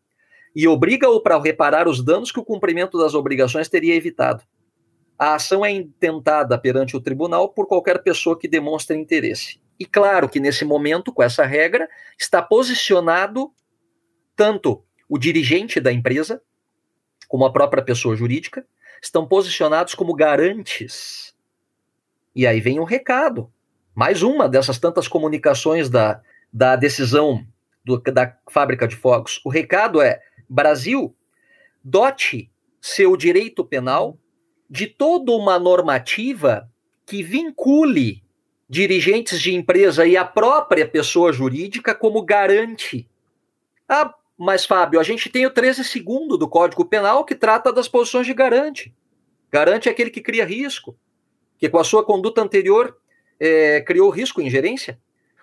e 0.56 0.68
obriga-o 0.68 1.22
para 1.22 1.40
reparar 1.40 1.88
os 1.88 2.04
danos 2.04 2.32
que 2.32 2.40
o 2.40 2.46
cumprimento 2.46 2.98
das 2.98 3.14
obrigações 3.14 3.70
teria 3.70 3.96
evitado. 3.96 4.44
A 5.18 5.36
ação 5.36 5.66
é 5.66 5.72
intentada 5.72 6.58
perante 6.58 6.98
o 6.98 7.02
tribunal 7.02 7.50
por 7.50 7.68
qualquer 7.68 8.02
pessoa 8.02 8.38
que 8.38 8.48
demonstre 8.48 8.98
interesse. 8.98 9.62
E 9.80 9.86
claro 9.86 10.28
que 10.28 10.40
nesse 10.40 10.66
momento, 10.66 11.14
com 11.14 11.24
essa 11.24 11.46
regra, 11.46 11.88
está 12.20 12.42
posicionado 12.42 13.52
tanto 14.36 14.84
o 15.08 15.18
dirigente 15.18 15.80
da 15.80 15.92
empresa, 15.92 16.42
como 17.28 17.46
a 17.46 17.52
própria 17.52 17.84
pessoa 17.84 18.16
jurídica, 18.16 18.66
estão 19.02 19.28
posicionados 19.28 19.96
como 19.96 20.14
garantes. 20.14 21.34
E 22.36 22.48
aí 22.48 22.60
vem 22.60 22.80
um 22.80 22.84
recado. 22.84 23.52
Mais 23.94 24.22
uma 24.22 24.48
dessas 24.48 24.80
tantas 24.80 25.08
comunicações 25.08 25.90
da, 25.90 26.22
da 26.52 26.76
decisão 26.76 27.46
do, 27.84 27.98
da 27.98 28.38
fábrica 28.50 28.88
de 28.88 28.96
fogos. 28.96 29.42
O 29.44 29.50
recado 29.50 30.02
é: 30.02 30.22
Brasil, 30.52 31.16
dote 31.82 32.52
seu 32.82 33.16
direito 33.16 33.64
penal 33.64 34.20
de 34.70 34.86
toda 34.86 35.32
uma 35.32 35.58
normativa 35.58 36.70
que 37.06 37.24
vincule 37.24 38.22
dirigentes 38.68 39.42
de 39.42 39.56
empresa 39.56 40.06
e 40.06 40.18
a 40.18 40.26
própria 40.26 40.86
pessoa 40.86 41.32
jurídica 41.32 41.96
como 41.96 42.22
garante. 42.22 43.10
Ah, 43.88 44.14
mas 44.38 44.66
Fábio, 44.66 45.00
a 45.00 45.04
gente 45.04 45.30
tem 45.30 45.46
o 45.46 45.52
13 45.52 45.86
segundo 45.86 46.38
do 46.38 46.50
Código 46.50 46.84
Penal 46.84 47.24
que 47.24 47.34
trata 47.36 47.72
das 47.72 47.88
posições 47.88 48.28
de 48.28 48.34
garante. 48.34 48.94
Garante 49.50 49.88
é 49.88 49.92
aquele 49.94 50.10
que 50.10 50.20
cria 50.20 50.44
risco, 50.44 50.98
que 51.58 51.70
com 51.70 51.78
a 51.78 51.84
sua 51.86 52.04
conduta 52.04 52.42
anterior 52.42 52.98
é, 53.40 53.80
criou 53.80 54.10
risco, 54.10 54.42
ingerência? 54.42 55.00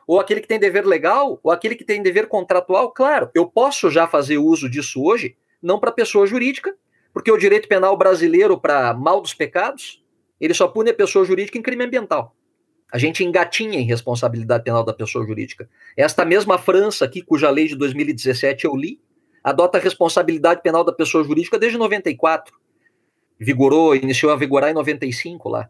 Ou 0.08 0.18
aquele 0.18 0.40
que 0.40 0.48
tem 0.48 0.58
dever 0.58 0.86
legal, 0.86 1.38
ou 1.42 1.52
aquele 1.52 1.74
que 1.74 1.84
tem 1.84 2.02
dever 2.02 2.28
contratual? 2.28 2.90
Claro, 2.90 3.30
eu 3.34 3.46
posso 3.46 3.90
já 3.90 4.06
fazer 4.08 4.38
uso 4.38 4.66
disso 4.66 5.04
hoje, 5.04 5.36
não 5.62 5.78
para 5.78 5.92
pessoa 5.92 6.26
jurídica, 6.26 6.74
porque 7.12 7.30
o 7.30 7.36
direito 7.36 7.68
penal 7.68 7.94
brasileiro, 7.94 8.58
para 8.58 8.94
mal 8.94 9.20
dos 9.20 9.34
pecados, 9.34 10.02
ele 10.40 10.54
só 10.54 10.66
pune 10.66 10.88
a 10.88 10.94
pessoa 10.94 11.26
jurídica 11.26 11.58
em 11.58 11.62
crime 11.62 11.84
ambiental. 11.84 12.34
A 12.90 12.96
gente 12.96 13.22
engatinha 13.22 13.78
em 13.78 13.84
responsabilidade 13.84 14.64
penal 14.64 14.82
da 14.82 14.94
pessoa 14.94 15.26
jurídica. 15.26 15.68
Esta 15.94 16.24
mesma 16.24 16.56
França 16.56 17.04
aqui, 17.04 17.20
cuja 17.20 17.50
lei 17.50 17.68
de 17.68 17.76
2017 17.76 18.64
eu 18.64 18.74
li, 18.74 18.98
adota 19.44 19.76
a 19.76 19.80
responsabilidade 19.80 20.62
penal 20.62 20.84
da 20.84 20.92
pessoa 20.92 21.22
jurídica 21.22 21.58
desde 21.58 21.76
94. 21.76 22.56
Vigorou, 23.38 23.94
iniciou 23.94 24.32
a 24.32 24.36
vigorar 24.36 24.70
em 24.70 24.74
95 24.74 25.50
lá, 25.50 25.68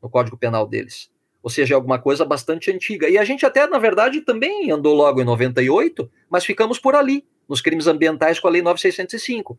no 0.00 0.08
Código 0.08 0.38
Penal 0.38 0.64
deles. 0.64 1.10
Ou 1.42 1.50
seja, 1.50 1.74
é 1.74 1.76
alguma 1.76 1.98
coisa 1.98 2.24
bastante 2.24 2.70
antiga. 2.70 3.08
E 3.08 3.16
a 3.16 3.24
gente 3.24 3.46
até, 3.46 3.66
na 3.66 3.78
verdade, 3.78 4.20
também 4.20 4.70
andou 4.70 4.94
logo 4.94 5.20
em 5.20 5.24
98, 5.24 6.10
mas 6.28 6.44
ficamos 6.44 6.78
por 6.78 6.94
ali, 6.94 7.24
nos 7.48 7.60
crimes 7.60 7.86
ambientais 7.86 8.38
com 8.38 8.46
a 8.46 8.50
Lei 8.50 8.62
9605. 8.62 9.58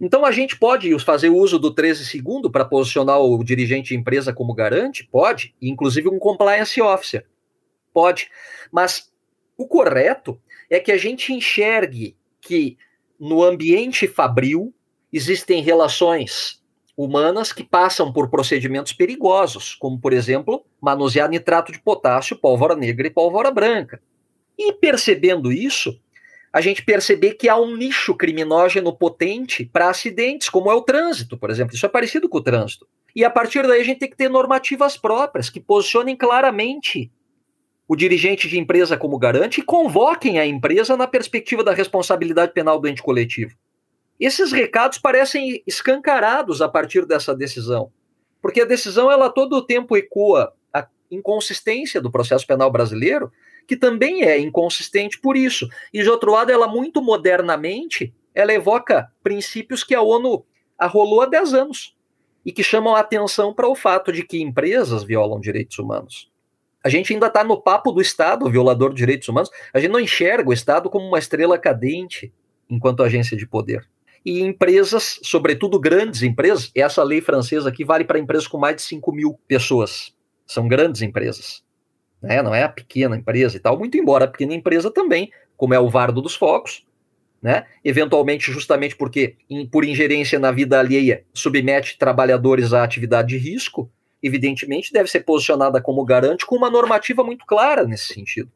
Então 0.00 0.24
a 0.24 0.30
gente 0.30 0.58
pode 0.58 0.98
fazer 0.98 1.30
uso 1.30 1.58
do 1.58 1.72
13 1.72 2.04
segundo 2.04 2.50
para 2.50 2.64
posicionar 2.64 3.18
o 3.18 3.42
dirigente 3.42 3.88
de 3.88 3.96
empresa 3.96 4.32
como 4.32 4.54
garante? 4.54 5.08
Pode, 5.10 5.54
inclusive 5.60 6.08
um 6.08 6.18
compliance 6.18 6.80
officer. 6.80 7.26
Pode. 7.92 8.30
Mas 8.70 9.10
o 9.56 9.66
correto 9.66 10.38
é 10.68 10.78
que 10.78 10.92
a 10.92 10.98
gente 10.98 11.32
enxergue 11.32 12.16
que 12.40 12.76
no 13.18 13.42
ambiente 13.42 14.06
fabril 14.06 14.74
existem 15.10 15.62
relações 15.62 16.62
humanas 16.96 17.52
que 17.52 17.62
passam 17.62 18.12
por 18.12 18.30
procedimentos 18.30 18.92
perigosos, 18.92 19.74
como 19.74 20.00
por 20.00 20.12
exemplo, 20.12 20.64
manusear 20.80 21.28
nitrato 21.28 21.70
de 21.70 21.78
potássio, 21.78 22.36
pólvora 22.36 22.74
negra 22.74 23.06
e 23.06 23.10
pólvora 23.10 23.50
branca. 23.50 24.00
E 24.58 24.72
percebendo 24.72 25.52
isso, 25.52 26.00
a 26.52 26.62
gente 26.62 26.82
perceber 26.82 27.34
que 27.34 27.50
há 27.50 27.56
um 27.56 27.76
nicho 27.76 28.14
criminógeno 28.14 28.96
potente 28.96 29.64
para 29.66 29.90
acidentes, 29.90 30.48
como 30.48 30.70
é 30.70 30.74
o 30.74 30.80
trânsito, 30.80 31.36
por 31.36 31.50
exemplo. 31.50 31.74
Isso 31.74 31.84
é 31.84 31.88
parecido 31.88 32.28
com 32.30 32.38
o 32.38 32.42
trânsito. 32.42 32.86
E 33.14 33.24
a 33.24 33.30
partir 33.30 33.66
daí 33.66 33.82
a 33.82 33.84
gente 33.84 33.98
tem 33.98 34.10
que 34.10 34.16
ter 34.16 34.30
normativas 34.30 34.96
próprias 34.96 35.50
que 35.50 35.60
posicionem 35.60 36.16
claramente 36.16 37.10
o 37.86 37.94
dirigente 37.94 38.48
de 38.48 38.58
empresa 38.58 38.96
como 38.96 39.18
garante 39.18 39.60
e 39.60 39.64
convoquem 39.64 40.38
a 40.38 40.46
empresa 40.46 40.96
na 40.96 41.06
perspectiva 41.06 41.62
da 41.62 41.72
responsabilidade 41.72 42.52
penal 42.52 42.80
do 42.80 42.88
ente 42.88 43.02
coletivo. 43.02 43.54
Esses 44.18 44.52
recados 44.52 44.98
parecem 44.98 45.62
escancarados 45.66 46.62
a 46.62 46.68
partir 46.68 47.04
dessa 47.06 47.34
decisão, 47.34 47.92
porque 48.40 48.62
a 48.62 48.66
decisão 48.66 49.10
ela 49.10 49.28
todo 49.28 49.54
o 49.56 49.62
tempo 49.62 49.96
ecoa 49.96 50.52
a 50.72 50.86
inconsistência 51.10 52.00
do 52.00 52.10
processo 52.10 52.46
penal 52.46 52.70
brasileiro 52.70 53.30
que 53.66 53.76
também 53.76 54.22
é 54.22 54.38
inconsistente 54.38 55.18
por 55.18 55.36
isso. 55.36 55.68
E 55.92 56.02
de 56.02 56.08
outro 56.08 56.32
lado, 56.32 56.52
ela 56.52 56.68
muito 56.68 57.02
modernamente, 57.02 58.14
ela 58.34 58.52
evoca 58.52 59.10
princípios 59.22 59.82
que 59.82 59.94
a 59.94 60.00
ONU 60.00 60.44
arrolou 60.78 61.22
há 61.22 61.26
10 61.26 61.54
anos 61.54 61.96
e 62.44 62.52
que 62.52 62.62
chamam 62.62 62.94
a 62.94 63.00
atenção 63.00 63.52
para 63.52 63.68
o 63.68 63.74
fato 63.74 64.12
de 64.12 64.22
que 64.22 64.40
empresas 64.40 65.02
violam 65.02 65.40
direitos 65.40 65.78
humanos. 65.78 66.30
A 66.84 66.88
gente 66.88 67.12
ainda 67.12 67.26
está 67.26 67.42
no 67.42 67.60
papo 67.60 67.90
do 67.90 68.00
Estado 68.00 68.48
violador 68.48 68.90
de 68.90 68.96
direitos 68.96 69.28
humanos. 69.28 69.50
A 69.74 69.80
gente 69.80 69.90
não 69.90 69.98
enxerga 69.98 70.48
o 70.48 70.52
Estado 70.52 70.88
como 70.88 71.04
uma 71.04 71.18
estrela 71.18 71.58
cadente 71.58 72.32
enquanto 72.70 73.02
agência 73.02 73.36
de 73.36 73.46
poder. 73.46 73.88
E 74.26 74.40
empresas, 74.40 75.20
sobretudo 75.22 75.78
grandes 75.78 76.22
empresas, 76.22 76.72
essa 76.74 77.02
lei 77.02 77.20
francesa 77.20 77.68
aqui 77.68 77.84
vale 77.84 78.04
para 78.04 78.18
empresas 78.18 78.48
com 78.48 78.58
mais 78.58 78.76
de 78.76 78.82
5 78.82 79.12
mil 79.12 79.38
pessoas. 79.46 80.12
São 80.44 80.66
grandes 80.66 81.00
empresas 81.00 81.64
né? 82.26 82.42
não 82.42 82.54
é 82.54 82.62
a 82.62 82.68
pequena 82.68 83.16
empresa 83.16 83.56
e 83.56 83.60
tal, 83.60 83.78
muito 83.78 83.96
embora 83.96 84.24
a 84.24 84.28
pequena 84.28 84.54
empresa 84.54 84.90
também, 84.90 85.30
como 85.56 85.74
é 85.74 85.80
o 85.80 85.88
Vardo 85.88 86.20
dos 86.20 86.34
Focos, 86.34 86.84
né? 87.40 87.66
eventualmente 87.84 88.50
justamente 88.50 88.96
porque, 88.96 89.36
por 89.70 89.84
ingerência 89.84 90.38
na 90.38 90.50
vida 90.50 90.78
alheia, 90.78 91.24
submete 91.32 91.98
trabalhadores 91.98 92.72
à 92.72 92.82
atividade 92.82 93.28
de 93.28 93.38
risco, 93.38 93.90
evidentemente 94.22 94.92
deve 94.92 95.08
ser 95.08 95.20
posicionada 95.20 95.80
como 95.80 96.04
garante 96.04 96.44
com 96.44 96.56
uma 96.56 96.70
normativa 96.70 97.22
muito 97.22 97.46
clara 97.46 97.84
nesse 97.84 98.12
sentido. 98.12 98.50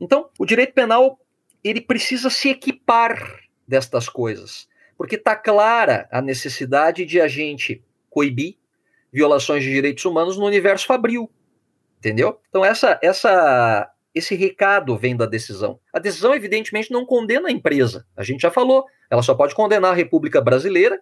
Então, 0.00 0.30
o 0.38 0.46
direito 0.46 0.72
penal 0.72 1.18
ele 1.62 1.80
precisa 1.80 2.30
se 2.30 2.48
equipar 2.48 3.40
destas 3.68 4.08
coisas, 4.08 4.66
porque 5.00 5.16
está 5.16 5.34
clara 5.34 6.06
a 6.12 6.20
necessidade 6.20 7.06
de 7.06 7.18
a 7.22 7.26
gente 7.26 7.82
coibir 8.10 8.58
violações 9.10 9.64
de 9.64 9.70
direitos 9.70 10.04
humanos 10.04 10.36
no 10.36 10.44
universo 10.44 10.86
fabril, 10.86 11.32
Entendeu? 11.96 12.38
Então, 12.50 12.62
essa, 12.62 13.00
essa, 13.02 13.90
esse 14.14 14.34
recado 14.34 14.98
vem 14.98 15.16
da 15.16 15.24
decisão. 15.24 15.80
A 15.90 15.98
decisão, 15.98 16.34
evidentemente, 16.34 16.90
não 16.90 17.06
condena 17.06 17.48
a 17.48 17.50
empresa. 17.50 18.06
A 18.14 18.22
gente 18.22 18.42
já 18.42 18.50
falou. 18.50 18.84
Ela 19.08 19.22
só 19.22 19.34
pode 19.34 19.54
condenar 19.54 19.92
a 19.92 19.94
República 19.94 20.38
Brasileira 20.38 21.00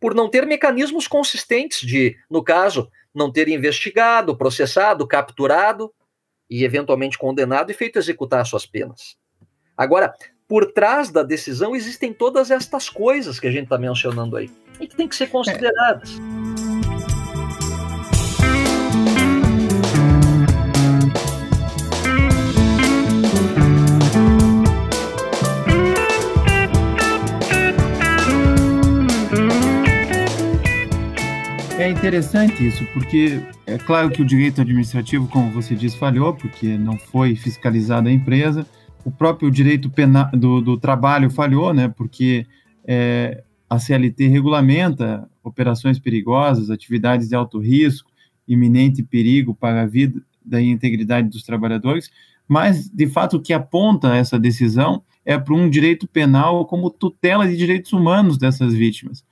por 0.00 0.12
não 0.12 0.28
ter 0.28 0.44
mecanismos 0.44 1.06
consistentes 1.06 1.86
de, 1.86 2.16
no 2.28 2.42
caso, 2.42 2.90
não 3.14 3.30
ter 3.30 3.46
investigado, 3.46 4.36
processado, 4.36 5.06
capturado 5.06 5.94
e 6.50 6.64
eventualmente 6.64 7.16
condenado 7.16 7.70
e 7.70 7.74
feito 7.74 7.96
executar 7.96 8.44
suas 8.44 8.66
penas. 8.66 9.16
Agora, 9.76 10.12
por 10.48 10.72
trás 10.72 11.10
da 11.10 11.22
decisão 11.22 11.74
existem 11.74 12.12
todas 12.12 12.50
estas 12.50 12.88
coisas 12.88 13.40
que 13.40 13.46
a 13.46 13.50
gente 13.50 13.64
está 13.64 13.78
mencionando 13.78 14.36
aí 14.36 14.50
e 14.80 14.86
que 14.86 14.96
tem 14.96 15.08
que 15.08 15.16
ser 15.16 15.28
consideradas. 15.28 16.18
É. 16.42 16.46
É 31.78 31.90
interessante 31.90 32.66
isso, 32.66 32.84
porque 32.94 33.40
é 33.64 33.78
claro 33.78 34.10
que 34.10 34.20
o 34.20 34.24
direito 34.24 34.60
administrativo, 34.60 35.28
como 35.28 35.52
você 35.52 35.74
disse, 35.74 35.96
falhou, 35.96 36.34
porque 36.34 36.76
não 36.76 36.98
foi 36.98 37.36
fiscalizada 37.36 38.08
a 38.08 38.12
empresa. 38.12 38.66
O 39.06 39.10
próprio 39.12 39.52
direito 39.52 39.88
penal, 39.88 40.28
do, 40.32 40.60
do 40.60 40.76
trabalho 40.76 41.30
falhou, 41.30 41.72
né, 41.72 41.88
porque 41.88 42.44
é, 42.84 43.44
a 43.70 43.78
CLT 43.78 44.26
regulamenta 44.26 45.30
operações 45.44 45.96
perigosas, 45.96 46.70
atividades 46.70 47.28
de 47.28 47.36
alto 47.36 47.60
risco, 47.60 48.10
iminente 48.48 49.04
perigo 49.04 49.54
para 49.54 49.82
a 49.82 49.86
vida 49.86 50.20
e 50.52 50.70
integridade 50.70 51.28
dos 51.28 51.44
trabalhadores, 51.44 52.10
mas, 52.48 52.88
de 52.88 53.06
fato, 53.06 53.36
o 53.36 53.40
que 53.40 53.52
aponta 53.52 54.14
essa 54.14 54.38
decisão 54.38 55.02
é 55.24 55.38
para 55.38 55.54
um 55.54 55.70
direito 55.70 56.08
penal 56.08 56.66
como 56.66 56.90
tutela 56.90 57.46
de 57.46 57.56
direitos 57.56 57.92
humanos 57.92 58.36
dessas 58.36 58.74
vítimas. 58.74 59.24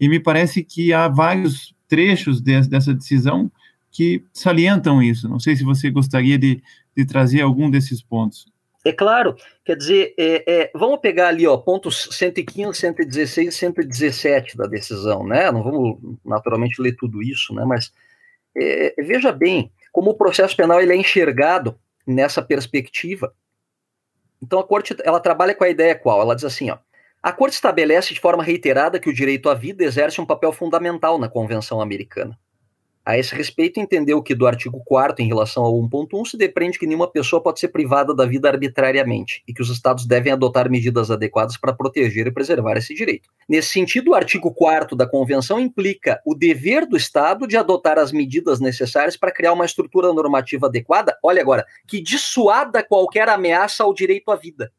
E 0.00 0.08
me 0.08 0.18
parece 0.18 0.64
que 0.64 0.92
há 0.92 1.06
vários 1.06 1.74
trechos 1.86 2.40
de, 2.40 2.60
dessa 2.62 2.94
decisão 2.94 3.52
que 3.90 4.22
salientam 4.32 5.02
isso. 5.02 5.28
Não 5.28 5.40
sei 5.40 5.54
se 5.54 5.64
você 5.64 5.90
gostaria 5.90 6.38
de, 6.38 6.62
de 6.96 7.04
trazer 7.04 7.42
algum 7.42 7.70
desses 7.70 8.02
pontos. 8.02 8.46
É 8.88 8.92
claro, 8.92 9.36
quer 9.66 9.76
dizer, 9.76 10.14
é, 10.16 10.44
é, 10.46 10.70
vamos 10.74 10.98
pegar 11.00 11.28
ali, 11.28 11.46
ó, 11.46 11.58
pontos 11.58 12.08
115, 12.12 12.78
116 12.78 13.48
e 13.48 13.52
117 13.52 14.56
da 14.56 14.66
decisão, 14.66 15.26
né? 15.26 15.50
Não 15.52 15.62
vamos 15.62 15.98
naturalmente 16.24 16.80
ler 16.80 16.96
tudo 16.96 17.22
isso, 17.22 17.52
né? 17.54 17.66
Mas 17.66 17.92
é, 18.56 18.94
veja 19.02 19.30
bem 19.30 19.70
como 19.92 20.12
o 20.12 20.14
processo 20.14 20.56
penal 20.56 20.80
ele 20.80 20.94
é 20.94 20.96
enxergado 20.96 21.78
nessa 22.06 22.40
perspectiva. 22.40 23.34
Então 24.42 24.58
a 24.58 24.64
corte 24.64 24.96
ela 25.04 25.20
trabalha 25.20 25.54
com 25.54 25.64
a 25.64 25.68
ideia 25.68 25.94
qual? 25.94 26.22
Ela 26.22 26.34
diz 26.34 26.44
assim, 26.44 26.70
ó, 26.70 26.78
a 27.22 27.30
Corte 27.30 27.54
estabelece 27.54 28.14
de 28.14 28.20
forma 28.20 28.42
reiterada 28.42 28.98
que 28.98 29.10
o 29.10 29.12
direito 29.12 29.50
à 29.50 29.54
vida 29.54 29.84
exerce 29.84 30.18
um 30.18 30.24
papel 30.24 30.50
fundamental 30.50 31.18
na 31.18 31.28
Convenção 31.28 31.80
Americana. 31.80 32.38
A 33.08 33.16
esse 33.16 33.34
respeito, 33.34 33.80
entendeu 33.80 34.22
que 34.22 34.34
do 34.34 34.46
artigo 34.46 34.82
4 34.84 35.24
em 35.24 35.28
relação 35.28 35.64
ao 35.64 35.72
1.1 35.72 36.26
se 36.26 36.36
depreende 36.36 36.78
que 36.78 36.86
nenhuma 36.86 37.10
pessoa 37.10 37.42
pode 37.42 37.58
ser 37.58 37.68
privada 37.68 38.14
da 38.14 38.26
vida 38.26 38.50
arbitrariamente 38.50 39.42
e 39.48 39.54
que 39.54 39.62
os 39.62 39.70
estados 39.70 40.04
devem 40.04 40.30
adotar 40.30 40.70
medidas 40.70 41.10
adequadas 41.10 41.56
para 41.56 41.72
proteger 41.72 42.26
e 42.26 42.30
preservar 42.30 42.76
esse 42.76 42.94
direito. 42.94 43.30
Nesse 43.48 43.70
sentido, 43.70 44.10
o 44.10 44.14
artigo 44.14 44.52
4 44.52 44.94
da 44.94 45.08
Convenção 45.08 45.58
implica 45.58 46.20
o 46.22 46.34
dever 46.34 46.86
do 46.86 46.98
Estado 46.98 47.46
de 47.46 47.56
adotar 47.56 47.98
as 47.98 48.12
medidas 48.12 48.60
necessárias 48.60 49.16
para 49.16 49.32
criar 49.32 49.54
uma 49.54 49.64
estrutura 49.64 50.12
normativa 50.12 50.66
adequada, 50.66 51.16
olha 51.22 51.40
agora, 51.40 51.64
que 51.86 52.02
dissuada 52.02 52.82
qualquer 52.82 53.30
ameaça 53.30 53.84
ao 53.84 53.94
direito 53.94 54.30
à 54.30 54.36
vida. 54.36 54.70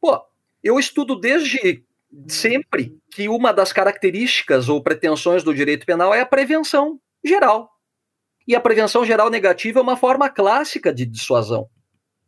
Pô, 0.00 0.22
eu 0.62 0.78
estudo 0.78 1.18
desde 1.18 1.82
sempre 2.28 2.96
que 3.10 3.28
uma 3.28 3.52
das 3.52 3.72
características 3.72 4.68
ou 4.68 4.80
pretensões 4.80 5.42
do 5.42 5.52
direito 5.52 5.84
penal 5.84 6.14
é 6.14 6.20
a 6.20 6.26
prevenção 6.26 7.00
geral. 7.24 7.70
E 8.46 8.54
a 8.54 8.60
prevenção 8.60 9.04
geral 9.04 9.30
negativa 9.30 9.80
é 9.80 9.82
uma 9.82 9.96
forma 9.96 10.28
clássica 10.28 10.92
de 10.92 11.06
dissuasão. 11.06 11.68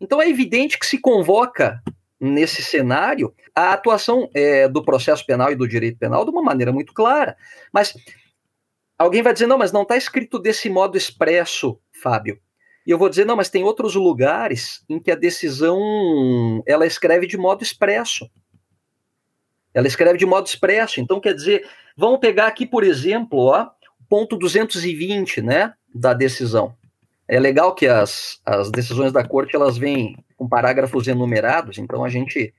Então 0.00 0.20
é 0.20 0.28
evidente 0.28 0.78
que 0.78 0.86
se 0.86 0.98
convoca 0.98 1.82
nesse 2.18 2.62
cenário 2.62 3.34
a 3.54 3.72
atuação 3.72 4.28
é, 4.34 4.68
do 4.68 4.82
processo 4.82 5.24
penal 5.26 5.52
e 5.52 5.56
do 5.56 5.68
direito 5.68 5.98
penal 5.98 6.24
de 6.24 6.30
uma 6.30 6.42
maneira 6.42 6.72
muito 6.72 6.92
clara. 6.92 7.36
Mas 7.72 7.94
alguém 8.98 9.22
vai 9.22 9.32
dizer, 9.32 9.46
não, 9.46 9.58
mas 9.58 9.72
não 9.72 9.82
está 9.82 9.96
escrito 9.96 10.38
desse 10.38 10.68
modo 10.70 10.96
expresso, 10.96 11.78
Fábio. 12.02 12.40
E 12.86 12.90
eu 12.90 12.98
vou 12.98 13.08
dizer, 13.08 13.24
não, 13.24 13.36
mas 13.36 13.50
tem 13.50 13.64
outros 13.64 13.94
lugares 13.94 14.84
em 14.88 15.00
que 15.00 15.10
a 15.10 15.16
decisão 15.16 16.62
ela 16.66 16.86
escreve 16.86 17.26
de 17.26 17.36
modo 17.36 17.62
expresso. 17.62 18.30
Ela 19.74 19.88
escreve 19.88 20.16
de 20.16 20.24
modo 20.24 20.46
expresso. 20.46 21.00
Então, 21.00 21.20
quer 21.20 21.34
dizer, 21.34 21.68
vamos 21.96 22.20
pegar 22.20 22.46
aqui, 22.46 22.64
por 22.64 22.84
exemplo, 22.84 23.40
ó, 23.40 23.68
ponto 24.08 24.36
220, 24.36 25.42
né, 25.42 25.72
da 25.94 26.14
decisão. 26.14 26.74
É 27.28 27.40
legal 27.40 27.74
que 27.74 27.86
as, 27.86 28.40
as 28.44 28.70
decisões 28.70 29.12
da 29.12 29.26
corte 29.26 29.56
elas 29.56 29.76
vêm 29.76 30.16
com 30.36 30.48
parágrafos 30.48 31.08
enumerados, 31.08 31.78
então 31.78 32.04
a 32.04 32.08
gente, 32.08 32.54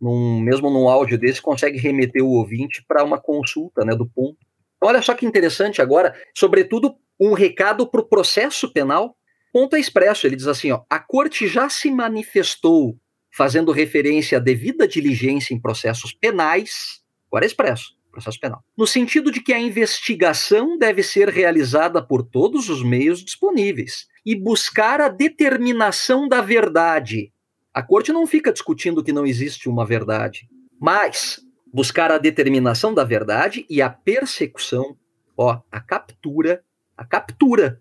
num, 0.00 0.40
mesmo 0.40 0.70
num 0.70 0.88
áudio 0.88 1.18
desse, 1.18 1.40
consegue 1.40 1.78
remeter 1.78 2.22
o 2.22 2.30
ouvinte 2.30 2.84
para 2.86 3.04
uma 3.04 3.20
consulta 3.20 3.84
né, 3.84 3.94
do 3.94 4.06
ponto. 4.06 4.38
Então, 4.76 4.88
olha 4.88 5.02
só 5.02 5.14
que 5.14 5.26
interessante 5.26 5.80
agora, 5.82 6.14
sobretudo 6.34 6.96
um 7.20 7.32
recado 7.32 7.86
para 7.86 8.00
o 8.00 8.08
processo 8.08 8.72
penal. 8.72 9.16
Ponto 9.52 9.76
é 9.76 9.80
expresso, 9.80 10.26
ele 10.26 10.36
diz 10.36 10.46
assim: 10.46 10.70
ó, 10.70 10.82
a 10.88 10.98
corte 10.98 11.48
já 11.48 11.68
se 11.68 11.90
manifestou 11.90 12.96
fazendo 13.30 13.72
referência 13.72 14.38
à 14.38 14.40
devida 14.40 14.86
diligência 14.86 15.54
em 15.54 15.60
processos 15.60 16.12
penais, 16.12 17.02
agora 17.28 17.44
é 17.44 17.46
expresso, 17.46 17.96
processo 18.18 18.40
penal, 18.40 18.62
no 18.76 18.86
sentido 18.86 19.30
de 19.30 19.40
que 19.40 19.52
a 19.52 19.58
investigação 19.58 20.76
deve 20.76 21.02
ser 21.02 21.28
realizada 21.28 22.02
por 22.02 22.22
todos 22.22 22.68
os 22.68 22.82
meios 22.82 23.24
disponíveis 23.24 24.06
e 24.24 24.34
buscar 24.34 25.00
a 25.00 25.08
determinação 25.08 26.28
da 26.28 26.40
verdade. 26.40 27.32
A 27.72 27.82
corte 27.82 28.12
não 28.12 28.26
fica 28.26 28.52
discutindo 28.52 29.02
que 29.02 29.12
não 29.12 29.24
existe 29.24 29.68
uma 29.68 29.86
verdade, 29.86 30.48
mas 30.80 31.40
buscar 31.72 32.10
a 32.10 32.18
determinação 32.18 32.92
da 32.92 33.04
verdade 33.04 33.66
e 33.68 33.80
a 33.80 33.90
persecução, 33.90 34.96
ó, 35.36 35.60
a 35.70 35.80
captura, 35.80 36.62
a 36.96 37.04
captura, 37.04 37.80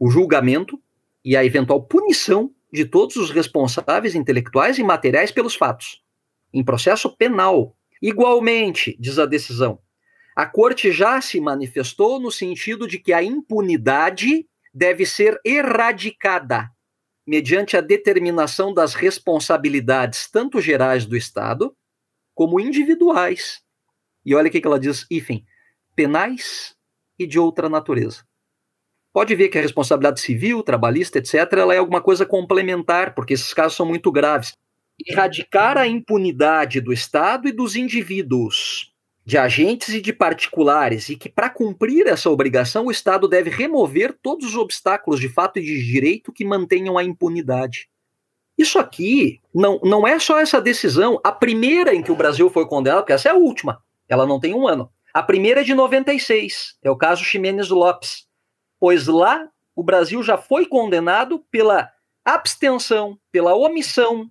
o 0.00 0.10
julgamento 0.10 0.80
e 1.24 1.36
a 1.36 1.44
eventual 1.44 1.82
punição 1.82 2.50
de 2.72 2.84
todos 2.84 3.16
os 3.16 3.30
responsáveis 3.30 4.14
intelectuais 4.14 4.78
e 4.78 4.82
materiais 4.82 5.30
pelos 5.30 5.54
fatos, 5.54 6.02
em 6.52 6.64
processo 6.64 7.14
penal. 7.16 7.76
Igualmente, 8.00 8.96
diz 8.98 9.18
a 9.18 9.26
decisão, 9.26 9.80
a 10.34 10.46
corte 10.46 10.90
já 10.90 11.20
se 11.20 11.40
manifestou 11.40 12.18
no 12.18 12.30
sentido 12.30 12.86
de 12.86 12.98
que 12.98 13.12
a 13.12 13.22
impunidade 13.22 14.46
deve 14.72 15.04
ser 15.04 15.38
erradicada 15.44 16.70
mediante 17.26 17.76
a 17.76 17.80
determinação 17.80 18.72
das 18.72 18.94
responsabilidades 18.94 20.28
tanto 20.30 20.60
gerais 20.60 21.04
do 21.04 21.16
Estado 21.16 21.76
como 22.34 22.58
individuais. 22.58 23.60
E 24.24 24.34
olha 24.34 24.48
o 24.48 24.50
que 24.50 24.62
ela 24.64 24.80
diz, 24.80 25.06
hífen, 25.10 25.44
penais 25.94 26.74
e 27.18 27.26
de 27.26 27.38
outra 27.38 27.68
natureza. 27.68 28.24
Pode 29.12 29.34
ver 29.34 29.48
que 29.48 29.58
a 29.58 29.62
responsabilidade 29.62 30.20
civil, 30.20 30.62
trabalhista, 30.62 31.18
etc., 31.18 31.34
ela 31.52 31.74
é 31.74 31.78
alguma 31.78 32.00
coisa 32.00 32.24
complementar, 32.24 33.14
porque 33.14 33.34
esses 33.34 33.52
casos 33.52 33.76
são 33.76 33.84
muito 33.84 34.10
graves. 34.12 34.56
Erradicar 35.06 35.78
a 35.78 35.86
impunidade 35.86 36.80
do 36.80 36.92
Estado 36.92 37.48
e 37.48 37.52
dos 37.52 37.76
indivíduos, 37.76 38.92
de 39.24 39.38
agentes 39.38 39.90
e 39.90 40.00
de 40.00 40.12
particulares, 40.12 41.08
e 41.08 41.16
que, 41.16 41.28
para 41.28 41.48
cumprir 41.48 42.06
essa 42.06 42.30
obrigação, 42.30 42.86
o 42.86 42.90
Estado 42.90 43.28
deve 43.28 43.50
remover 43.50 44.16
todos 44.20 44.48
os 44.48 44.56
obstáculos 44.56 45.20
de 45.20 45.28
fato 45.28 45.58
e 45.58 45.62
de 45.62 45.84
direito 45.84 46.32
que 46.32 46.44
mantenham 46.44 46.98
a 46.98 47.04
impunidade. 47.04 47.88
Isso 48.58 48.78
aqui 48.78 49.40
não, 49.54 49.80
não 49.82 50.06
é 50.06 50.18
só 50.18 50.38
essa 50.38 50.60
decisão. 50.60 51.18
A 51.24 51.32
primeira 51.32 51.94
em 51.94 52.02
que 52.02 52.12
o 52.12 52.16
Brasil 52.16 52.50
foi 52.50 52.66
condenado, 52.66 53.00
porque 53.00 53.14
essa 53.14 53.28
é 53.28 53.32
a 53.32 53.36
última, 53.36 53.82
ela 54.08 54.26
não 54.26 54.38
tem 54.38 54.54
um 54.54 54.68
ano. 54.68 54.90
A 55.14 55.22
primeira 55.22 55.62
é 55.62 55.64
de 55.64 55.74
96, 55.74 56.76
é 56.82 56.90
o 56.90 56.96
caso 56.96 57.24
Ximenes 57.24 57.70
Lopes. 57.70 58.26
Pois 58.78 59.06
lá 59.06 59.48
o 59.74 59.82
Brasil 59.82 60.22
já 60.22 60.36
foi 60.36 60.66
condenado 60.66 61.42
pela 61.50 61.90
abstenção, 62.24 63.18
pela 63.32 63.54
omissão 63.54 64.30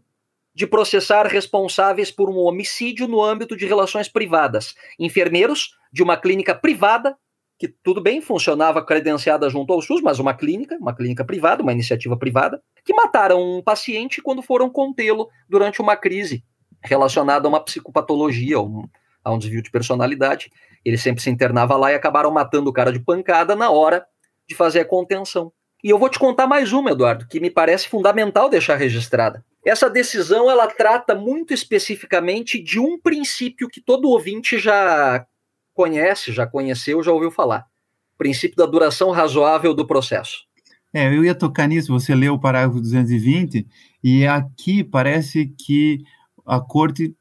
de 0.60 0.68
processar 0.68 1.26
responsáveis 1.26 2.12
por 2.12 2.30
um 2.30 2.36
homicídio 2.36 3.07
no 3.07 3.24
âmbito 3.24 3.55
de 3.55 3.66
relações 3.66 4.10
privadas. 4.10 4.76
Enfermeiros 4.99 5.70
de 5.89 6.03
uma 6.03 6.18
clínica 6.18 6.53
privada 6.53 7.16
que 7.57 7.70
tudo 7.70 8.01
bem, 8.01 8.20
funcionava 8.22 8.84
credenciada 8.86 9.49
junto 9.49 9.72
ao 9.72 9.82
SUS, 9.82 10.01
mas 10.01 10.20
uma 10.20 10.34
clínica, 10.34 10.78
uma 10.78 10.93
clínica 10.93 11.24
privada, 11.24 11.64
uma 11.64 11.72
iniciativa 11.72 12.18
privada, 12.18 12.62
que 12.84 12.93
mataram 12.93 13.41
um 13.41 13.62
paciente 13.62 14.22
quando 14.22 14.41
foram 14.41 14.70
contê-lo 14.70 15.30
durante 15.47 15.82
uma 15.82 15.95
crise 15.95 16.43
relacionada 16.82 17.47
a 17.47 17.49
uma 17.49 17.64
psicopatologia, 17.64 18.57
a 18.57 18.62
um, 18.62 18.86
a 19.24 19.32
um 19.32 19.38
desvio 19.38 19.62
de 19.62 19.72
personalidade. 19.72 20.51
Ele 20.84 20.97
sempre 20.97 21.22
se 21.22 21.30
internava 21.30 21.78
lá 21.78 21.91
e 21.91 21.95
acabaram 21.95 22.32
matando 22.32 22.70
o 22.70 22.74
cara 22.74 22.91
de 22.91 22.99
pancada 22.99 23.55
na 23.55 23.70
hora 23.70 24.05
de 24.47 24.55
fazer 24.55 24.82
a 24.82 24.86
contenção. 24.86 25.53
E 25.82 25.89
eu 25.89 25.97
vou 25.97 26.10
te 26.10 26.20
contar 26.20 26.47
mais 26.47 26.74
uma, 26.74 26.91
Eduardo, 26.91 27.28
que 27.28 27.39
me 27.39 27.49
parece 27.49 27.88
fundamental 27.88 28.49
deixar 28.49 28.76
registrada. 28.76 29.43
Essa 29.66 29.89
decisão 29.89 30.49
ela 30.49 30.68
trata 30.68 31.14
muito 31.14 31.53
especificamente 31.53 32.62
de 32.62 32.80
um 32.80 32.99
princípio 32.99 33.68
que 33.68 33.82
todo 33.82 34.10
ouvinte 34.10 34.57
já 34.57 35.26
conhece, 35.74 36.32
já 36.32 36.47
conheceu, 36.47 37.03
já 37.03 37.12
ouviu 37.12 37.32
falar. 37.32 37.66
Princípio 38.18 38.57
da 38.57 38.66
duração 38.66 39.12
razoável 39.12 39.74
do 39.74 39.86
processo. 39.86 40.47
É, 40.93 41.07
eu 41.07 41.24
ia 41.24 41.36
tocar 41.36 41.68
nisso, 41.68 41.91
você 41.91 42.16
leu 42.16 42.34
o 42.34 42.39
parágrafo 42.39 42.82
220, 42.82 43.68
e 44.03 44.26
aqui 44.26 44.84
parece 44.84 45.53
que 45.57 45.99
a 46.45 46.60
corte 46.60 47.16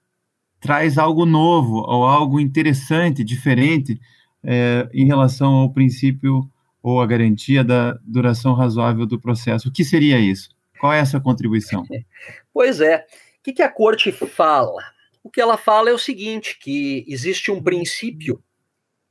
traz 0.59 0.97
algo 0.97 1.26
novo, 1.26 1.76
ou 1.76 2.05
algo 2.05 2.41
interessante, 2.41 3.22
diferente, 3.22 4.01
é, 4.43 4.89
em 4.93 5.07
relação 5.07 5.53
ao 5.53 5.72
princípio 5.72 6.49
ou 6.82 7.01
a 7.01 7.07
garantia 7.07 7.62
da 7.62 7.99
duração 8.03 8.55
razoável 8.55 9.05
do 9.05 9.20
processo. 9.20 9.68
O 9.68 9.72
que 9.72 9.84
seria 9.84 10.18
isso? 10.18 10.49
Qual 10.79 10.93
é 10.93 11.01
essa 11.01 11.20
contribuição? 11.20 11.85
Pois 12.53 12.81
é. 12.81 13.07
O 13.39 13.43
que, 13.43 13.53
que 13.53 13.62
a 13.62 13.70
corte 13.70 14.11
fala? 14.11 14.83
O 15.22 15.31
que 15.31 15.41
ela 15.41 15.57
fala 15.57 15.91
é 15.91 15.93
o 15.93 15.99
seguinte: 15.99 16.59
que 16.59 17.05
existe 17.07 17.51
um 17.51 17.62
princípio 17.62 18.43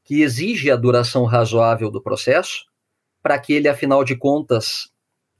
que 0.03 0.21
exige 0.21 0.71
a 0.71 0.75
duração 0.75 1.25
razoável 1.25 1.91
do 1.91 2.01
processo, 2.01 2.65
para 3.21 3.37
que 3.37 3.53
ele, 3.53 3.67
afinal 3.67 4.03
de 4.03 4.15
contas, 4.15 4.89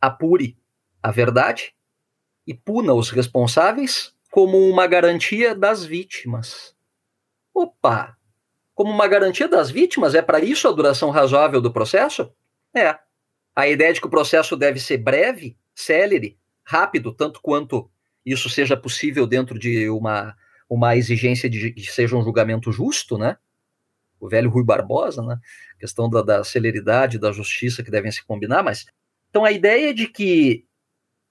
apure 0.02 0.58
a 1.02 1.12
verdade 1.12 1.74
e 2.46 2.54
puna 2.54 2.94
os 2.94 3.10
responsáveis 3.10 4.14
como 4.30 4.58
uma 4.58 4.86
garantia 4.86 5.56
das 5.56 5.86
vítimas. 5.86 6.76
Opa! 7.54 8.18
Como 8.76 8.92
uma 8.92 9.08
garantia 9.08 9.48
das 9.48 9.72
vítimas? 9.72 10.14
É 10.14 10.22
para 10.22 10.40
isso 10.40 10.68
a 10.68 10.72
duração 10.72 11.10
razoável 11.10 11.60
do 11.60 11.74
processo? 11.74 12.32
É. 12.76 13.00
A 13.56 13.68
ideia 13.68 13.92
de 13.92 14.00
que 14.00 14.06
o 14.08 14.12
processo 14.12 14.56
deve 14.56 14.80
ser 14.80 14.98
breve, 14.98 15.58
célere, 15.80 16.38
rápido, 16.64 17.14
tanto 17.14 17.42
quanto 17.42 17.90
isso 18.26 18.50
seja 18.50 18.76
possível 18.76 19.26
dentro 19.26 19.58
de 19.58 19.90
uma, 19.90 20.36
uma 20.70 20.96
exigência 20.96 21.50
de 21.50 21.72
que 21.72 21.92
seja 21.92 22.16
um 22.16 22.24
julgamento 22.24 22.72
justo, 22.72 23.18
né? 23.18 23.38
o 24.20 24.28
velho 24.28 24.50
Rui 24.50 24.64
Barbosa, 24.64 25.22
né? 25.22 25.38
Questão 25.80 26.10
da, 26.10 26.22
da 26.22 26.44
celeridade, 26.44 27.20
da 27.20 27.32
justiça 27.32 27.84
que 27.84 27.92
devem 27.92 28.12
se 28.12 28.26
combinar, 28.26 28.64
mas 28.64 28.86
então 29.30 29.46
a 29.46 29.52
ideia 29.52 29.94
de 29.94 30.08
que 30.08 30.66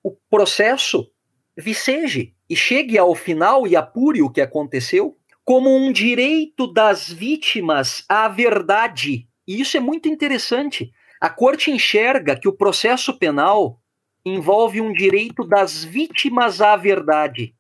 o 0.02 0.16
processo 0.30 1.10
viceje 1.56 2.34
e 2.48 2.54
chegue 2.54 2.96
ao 2.96 3.14
final 3.14 3.66
e 3.66 3.74
apure 3.74 4.22
o 4.22 4.30
que 4.30 4.40
aconteceu 4.40 5.16
como 5.44 5.74
um 5.74 5.92
direito 5.92 6.72
das 6.72 7.10
vítimas 7.10 8.04
à 8.08 8.28
verdade. 8.28 9.28
E 9.46 9.60
isso 9.60 9.76
é 9.76 9.80
muito 9.80 10.08
interessante. 10.08 10.92
A 11.20 11.30
corte 11.30 11.70
enxerga 11.70 12.38
que 12.38 12.48
o 12.48 12.52
processo 12.52 13.18
penal 13.18 13.80
envolve 14.28 14.80
um 14.80 14.92
direito 14.92 15.44
das 15.44 15.84
vítimas 15.84 16.60
à 16.60 16.76
verdade. 16.76 17.54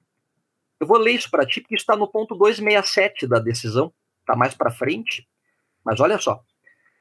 Eu 0.80 0.86
vou 0.86 0.98
ler 0.98 1.12
isso 1.12 1.30
para 1.30 1.46
ti, 1.46 1.60
porque 1.60 1.74
está 1.74 1.96
no 1.96 2.08
ponto 2.08 2.34
267 2.34 3.26
da 3.26 3.38
decisão 3.38 3.92
está 4.26 4.34
mais 4.34 4.54
para 4.54 4.72
frente, 4.72 5.26
mas 5.84 6.00
olha 6.00 6.18
só, 6.18 6.42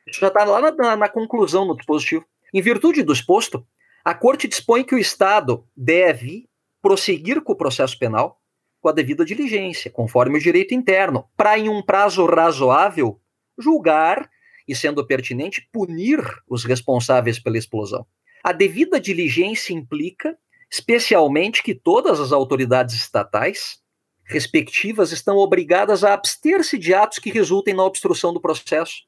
isso 0.07 0.20
já 0.20 0.28
está 0.28 0.43
lá 0.43 0.72
na, 0.72 0.95
na 0.95 1.09
conclusão 1.09 1.66
no 1.66 1.76
dispositivo. 1.76 2.24
Em 2.53 2.61
virtude 2.61 3.01
do 3.01 3.11
exposto, 3.11 3.66
a 4.03 4.13
Corte 4.13 4.47
dispõe 4.47 4.84
que 4.84 4.93
o 4.93 4.99
Estado 4.99 5.68
deve 5.76 6.47
prosseguir 6.82 7.41
com 7.41 7.53
o 7.53 7.57
processo 7.57 7.97
penal 7.97 8.39
com 8.80 8.89
a 8.89 8.91
devida 8.91 9.26
diligência, 9.26 9.89
conforme 9.89 10.38
o 10.38 10.39
direito 10.39 10.76
interno, 10.76 11.28
para, 11.36 11.57
em 11.57 11.68
um 11.68 11.82
prazo 11.82 12.24
razoável, 12.28 13.20
julgar 13.57 14.30
e, 14.68 14.76
sendo 14.76 15.03
pertinente, 15.07 15.68
punir 15.74 16.20
os 16.47 16.63
responsáveis 16.63 17.39
pela 17.39 17.57
explosão. 17.57 18.05
A 18.46 18.52
devida 18.52 19.00
diligência 19.00 19.74
implica, 19.74 20.38
especialmente, 20.70 21.64
que 21.64 21.74
todas 21.74 22.20
as 22.20 22.32
autoridades 22.32 22.93
estatais 22.93 23.82
respectivas 24.24 25.12
estão 25.12 25.38
obrigadas 25.38 26.04
a 26.04 26.14
abster-se 26.14 26.78
de 26.78 26.93
atos 26.93 27.18
que 27.18 27.32
resultem 27.32 27.74
na 27.74 27.84
obstrução 27.84 28.32
do 28.32 28.39
processo, 28.39 29.02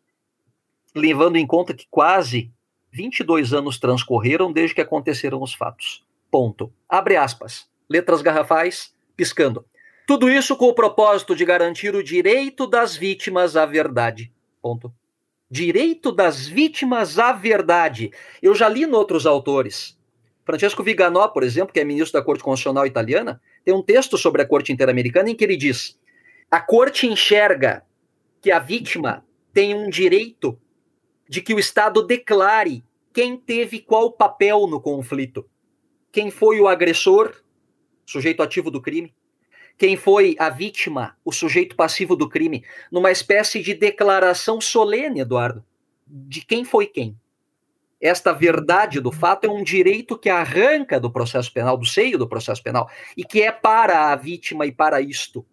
levando 0.95 1.35
em 1.35 1.45
conta 1.45 1.75
que 1.75 1.85
quase 1.87 2.51
22 2.91 3.53
anos 3.53 3.77
transcorreram 3.77 4.51
desde 4.51 4.73
que 4.73 4.81
aconteceram 4.81 5.39
os 5.43 5.53
fatos. 5.53 6.03
Ponto. 6.31 6.73
Abre 6.89 7.15
aspas. 7.15 7.69
Letras 7.87 8.23
garrafais, 8.23 8.91
piscando. 9.15 9.63
Tudo 10.07 10.31
isso 10.31 10.55
com 10.55 10.65
o 10.65 10.73
propósito 10.73 11.35
de 11.35 11.45
garantir 11.45 11.93
o 11.93 12.03
direito 12.03 12.65
das 12.65 12.95
vítimas 12.95 13.55
à 13.55 13.67
verdade. 13.67 14.33
Ponto. 14.63 14.91
Direito 15.49 16.11
das 16.11 16.47
vítimas 16.47 17.17
à 17.17 17.31
verdade. 17.31 18.11
Eu 18.41 18.53
já 18.53 18.67
li 18.67 18.83
em 18.83 18.91
outros 18.91 19.25
autores 19.25 19.97
Francesco 20.47 20.81
Viganò, 20.81 21.27
por 21.27 21.43
exemplo, 21.43 21.73
que 21.73 21.79
é 21.81 21.83
ministro 21.83 22.17
da 22.17 22.25
Corte 22.25 22.41
Constitucional 22.41 22.87
italiana, 22.87 23.41
tem 23.65 23.73
um 23.73 23.83
texto 23.83 24.17
sobre 24.17 24.41
a 24.41 24.47
Corte 24.47 24.71
Interamericana 24.71 25.29
em 25.29 25.35
que 25.35 25.43
ele 25.43 25.57
diz: 25.57 25.99
a 26.49 26.61
Corte 26.61 27.05
enxerga 27.05 27.83
que 28.41 28.49
a 28.49 28.57
vítima 28.57 29.25
tem 29.53 29.75
um 29.75 29.89
direito 29.89 30.57
de 31.27 31.41
que 31.41 31.53
o 31.53 31.59
Estado 31.59 32.01
declare 32.01 32.81
quem 33.13 33.35
teve 33.35 33.79
qual 33.79 34.09
papel 34.09 34.67
no 34.67 34.79
conflito. 34.79 35.45
Quem 36.13 36.31
foi 36.31 36.61
o 36.61 36.67
agressor, 36.69 37.43
sujeito 38.05 38.41
ativo 38.41 38.71
do 38.71 38.81
crime? 38.81 39.13
Quem 39.77 39.95
foi 39.95 40.35
a 40.39 40.49
vítima, 40.49 41.15
o 41.23 41.31
sujeito 41.31 41.75
passivo 41.75 42.15
do 42.15 42.27
crime? 42.27 42.63
Numa 42.91 43.11
espécie 43.11 43.61
de 43.61 43.73
declaração 43.73 44.59
solene, 44.59 45.19
Eduardo, 45.19 45.63
de 46.05 46.41
quem 46.41 46.65
foi 46.65 46.87
quem. 46.87 47.15
Esta 47.99 48.31
verdade 48.31 48.99
do 48.99 49.11
fato 49.11 49.45
é 49.45 49.49
um 49.49 49.63
direito 49.63 50.17
que 50.17 50.29
arranca 50.29 50.99
do 50.99 51.11
processo 51.11 51.51
penal, 51.51 51.77
do 51.77 51.85
seio 51.85 52.17
do 52.17 52.27
processo 52.27 52.61
penal, 52.61 52.89
e 53.15 53.23
que 53.23 53.41
é 53.41 53.51
para 53.51 54.11
a 54.11 54.15
vítima 54.15 54.65
e 54.65 54.71
para 54.71 55.01
isto 55.01 55.45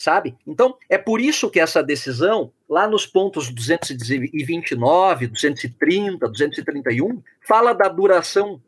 sabe? 0.00 0.34
Então, 0.46 0.78
é 0.88 0.96
por 0.96 1.20
isso 1.20 1.50
que 1.50 1.60
essa 1.60 1.82
decisão, 1.82 2.50
lá 2.66 2.88
nos 2.88 3.06
pontos 3.06 3.50
229, 3.50 5.26
230, 5.26 6.26
231, 6.26 7.22
fala 7.46 7.74
da 7.74 7.86
duração 7.86 8.62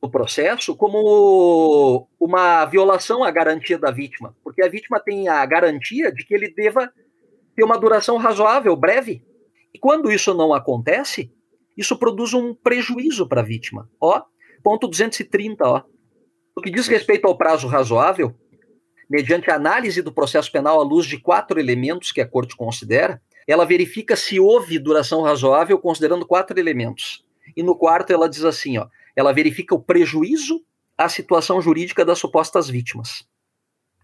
do 0.00 0.10
processo 0.10 0.76
como 0.76 2.08
uma 2.20 2.64
violação 2.66 3.24
à 3.24 3.30
garantia 3.30 3.78
da 3.78 3.90
vítima, 3.90 4.34
porque 4.44 4.62
a 4.62 4.68
vítima 4.68 5.00
tem 5.00 5.28
a 5.28 5.44
garantia 5.44 6.12
de 6.12 6.24
que 6.24 6.34
ele 6.34 6.52
deva 6.54 6.92
ter 7.56 7.64
uma 7.64 7.78
duração 7.78 8.16
razoável, 8.16 8.76
breve. 8.76 9.24
E 9.74 9.78
quando 9.78 10.10
isso 10.12 10.32
não 10.34 10.54
acontece, 10.54 11.32
isso 11.76 11.98
produz 11.98 12.32
um 12.32 12.54
prejuízo 12.54 13.26
para 13.28 13.40
a 13.40 13.44
vítima. 13.44 13.90
Ó, 14.00 14.22
ponto 14.62 14.86
230, 14.86 15.64
ó. 15.66 15.82
No 16.56 16.62
que 16.62 16.70
diz 16.70 16.86
respeito 16.86 17.26
ao 17.26 17.36
prazo 17.36 17.66
razoável, 17.66 18.34
mediante 19.10 19.50
análise 19.50 20.02
do 20.02 20.12
processo 20.12 20.50
penal 20.52 20.80
à 20.80 20.84
luz 20.84 21.06
de 21.06 21.18
quatro 21.18 21.58
elementos 21.58 22.12
que 22.12 22.20
a 22.20 22.28
Corte 22.28 22.56
considera, 22.56 23.20
ela 23.46 23.64
verifica 23.64 24.14
se 24.14 24.38
houve 24.38 24.78
duração 24.78 25.22
razoável 25.22 25.78
considerando 25.78 26.26
quatro 26.26 26.58
elementos. 26.58 27.24
E 27.56 27.62
no 27.62 27.74
quarto 27.74 28.12
ela 28.12 28.28
diz 28.28 28.44
assim, 28.44 28.78
ó, 28.78 28.86
ela 29.18 29.32
verifica 29.32 29.74
o 29.74 29.82
prejuízo 29.82 30.64
à 30.96 31.08
situação 31.08 31.60
jurídica 31.60 32.04
das 32.04 32.20
supostas 32.20 32.70
vítimas. 32.70 33.26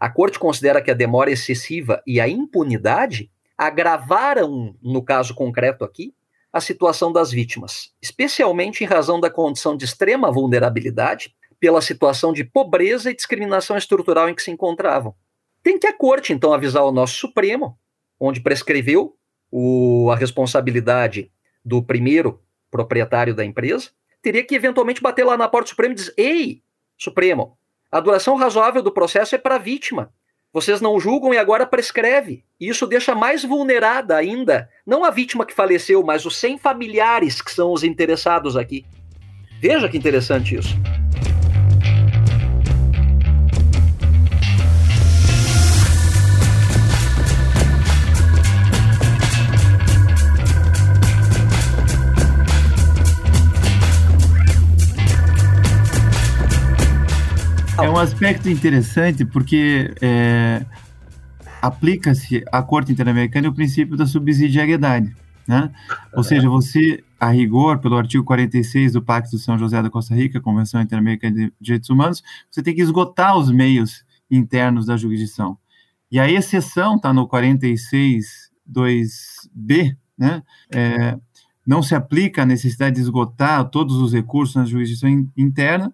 A 0.00 0.10
Corte 0.10 0.40
considera 0.40 0.82
que 0.82 0.90
a 0.90 0.94
demora 0.94 1.30
excessiva 1.30 2.02
e 2.04 2.20
a 2.20 2.28
impunidade 2.28 3.30
agravaram, 3.56 4.74
no 4.82 5.04
caso 5.04 5.32
concreto 5.32 5.84
aqui, 5.84 6.12
a 6.52 6.60
situação 6.60 7.12
das 7.12 7.30
vítimas, 7.30 7.92
especialmente 8.02 8.82
em 8.82 8.88
razão 8.88 9.20
da 9.20 9.30
condição 9.30 9.76
de 9.76 9.84
extrema 9.84 10.32
vulnerabilidade 10.32 11.32
pela 11.60 11.80
situação 11.80 12.32
de 12.32 12.42
pobreza 12.42 13.08
e 13.08 13.14
discriminação 13.14 13.76
estrutural 13.76 14.28
em 14.28 14.34
que 14.34 14.42
se 14.42 14.50
encontravam. 14.50 15.14
Tem 15.62 15.78
que 15.78 15.86
a 15.86 15.96
corte, 15.96 16.32
então, 16.32 16.52
avisar 16.52 16.82
o 16.82 16.90
nosso 16.90 17.14
Supremo, 17.14 17.78
onde 18.18 18.40
prescreveu 18.40 19.16
o, 19.48 20.10
a 20.10 20.16
responsabilidade 20.16 21.30
do 21.64 21.80
primeiro 21.80 22.42
proprietário 22.68 23.32
da 23.32 23.44
empresa, 23.44 23.90
teria 24.24 24.42
que 24.42 24.54
eventualmente 24.54 25.02
bater 25.02 25.22
lá 25.22 25.36
na 25.36 25.46
porta 25.46 25.66
do 25.66 25.68
Supremo 25.68 25.92
e 25.92 25.96
dizer: 25.96 26.14
Ei, 26.16 26.62
Supremo, 26.96 27.58
a 27.92 28.00
duração 28.00 28.34
razoável 28.36 28.82
do 28.82 28.90
processo 28.90 29.34
é 29.34 29.38
para 29.38 29.56
a 29.56 29.58
vítima. 29.58 30.10
Vocês 30.50 30.80
não 30.80 30.98
julgam 30.98 31.34
e 31.34 31.38
agora 31.38 31.66
prescreve. 31.66 32.44
E 32.58 32.68
isso 32.68 32.86
deixa 32.86 33.14
mais 33.14 33.44
vulnerada 33.44 34.16
ainda, 34.16 34.70
não 34.86 35.04
a 35.04 35.10
vítima 35.10 35.44
que 35.44 35.52
faleceu, 35.52 36.02
mas 36.02 36.24
os 36.24 36.36
100 36.36 36.58
familiares 36.58 37.42
que 37.42 37.50
são 37.50 37.72
os 37.72 37.84
interessados 37.84 38.56
aqui. 38.56 38.86
Veja 39.60 39.88
que 39.88 39.98
interessante 39.98 40.56
isso. 40.56 40.74
É 57.76 57.90
um 57.90 57.98
aspecto 57.98 58.48
interessante 58.48 59.24
porque 59.24 59.92
é, 60.00 60.64
aplica-se 61.60 62.44
à 62.52 62.62
Corte 62.62 62.92
Interamericana 62.92 63.48
o 63.48 63.54
princípio 63.54 63.96
da 63.96 64.06
subsidiariedade. 64.06 65.12
Né? 65.46 65.70
Ou 66.14 66.22
seja, 66.22 66.48
você, 66.48 67.02
a 67.18 67.30
rigor, 67.30 67.78
pelo 67.78 67.96
artigo 67.96 68.22
46 68.24 68.92
do 68.92 69.02
Pacto 69.02 69.36
de 69.36 69.42
São 69.42 69.58
José 69.58 69.82
da 69.82 69.90
Costa 69.90 70.14
Rica, 70.14 70.40
Convenção 70.40 70.80
Interamericana 70.80 71.34
de 71.34 71.52
Direitos 71.60 71.90
Humanos, 71.90 72.22
você 72.50 72.62
tem 72.62 72.74
que 72.74 72.80
esgotar 72.80 73.36
os 73.36 73.50
meios 73.50 74.04
internos 74.30 74.86
da 74.86 74.96
jurisdição. 74.96 75.58
E 76.10 76.18
a 76.20 76.30
exceção 76.30 76.96
está 76.96 77.12
no 77.12 77.28
46.2b, 77.28 79.96
né? 80.16 80.42
É, 80.72 81.18
não 81.66 81.82
se 81.82 81.94
aplica 81.94 82.42
a 82.42 82.46
necessidade 82.46 82.96
de 82.96 83.02
esgotar 83.02 83.68
todos 83.68 83.96
os 83.96 84.12
recursos 84.12 84.54
na 84.54 84.64
jurisdição 84.64 85.08
interna, 85.36 85.92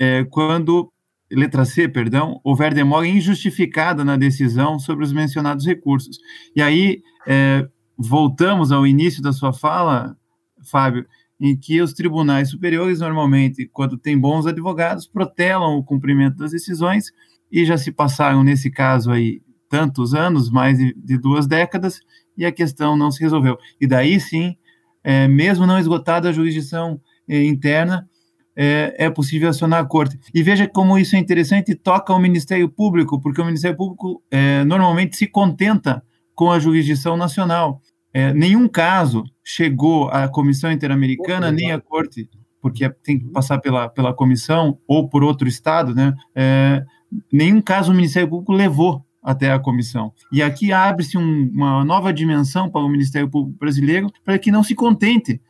é, 0.00 0.24
quando, 0.24 0.90
letra 1.30 1.66
C, 1.66 1.86
perdão, 1.86 2.40
houver 2.42 2.72
demora 2.72 3.06
injustificada 3.06 4.02
na 4.02 4.16
decisão 4.16 4.78
sobre 4.78 5.04
os 5.04 5.12
mencionados 5.12 5.66
recursos. 5.66 6.18
E 6.56 6.62
aí, 6.62 7.02
é, 7.26 7.68
voltamos 7.98 8.72
ao 8.72 8.86
início 8.86 9.22
da 9.22 9.30
sua 9.30 9.52
fala, 9.52 10.16
Fábio, 10.64 11.04
em 11.38 11.54
que 11.54 11.82
os 11.82 11.92
tribunais 11.92 12.48
superiores, 12.48 13.00
normalmente, 13.00 13.68
quando 13.72 13.98
têm 13.98 14.18
bons 14.18 14.46
advogados, 14.46 15.06
protelam 15.06 15.76
o 15.76 15.84
cumprimento 15.84 16.38
das 16.38 16.52
decisões, 16.52 17.12
e 17.52 17.64
já 17.66 17.76
se 17.76 17.92
passaram, 17.92 18.42
nesse 18.42 18.70
caso 18.70 19.10
aí, 19.10 19.42
tantos 19.68 20.14
anos, 20.14 20.50
mais 20.50 20.78
de, 20.78 20.94
de 20.94 21.18
duas 21.18 21.46
décadas, 21.46 22.00
e 22.36 22.46
a 22.46 22.52
questão 22.52 22.96
não 22.96 23.10
se 23.10 23.20
resolveu. 23.20 23.58
E 23.78 23.86
daí 23.86 24.18
sim, 24.18 24.56
é, 25.04 25.28
mesmo 25.28 25.66
não 25.66 25.78
esgotada 25.78 26.28
a 26.28 26.32
jurisdição 26.32 27.00
é, 27.28 27.44
interna, 27.44 28.08
é, 28.62 29.06
é, 29.06 29.10
possível 29.10 29.48
acionar 29.48 29.80
a 29.80 29.86
corte. 29.86 30.18
E 30.34 30.42
veja 30.42 30.68
como 30.68 30.98
isso 30.98 31.16
é 31.16 31.18
interessante, 31.18 31.74
toca 31.74 32.12
ao 32.12 32.20
Ministério 32.20 32.68
Público, 32.68 33.18
porque 33.18 33.40
o 33.40 33.44
Ministério 33.46 33.74
Público 33.74 34.22
é, 34.30 34.62
normalmente 34.64 35.16
se 35.16 35.26
contenta 35.26 36.02
com 36.34 36.52
a 36.52 36.58
jurisdição 36.58 37.16
nacional. 37.16 37.80
É, 38.12 38.34
nenhum 38.34 38.68
caso 38.68 39.24
chegou 39.42 40.10
à 40.10 40.28
Comissão 40.28 40.70
Interamericana, 40.70 41.50
nem 41.50 41.72
à 41.72 41.80
Corte, 41.80 42.28
porque 42.60 42.86
tem 43.02 43.18
que 43.18 43.24
passar 43.30 43.58
pela, 43.60 43.88
pela 43.88 44.12
comissão 44.12 44.76
ou 44.86 45.08
por 45.08 45.24
outro 45.24 45.48
Estado, 45.48 45.94
né? 45.94 46.12
É, 46.34 46.84
nenhum 47.32 47.62
caso 47.62 47.92
o 47.92 47.94
Ministério 47.94 48.28
Público 48.28 48.52
levou 48.52 49.02
até 49.22 49.50
a 49.52 49.58
comissão. 49.58 50.12
E 50.30 50.42
aqui 50.42 50.70
abre-se 50.70 51.16
um, 51.16 51.50
uma 51.50 51.82
nova 51.82 52.12
dimensão 52.12 52.68
para 52.68 52.82
o 52.82 52.88
Ministério 52.90 53.30
Público 53.30 53.58
brasileiro 53.58 54.12
para 54.22 54.38
que 54.38 54.50
não 54.50 54.62
se 54.62 54.74
contente 54.74 55.40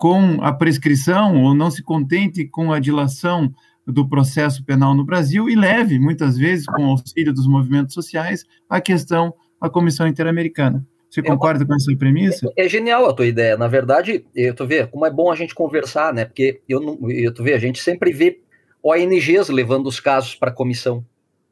com 0.00 0.42
a 0.42 0.50
prescrição 0.50 1.42
ou 1.42 1.54
não 1.54 1.70
se 1.70 1.82
contente 1.82 2.46
com 2.46 2.72
a 2.72 2.80
dilação 2.80 3.52
do 3.86 4.08
processo 4.08 4.64
penal 4.64 4.94
no 4.94 5.04
Brasil 5.04 5.50
e 5.50 5.54
leve, 5.54 5.98
muitas 5.98 6.38
vezes, 6.38 6.64
com 6.64 6.86
auxílio 6.86 7.34
dos 7.34 7.46
movimentos 7.46 7.92
sociais, 7.92 8.46
a 8.66 8.80
questão 8.80 9.34
à 9.60 9.68
Comissão 9.68 10.08
Interamericana. 10.08 10.82
Você 11.10 11.20
é 11.20 11.22
concorda 11.22 11.64
é, 11.64 11.66
com 11.66 11.74
essa 11.74 11.94
premissa? 11.98 12.50
É, 12.56 12.64
é, 12.64 12.68
genial 12.68 13.10
a 13.10 13.12
tua 13.12 13.26
ideia. 13.26 13.58
Na 13.58 13.68
verdade, 13.68 14.24
eu 14.34 14.54
tô 14.54 14.66
vendo 14.66 14.88
como 14.88 15.04
é 15.04 15.10
bom 15.10 15.30
a 15.30 15.36
gente 15.36 15.54
conversar, 15.54 16.14
né? 16.14 16.24
Porque 16.24 16.62
eu 16.66 16.80
não, 16.80 17.10
eu 17.10 17.34
tô 17.34 17.42
vendo, 17.42 17.56
a 17.56 17.58
gente 17.58 17.82
sempre 17.82 18.10
vê 18.10 18.40
ONGs 18.82 19.50
levando 19.50 19.86
os 19.86 20.00
casos 20.00 20.34
para 20.34 20.48
a 20.48 20.54
comissão. 20.54 21.04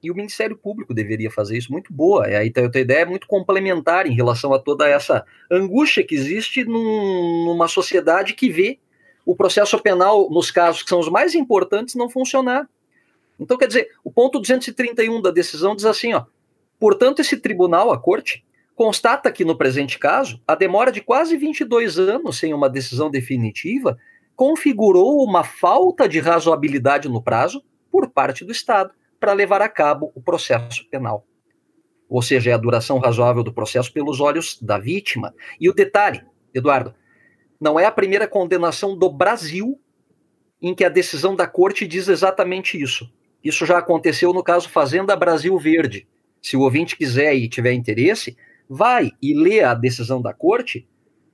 E 0.03 0.11
o 0.11 0.15
Ministério 0.15 0.57
Público 0.57 0.95
deveria 0.95 1.31
fazer 1.31 1.59
isso 1.59 1.73
muito 1.73 1.93
boa. 1.93 2.29
E 2.29 2.35
aí 2.35 2.53
a 2.57 2.71
tua 2.71 2.81
ideia 2.81 3.01
é 3.01 3.05
muito 3.05 3.27
complementar 3.27 4.07
em 4.07 4.15
relação 4.15 4.53
a 4.53 4.59
toda 4.59 4.89
essa 4.89 5.25
angústia 5.51 6.05
que 6.05 6.15
existe 6.15 6.65
num, 6.65 7.47
numa 7.47 7.67
sociedade 7.67 8.35
que 8.35 8.49
vê 8.49 8.79
o 9.27 9.37
processo 9.37 9.79
penal, 9.81 10.31
nos 10.31 10.51
casos 10.51 10.83
que 10.83 10.89
são 10.89 11.01
os 11.01 11.09
mais 11.09 11.35
importantes, 11.35 11.95
não 11.95 12.09
funcionar. 12.09 12.69
Então, 13.39 13.59
quer 13.59 13.67
dizer, 13.67 13.91
o 14.03 14.11
ponto 14.11 14.39
231 14.39 15.21
da 15.21 15.31
decisão 15.31 15.77
diz 15.77 15.85
assim, 15.85 16.15
ó, 16.15 16.25
portanto, 16.81 17.21
esse 17.21 17.37
tribunal, 17.37 17.93
a 17.93 17.99
corte, 17.99 18.45
constata 18.75 19.31
que, 19.31 19.45
no 19.45 19.57
presente 19.57 19.99
caso, 19.99 20.41
a 20.47 20.55
demora 20.55 20.91
de 20.91 21.01
quase 21.01 21.37
22 21.37 21.99
anos 21.99 22.39
sem 22.39 22.55
uma 22.55 22.71
decisão 22.71 23.11
definitiva 23.11 23.99
configurou 24.35 25.25
uma 25.25 25.43
falta 25.43 26.09
de 26.09 26.21
razoabilidade 26.21 27.09
no 27.09 27.21
prazo 27.21 27.63
por 27.91 28.09
parte 28.09 28.45
do 28.45 28.53
Estado 28.53 28.93
para 29.19 29.33
levar 29.33 29.63
a 29.63 29.69
cabo 29.69 30.13
o 30.15 30.21
processo 30.21 30.89
penal. 30.91 31.27
Ou 32.09 32.23
seja, 32.23 32.51
é 32.51 32.55
a 32.55 32.59
duração 32.59 32.99
razoável 32.99 33.43
do 33.43 33.53
processo 33.53 33.93
pelos 33.93 34.21
olhos 34.21 34.59
da 34.63 34.79
vítima. 34.79 35.35
E 35.61 35.69
o 35.69 35.75
detalhe, 35.75 36.25
Eduardo, 36.55 36.95
não 37.61 37.79
é 37.79 37.85
a 37.85 37.93
primeira 37.93 38.27
condenação 38.27 38.97
do 38.97 39.11
Brasil 39.11 39.79
em 40.61 40.75
que 40.75 40.85
a 40.85 40.89
decisão 40.89 41.37
da 41.37 41.47
corte 41.47 41.87
diz 41.87 42.09
exatamente 42.09 42.81
isso. 42.81 43.13
Isso 43.43 43.65
já 43.67 43.79
aconteceu 43.79 44.33
no 44.33 44.43
caso 44.43 44.69
Fazenda 44.69 45.15
Brasil 45.15 45.57
Verde. 45.59 46.09
Se 46.43 46.57
o 46.57 46.61
ouvinte 46.61 46.97
quiser 46.97 47.35
e 47.35 47.49
tiver 47.49 47.73
interesse, 47.73 48.37
vai 48.69 49.11
e 49.23 49.35
lê 49.35 49.63
a 49.63 49.75
decisão 49.75 50.21
da 50.21 50.33
corte, 50.33 50.89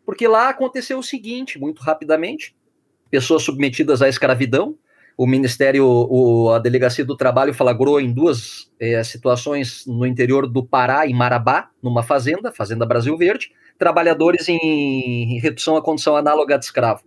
porque 0.04 0.28
lá 0.28 0.48
aconteceu 0.48 0.98
o 0.98 1.02
seguinte, 1.02 1.58
muito 1.58 1.82
rapidamente: 1.82 2.54
pessoas 3.10 3.42
submetidas 3.42 4.02
à 4.02 4.08
escravidão 4.08 4.78
o 5.16 5.26
Ministério, 5.26 5.86
o, 5.86 6.50
a 6.50 6.58
Delegacia 6.58 7.04
do 7.04 7.16
Trabalho 7.16 7.54
flagrou 7.54 8.00
em 8.00 8.12
duas 8.12 8.70
é, 8.80 9.02
situações 9.04 9.84
no 9.86 10.04
interior 10.06 10.48
do 10.48 10.64
Pará, 10.64 11.06
em 11.06 11.14
Marabá, 11.14 11.70
numa 11.82 12.02
fazenda, 12.02 12.52
Fazenda 12.52 12.84
Brasil 12.84 13.16
Verde, 13.16 13.52
trabalhadores 13.78 14.48
em 14.48 15.38
redução 15.40 15.76
à 15.76 15.82
condição 15.82 16.16
análoga 16.16 16.58
de 16.58 16.64
escravo. 16.64 17.02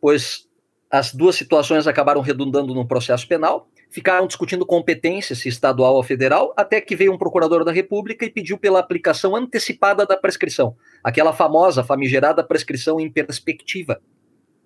Pois 0.00 0.46
as 0.90 1.12
duas 1.12 1.36
situações 1.36 1.86
acabaram 1.86 2.20
redundando 2.20 2.74
num 2.74 2.86
processo 2.86 3.26
penal, 3.26 3.68
ficaram 3.90 4.26
discutindo 4.26 4.64
competência, 4.64 5.34
se 5.34 5.48
estadual 5.48 5.94
ou 5.94 6.02
federal, 6.02 6.54
até 6.56 6.80
que 6.80 6.96
veio 6.96 7.12
um 7.12 7.18
procurador 7.18 7.64
da 7.64 7.72
República 7.72 8.24
e 8.24 8.30
pediu 8.30 8.56
pela 8.56 8.78
aplicação 8.78 9.34
antecipada 9.34 10.06
da 10.06 10.16
prescrição, 10.16 10.76
aquela 11.02 11.32
famosa, 11.32 11.84
famigerada 11.84 12.42
prescrição 12.42 13.00
em 13.00 13.10
perspectiva, 13.10 14.00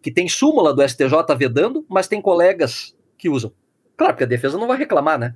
que 0.03 0.11
tem 0.11 0.29
súmula 0.29 0.75
do 0.75 0.87
STJ 0.87 1.13
vedando, 1.37 1.85
mas 1.89 2.09
tem 2.09 2.21
colegas 2.21 2.97
que 3.19 3.29
usam. 3.29 3.53
Claro, 3.97 4.15
porque 4.15 4.25
a 4.25 4.27
defesa 4.27 4.57
não 4.57 4.67
vai 4.67 4.79
reclamar, 4.79 5.19
né? 5.19 5.35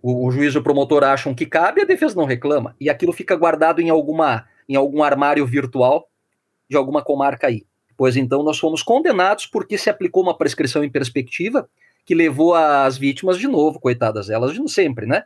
O, 0.00 0.26
o 0.26 0.30
juiz 0.30 0.54
e 0.54 0.58
o 0.58 0.62
promotor 0.62 1.02
acham 1.02 1.34
que 1.34 1.46
cabe, 1.46 1.80
a 1.80 1.84
defesa 1.84 2.14
não 2.14 2.24
reclama. 2.24 2.76
E 2.80 2.88
aquilo 2.88 3.12
fica 3.12 3.34
guardado 3.34 3.80
em, 3.80 3.90
alguma, 3.90 4.46
em 4.68 4.76
algum 4.76 5.02
armário 5.02 5.44
virtual 5.46 6.08
de 6.68 6.76
alguma 6.76 7.02
comarca 7.02 7.46
aí. 7.46 7.64
Pois 7.96 8.16
então 8.16 8.42
nós 8.42 8.58
fomos 8.58 8.82
condenados 8.82 9.46
porque 9.46 9.78
se 9.78 9.88
aplicou 9.88 10.22
uma 10.22 10.36
prescrição 10.36 10.84
em 10.84 10.90
perspectiva 10.90 11.68
que 12.04 12.14
levou 12.14 12.54
as 12.54 12.98
vítimas 12.98 13.38
de 13.38 13.48
novo, 13.48 13.80
coitadas 13.80 14.28
elas, 14.28 14.52
de 14.52 14.70
sempre, 14.70 15.06
né? 15.06 15.24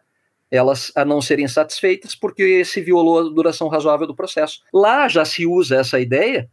Elas 0.51 0.92
a 0.94 1.05
não 1.05 1.20
serem 1.20 1.49
satisfeitas 1.49 2.14
porque 2.14 2.64
se 2.64 2.80
violou 2.80 3.18
a 3.18 3.22
duração 3.22 3.68
razoável 3.68 4.07
do 4.07 4.14
processo. 4.14 4.62
Lá 4.72 5.09
já 5.09 5.24
se 5.24 5.44
usa 5.44 5.76
essa 5.76 6.01
ideia 6.01 6.49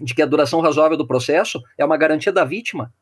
de 0.00 0.14
que 0.14 0.22
a 0.22 0.26
duração 0.26 0.60
razoável 0.60 0.96
do 0.96 1.06
processo 1.06 1.62
é 1.76 1.84
uma 1.84 1.96
garantia 1.96 2.32
da 2.32 2.44
vítima. 2.44 2.92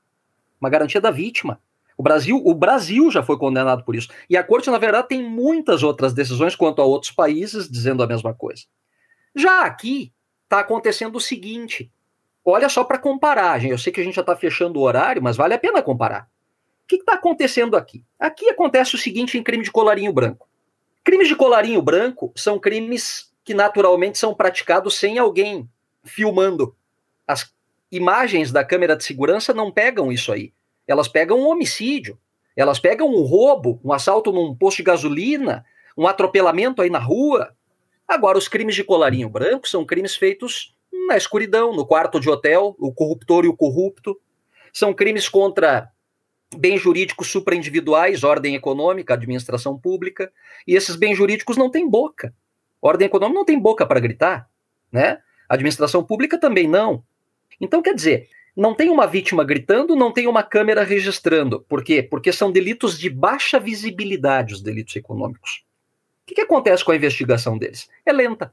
Uma 0.61 0.71
garantia 0.71 1.01
da 1.01 1.11
vítima. 1.11 1.61
O 1.97 2.03
Brasil, 2.03 2.41
o 2.45 2.55
Brasil 2.55 3.11
já 3.11 3.23
foi 3.23 3.37
condenado 3.37 3.85
por 3.85 3.97
isso. 3.97 4.09
E 4.31 4.37
a 4.37 4.45
corte, 4.45 4.71
na 4.71 4.79
verdade, 4.79 5.09
tem 5.09 5.23
muitas 5.23 5.83
outras 5.83 6.13
decisões 6.13 6.55
quanto 6.55 6.81
a 6.81 6.85
outros 6.85 7.11
países 7.11 7.69
dizendo 7.69 8.03
a 8.03 8.07
mesma 8.07 8.33
coisa. 8.33 8.65
Já 9.35 9.63
aqui 9.63 10.13
está 10.45 10.61
acontecendo 10.61 11.17
o 11.17 11.21
seguinte: 11.21 11.91
olha 12.45 12.69
só 12.69 12.85
para 12.85 12.99
comparar, 12.99 13.59
gente. 13.59 13.73
Eu 13.73 13.79
sei 13.79 13.93
que 13.93 14.01
a 14.01 14.05
gente 14.05 14.15
já 14.15 14.21
está 14.21 14.37
fechando 14.37 14.79
o 14.79 14.83
horário, 14.83 15.23
mas 15.23 15.37
vale 15.37 15.55
a 15.55 15.59
pena 15.59 15.83
comparar. 15.83 16.29
O 16.85 16.87
que 16.89 16.97
está 16.97 17.15
acontecendo 17.15 17.77
aqui? 17.77 18.05
Aqui 18.19 18.49
acontece 18.49 18.95
o 18.95 18.99
seguinte 18.99 19.37
em 19.37 19.43
crime 19.43 19.65
de 19.65 19.71
colarinho 19.71 20.13
branco. 20.13 20.49
Crimes 21.05 21.29
de 21.29 21.35
colarinho 21.35 21.83
branco 21.83 22.33
são 22.37 22.59
crimes 22.59 23.33
que 23.45 23.55
naturalmente 23.55 24.19
são 24.19 24.35
praticados 24.35 24.95
sem 24.95 25.19
alguém 25.19 25.69
filmando 26.05 26.77
as 27.29 27.53
imagens 27.93 28.51
da 28.51 28.65
câmera 28.65 28.97
de 28.97 29.05
segurança 29.05 29.53
não 29.53 29.71
pegam 29.71 30.11
isso 30.11 30.33
aí. 30.33 30.53
Elas 30.87 31.07
pegam 31.07 31.39
um 31.39 31.49
homicídio, 31.49 32.19
elas 32.57 32.79
pegam 32.79 33.07
um 33.07 33.23
roubo, 33.23 33.79
um 33.85 33.93
assalto 33.93 34.33
num 34.33 34.57
posto 34.57 34.79
de 34.79 34.85
gasolina, 34.85 35.65
um 35.97 36.07
atropelamento 36.07 36.81
aí 36.81 36.89
na 36.89 36.99
rua. 36.99 37.55
Agora, 38.09 38.39
os 38.39 38.49
crimes 38.49 38.75
de 38.75 38.83
colarinho 38.83 39.29
branco 39.29 39.69
são 39.69 39.85
crimes 39.85 40.17
feitos 40.17 40.75
na 41.07 41.17
escuridão, 41.17 41.75
no 41.75 41.87
quarto 41.87 42.19
de 42.19 42.31
hotel, 42.31 42.75
o 42.79 42.93
corruptor 42.93 43.45
e 43.45 43.49
o 43.49 43.57
corrupto. 43.57 44.19
São 44.73 44.95
crimes 44.95 45.29
contra 45.29 45.91
bens 46.57 46.81
jurídicos 46.81 47.31
supraindividuais, 47.31 48.25
ordem 48.25 48.55
econômica, 48.55 49.13
administração 49.13 49.79
pública. 49.79 50.33
E 50.67 50.75
esses 50.75 50.97
bens 50.97 51.17
jurídicos 51.17 51.59
não 51.59 51.71
têm 51.71 51.89
boca. 51.89 52.35
Ordem 52.81 53.07
econômica 53.07 53.39
não 53.39 53.45
tem 53.45 53.59
boca 53.59 53.85
para 53.85 54.01
gritar, 54.01 54.49
né? 54.91 55.21
administração 55.49 56.05
pública 56.05 56.39
também 56.39 56.69
não. 56.69 57.03
Então, 57.61 57.83
quer 57.83 57.95
dizer, 57.95 58.29
não 58.57 58.75
tem 58.75 58.91
uma 58.91 59.07
vítima 59.07 59.45
gritando, 59.45 59.95
não 59.95 60.13
tem 60.13 60.27
uma 60.27 60.43
câmera 60.43 60.83
registrando. 60.83 61.61
Por 61.69 61.85
quê? 61.85 62.03
Porque 62.03 62.33
são 62.33 62.51
delitos 62.51 62.99
de 62.99 63.09
baixa 63.09 63.61
visibilidade, 63.61 64.55
os 64.55 64.61
delitos 64.61 64.97
econômicos. 64.97 65.65
O 66.23 66.27
que, 66.27 66.35
que 66.35 66.41
acontece 66.41 66.85
com 66.85 66.93
a 66.93 66.97
investigação 66.97 67.57
deles? 67.57 67.89
É 68.05 68.13
lenta. 68.13 68.53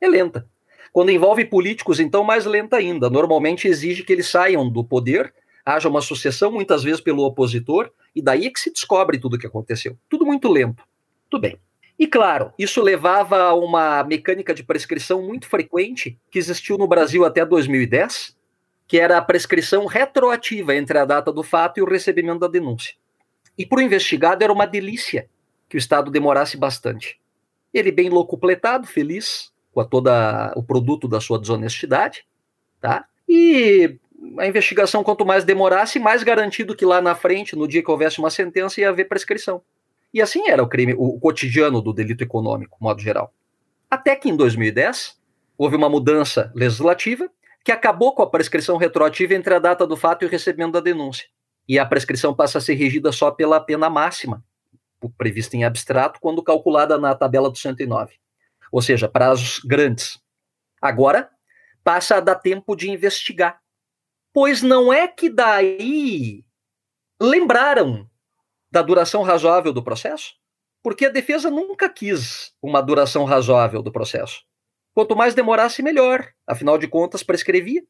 É 0.00 0.08
lenta. 0.08 0.48
Quando 0.92 1.10
envolve 1.10 1.44
políticos, 1.44 2.00
então, 2.00 2.24
mais 2.24 2.44
lenta 2.44 2.76
ainda. 2.76 3.08
Normalmente 3.08 3.68
exige 3.68 4.02
que 4.02 4.12
eles 4.12 4.28
saiam 4.28 4.68
do 4.68 4.82
poder, 4.82 5.32
haja 5.64 5.88
uma 5.88 6.00
sucessão, 6.00 6.50
muitas 6.50 6.82
vezes 6.82 7.00
pelo 7.00 7.24
opositor, 7.24 7.90
e 8.14 8.20
daí 8.22 8.46
é 8.46 8.50
que 8.50 8.58
se 8.58 8.72
descobre 8.72 9.18
tudo 9.18 9.36
o 9.36 9.38
que 9.38 9.46
aconteceu. 9.46 9.96
Tudo 10.08 10.26
muito 10.26 10.48
lento. 10.48 10.82
Tudo 11.30 11.42
bem. 11.42 11.58
E 11.98 12.06
claro, 12.06 12.52
isso 12.56 12.80
levava 12.80 13.38
a 13.38 13.54
uma 13.54 14.04
mecânica 14.04 14.54
de 14.54 14.62
prescrição 14.62 15.20
muito 15.20 15.48
frequente 15.48 16.16
que 16.30 16.38
existiu 16.38 16.78
no 16.78 16.86
Brasil 16.86 17.24
até 17.24 17.44
2010, 17.44 18.36
que 18.86 18.98
era 18.98 19.18
a 19.18 19.22
prescrição 19.22 19.84
retroativa 19.84 20.74
entre 20.74 20.96
a 20.96 21.04
data 21.04 21.32
do 21.32 21.42
fato 21.42 21.78
e 21.78 21.82
o 21.82 21.88
recebimento 21.88 22.38
da 22.38 22.48
denúncia. 22.48 22.94
E 23.58 23.66
para 23.66 23.78
o 23.78 23.82
investigado 23.82 24.44
era 24.44 24.52
uma 24.52 24.66
delícia 24.66 25.28
que 25.68 25.76
o 25.76 25.78
Estado 25.78 26.10
demorasse 26.10 26.56
bastante. 26.56 27.20
Ele 27.74 27.90
bem 27.90 28.08
locupletado, 28.08 28.86
feliz 28.86 29.52
com 29.72 29.84
toda 29.84 30.52
o 30.56 30.62
produto 30.62 31.06
da 31.06 31.20
sua 31.20 31.38
desonestidade, 31.38 32.24
tá? 32.80 33.04
E 33.28 33.98
a 34.38 34.46
investigação, 34.46 35.04
quanto 35.04 35.26
mais 35.26 35.44
demorasse, 35.44 35.98
mais 35.98 36.22
garantido 36.22 36.74
que 36.74 36.84
lá 36.84 37.00
na 37.00 37.14
frente, 37.14 37.54
no 37.54 37.68
dia 37.68 37.82
que 37.82 37.90
houvesse 37.90 38.18
uma 38.18 38.30
sentença, 38.30 38.80
ia 38.80 38.88
haver 38.88 39.08
prescrição. 39.08 39.62
E 40.12 40.22
assim 40.22 40.48
era 40.48 40.62
o 40.62 40.68
crime, 40.68 40.94
o 40.96 41.18
cotidiano 41.20 41.80
do 41.82 41.92
delito 41.92 42.24
econômico, 42.24 42.78
modo 42.80 43.00
geral. 43.00 43.32
Até 43.90 44.16
que 44.16 44.28
em 44.28 44.36
2010 44.36 45.18
houve 45.56 45.76
uma 45.76 45.88
mudança 45.88 46.52
legislativa 46.54 47.30
que 47.64 47.72
acabou 47.72 48.14
com 48.14 48.22
a 48.22 48.30
prescrição 48.30 48.76
retroativa 48.76 49.34
entre 49.34 49.54
a 49.54 49.58
data 49.58 49.86
do 49.86 49.96
fato 49.96 50.22
e 50.22 50.26
o 50.26 50.30
recebimento 50.30 50.72
da 50.72 50.80
denúncia. 50.80 51.28
E 51.68 51.78
a 51.78 51.84
prescrição 51.84 52.34
passa 52.34 52.58
a 52.58 52.60
ser 52.60 52.74
regida 52.74 53.12
só 53.12 53.30
pela 53.30 53.60
pena 53.60 53.90
máxima, 53.90 54.42
prevista 55.16 55.56
em 55.56 55.64
abstrato, 55.64 56.18
quando 56.20 56.42
calculada 56.42 56.96
na 56.96 57.14
tabela 57.14 57.50
do 57.50 57.58
109. 57.58 58.14
Ou 58.72 58.80
seja, 58.80 59.08
prazos 59.08 59.58
grandes. 59.58 60.18
Agora, 60.80 61.30
passa 61.84 62.16
a 62.16 62.20
dar 62.20 62.36
tempo 62.36 62.74
de 62.74 62.90
investigar. 62.90 63.60
Pois 64.32 64.62
não 64.62 64.92
é 64.92 65.08
que 65.08 65.28
daí 65.28 66.44
lembraram 67.20 68.08
da 68.70 68.82
duração 68.82 69.22
razoável 69.22 69.72
do 69.72 69.82
processo? 69.82 70.34
Porque 70.82 71.06
a 71.06 71.10
defesa 71.10 71.50
nunca 71.50 71.88
quis 71.88 72.52
uma 72.62 72.80
duração 72.80 73.24
razoável 73.24 73.82
do 73.82 73.92
processo. 73.92 74.42
Quanto 74.94 75.16
mais 75.16 75.34
demorasse, 75.34 75.82
melhor. 75.82 76.28
Afinal 76.46 76.78
de 76.78 76.88
contas, 76.88 77.22
prescrevia. 77.22 77.82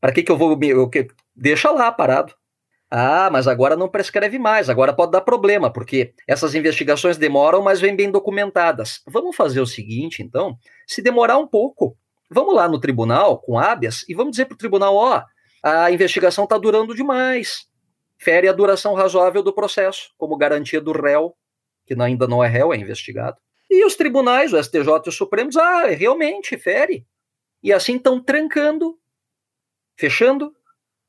Para 0.00 0.12
que, 0.12 0.22
que 0.22 0.30
eu 0.30 0.36
vou. 0.36 0.58
Eu, 0.62 0.88
que, 0.88 1.08
deixa 1.34 1.70
lá 1.70 1.90
parado. 1.90 2.34
Ah, 2.90 3.28
mas 3.32 3.48
agora 3.48 3.74
não 3.74 3.88
prescreve 3.88 4.38
mais, 4.38 4.70
agora 4.70 4.92
pode 4.92 5.10
dar 5.10 5.22
problema, 5.22 5.72
porque 5.72 6.14
essas 6.28 6.54
investigações 6.54 7.16
demoram, 7.16 7.60
mas 7.60 7.80
vêm 7.80 7.96
bem 7.96 8.08
documentadas. 8.08 9.00
Vamos 9.06 9.34
fazer 9.34 9.60
o 9.60 9.66
seguinte, 9.66 10.22
então, 10.22 10.56
se 10.86 11.02
demorar 11.02 11.38
um 11.38 11.46
pouco, 11.46 11.96
vamos 12.30 12.54
lá 12.54 12.68
no 12.68 12.78
tribunal 12.78 13.40
com 13.40 13.58
habeas 13.58 14.08
e 14.08 14.14
vamos 14.14 14.32
dizer 14.32 14.44
para 14.44 14.54
o 14.54 14.58
tribunal: 14.58 14.94
ó, 14.94 15.24
a 15.60 15.90
investigação 15.90 16.44
está 16.44 16.56
durando 16.56 16.94
demais 16.94 17.66
fere 18.24 18.48
a 18.48 18.52
duração 18.52 18.94
razoável 18.94 19.42
do 19.42 19.52
processo, 19.52 20.10
como 20.16 20.36
garantia 20.36 20.80
do 20.80 20.92
réu, 20.92 21.36
que 21.86 21.94
ainda 22.00 22.26
não 22.26 22.42
é 22.42 22.48
réu, 22.48 22.72
é 22.72 22.76
investigado. 22.76 23.36
E 23.70 23.84
os 23.84 23.94
tribunais, 23.94 24.52
o 24.52 24.62
STJ 24.62 25.02
e 25.04 25.08
os 25.10 25.16
Supremos, 25.16 25.56
ah, 25.56 25.86
realmente 25.86 26.56
fere. 26.56 27.06
E 27.62 27.72
assim 27.72 27.96
estão 27.96 28.22
trancando, 28.22 28.98
fechando, 29.98 30.54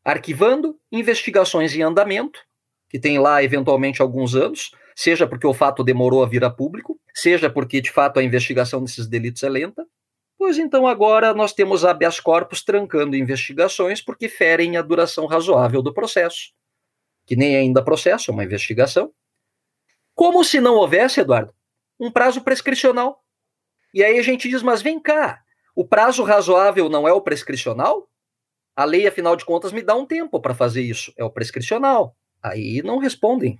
arquivando 0.03 0.77
investigações 0.91 1.73
em 1.73 1.81
andamento, 1.81 2.41
que 2.89 2.99
tem 2.99 3.17
lá 3.17 3.41
eventualmente 3.41 4.01
alguns 4.01 4.35
anos, 4.35 4.71
seja 4.95 5.25
porque 5.25 5.47
o 5.47 5.53
fato 5.53 5.83
demorou 5.83 6.21
a 6.21 6.27
vir 6.27 6.43
a 6.43 6.49
público, 6.49 6.99
seja 7.13 7.49
porque 7.49 7.79
de 7.79 7.91
fato 7.91 8.19
a 8.19 8.23
investigação 8.23 8.83
desses 8.83 9.07
delitos 9.07 9.41
é 9.43 9.49
lenta. 9.49 9.85
Pois 10.37 10.57
então 10.57 10.85
agora 10.85 11.33
nós 11.33 11.53
temos 11.53 11.85
habeas 11.85 12.19
corpus 12.19 12.61
trancando 12.61 13.15
investigações 13.15 14.01
porque 14.01 14.27
ferem 14.27 14.75
a 14.75 14.81
duração 14.81 15.25
razoável 15.25 15.81
do 15.81 15.93
processo 15.93 16.53
que 17.25 17.35
nem 17.35 17.55
ainda 17.55 17.83
processo, 17.83 18.31
é 18.31 18.33
uma 18.33 18.43
investigação. 18.43 19.11
Como 20.13 20.43
se 20.43 20.59
não 20.59 20.75
houvesse, 20.75 21.19
Eduardo, 21.19 21.53
um 21.99 22.11
prazo 22.11 22.41
prescricional. 22.41 23.21
E 23.93 24.03
aí 24.03 24.19
a 24.19 24.23
gente 24.23 24.49
diz, 24.49 24.61
mas 24.61 24.81
vem 24.81 24.99
cá, 24.99 25.41
o 25.75 25.85
prazo 25.85 26.23
razoável 26.23 26.89
não 26.89 27.07
é 27.07 27.13
o 27.13 27.21
prescricional? 27.21 28.07
A 28.75 28.83
lei, 28.83 29.07
afinal 29.07 29.35
de 29.35 29.45
contas, 29.45 29.71
me 29.71 29.81
dá 29.81 29.95
um 29.95 30.05
tempo 30.05 30.39
para 30.39 30.53
fazer 30.53 30.81
isso. 30.81 31.13
É 31.17 31.23
o 31.23 31.29
prescricional. 31.29 32.15
Aí 32.43 32.81
não 32.83 32.97
respondem. 32.97 33.57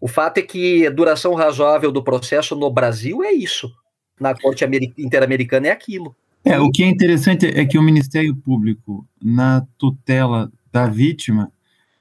O 0.00 0.08
fato 0.08 0.38
é 0.38 0.42
que 0.42 0.86
a 0.86 0.90
duração 0.90 1.34
razoável 1.34 1.92
do 1.92 2.02
processo 2.02 2.56
no 2.56 2.70
Brasil 2.70 3.22
é 3.22 3.32
isso. 3.32 3.70
Na 4.18 4.34
Corte 4.34 4.64
Interamericana 4.98 5.68
é 5.68 5.70
aquilo. 5.70 6.16
É, 6.44 6.58
o 6.58 6.70
que 6.70 6.82
é 6.82 6.86
interessante 6.86 7.46
é 7.46 7.64
que 7.64 7.78
o 7.78 7.82
Ministério 7.82 8.34
Público, 8.34 9.06
na 9.22 9.66
tutela 9.76 10.50
da 10.72 10.86
vítima, 10.86 11.52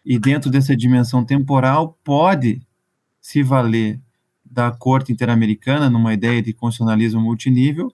e 0.09 0.17
dentro 0.17 0.49
dessa 0.49 0.75
dimensão 0.75 1.23
temporal 1.23 1.95
pode 2.03 2.63
se 3.21 3.43
valer 3.43 4.01
da 4.43 4.71
Corte 4.71 5.11
Interamericana, 5.11 5.87
numa 5.87 6.15
ideia 6.15 6.41
de 6.41 6.51
constitucionalismo 6.51 7.21
multinível, 7.21 7.93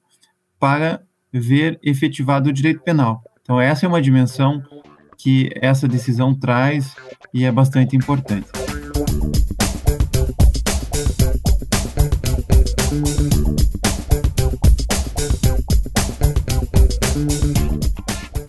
para 0.57 1.03
ver 1.34 1.78
efetivado 1.84 2.49
o 2.49 2.53
direito 2.53 2.82
penal. 2.82 3.22
Então, 3.41 3.59
essa 3.59 3.86
é 3.86 3.89
uma 3.89 4.01
dimensão 4.01 4.63
que 5.18 5.49
essa 5.55 5.89
decisão 5.89 6.34
traz 6.34 6.95
e 7.34 7.43
é 7.43 7.51
bastante 7.51 7.97
importante. 7.97 8.64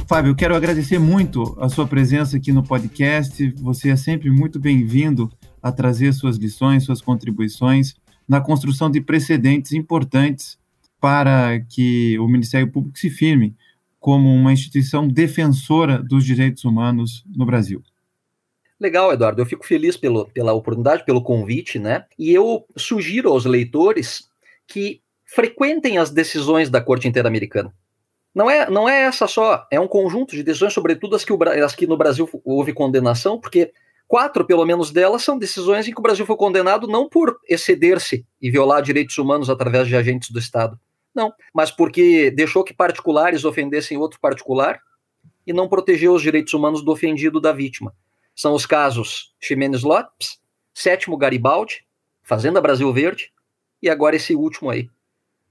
Fábio, 0.09 0.37
quero 0.37 0.55
agradecer 0.55 1.01
muito 1.01 1.57
a 1.61 1.69
sua 1.69 1.85
presença 1.85 2.37
aqui 2.37 2.53
no 2.53 2.63
podcast. 2.63 3.53
Você 3.57 3.91
é 3.91 3.97
sempre 3.97 4.31
muito 4.31 4.57
bem-vindo 4.57 5.29
a 5.61 5.73
trazer 5.73 6.13
suas 6.15 6.37
lições, 6.37 6.85
suas 6.85 7.01
contribuições 7.01 7.97
na 8.29 8.41
construção 8.41 8.89
de 8.89 9.01
precedentes 9.01 9.73
importantes 9.73 10.57
para 11.01 11.59
que 11.59 12.17
o 12.21 12.29
Ministério 12.29 12.71
Público 12.71 12.97
se 12.97 13.11
firme 13.11 13.57
como 13.99 14.33
uma 14.33 14.53
instituição 14.53 15.09
defensora 15.09 16.01
dos 16.01 16.25
direitos 16.25 16.65
humanos 16.65 17.25
no 17.27 17.45
Brasil. 17.45 17.83
Legal, 18.79 19.13
Eduardo. 19.13 19.43
Eu 19.43 19.47
fico 19.47 19.67
feliz 19.67 19.97
pelo, 19.97 20.27
pela 20.27 20.53
oportunidade, 20.53 21.05
pelo 21.05 21.21
convite, 21.21 21.81
né? 21.81 22.05
E 22.17 22.33
eu 22.33 22.65
sugiro 22.77 23.31
aos 23.31 23.45
leitores 23.45 24.29
que 24.69 25.01
frequentem 25.25 25.99
as 25.99 26.11
decisões 26.11 26.71
da 26.71 26.81
Corte 26.81 27.09
Interamericana. 27.09 27.75
Não 28.37 28.51
é, 28.51 28.69
não 28.69 28.87
é 28.87 29.05
essa 29.05 29.27
só, 29.27 29.67
é 29.71 29.81
um 29.81 29.89
conjunto 29.89 30.37
de 30.37 30.43
decisões, 30.43 30.75
sobretudo 30.75 31.17
as 31.17 31.25
que, 31.25 31.33
o, 31.33 31.39
as 31.65 31.75
que 31.75 31.87
no 31.87 31.97
Brasil 31.97 32.29
houve 32.45 32.75
condenação, 32.75 33.41
porque 33.41 33.73
quatro, 34.07 34.45
pelo 34.45 34.67
menos 34.67 34.91
delas, 34.91 35.23
são 35.23 35.39
decisões 35.39 35.89
em 35.89 35.91
que 35.91 35.99
o 35.99 36.03
Brasil 36.03 36.27
foi 36.27 36.37
condenado 36.37 36.87
não 36.87 37.09
por 37.09 37.41
exceder-se 37.49 38.27
e 38.39 38.51
violar 38.51 38.83
direitos 38.83 39.17
humanos 39.17 39.49
através 39.49 39.89
de 39.89 39.97
agentes 39.97 40.31
do 40.31 40.39
Estado, 40.39 40.79
não, 41.15 41.33
mas 41.55 41.71
porque 41.71 42.31
deixou 42.31 42.63
que 42.63 42.75
particulares 42.75 43.47
ofendessem 43.47 43.97
outro 43.97 44.21
particular 44.21 44.81
e 45.47 45.53
não 45.55 45.67
protegeu 45.67 46.13
os 46.13 46.21
direitos 46.21 46.53
humanos 46.53 46.85
do 46.85 46.93
ofendido 46.93 47.41
da 47.41 47.55
vítima. 47.55 47.95
São 48.35 48.53
os 48.53 48.67
casos 48.67 49.35
Ximenes 49.41 49.83
Lopes, 49.83 50.39
Sétimo 50.75 51.17
Garibaldi, 51.17 51.87
Fazenda 52.23 52.61
Brasil 52.61 52.93
Verde 52.93 53.33
e 53.81 53.89
agora 53.89 54.15
esse 54.15 54.35
último 54.35 54.69
aí, 54.69 54.91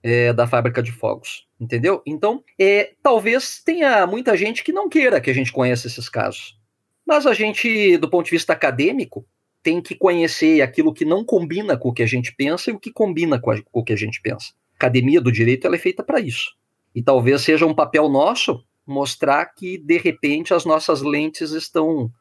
é, 0.03 0.31
da 0.31 0.45
fábrica 0.45 0.83
de 0.83 0.91
fogos, 0.91 1.44
entendeu? 1.59 2.01
Então, 2.05 2.43
é, 2.59 2.93
talvez 3.01 3.61
tenha 3.63 4.05
muita 4.05 4.35
gente 4.35 4.63
que 4.63 4.71
não 4.71 4.89
queira 4.89 5.21
que 5.21 5.29
a 5.29 5.33
gente 5.33 5.51
conheça 5.51 5.87
esses 5.87 6.09
casos. 6.09 6.57
Mas 7.05 7.25
a 7.25 7.33
gente, 7.33 7.97
do 7.97 8.09
ponto 8.09 8.25
de 8.25 8.31
vista 8.31 8.53
acadêmico, 8.53 9.25
tem 9.61 9.81
que 9.81 9.95
conhecer 9.95 10.61
aquilo 10.61 10.93
que 10.93 11.05
não 11.05 11.23
combina 11.23 11.77
com 11.77 11.89
o 11.89 11.93
que 11.93 12.03
a 12.03 12.07
gente 12.07 12.33
pensa 12.35 12.69
e 12.69 12.73
o 12.73 12.79
que 12.79 12.91
combina 12.91 13.39
com, 13.39 13.51
a, 13.51 13.61
com 13.61 13.79
o 13.79 13.83
que 13.83 13.93
a 13.93 13.95
gente 13.95 14.21
pensa. 14.21 14.53
A 14.73 14.75
academia 14.75 15.21
do 15.21 15.31
direito 15.31 15.65
ela 15.65 15.75
é 15.75 15.79
feita 15.79 16.03
para 16.03 16.19
isso. 16.19 16.55
E 16.93 17.01
talvez 17.01 17.41
seja 17.41 17.65
um 17.65 17.73
papel 17.73 18.07
nosso 18.09 18.63
mostrar 18.85 19.45
que, 19.47 19.77
de 19.77 19.97
repente, 19.97 20.53
as 20.53 20.65
nossas 20.65 21.01
lentes 21.01 21.51
estão. 21.51 22.11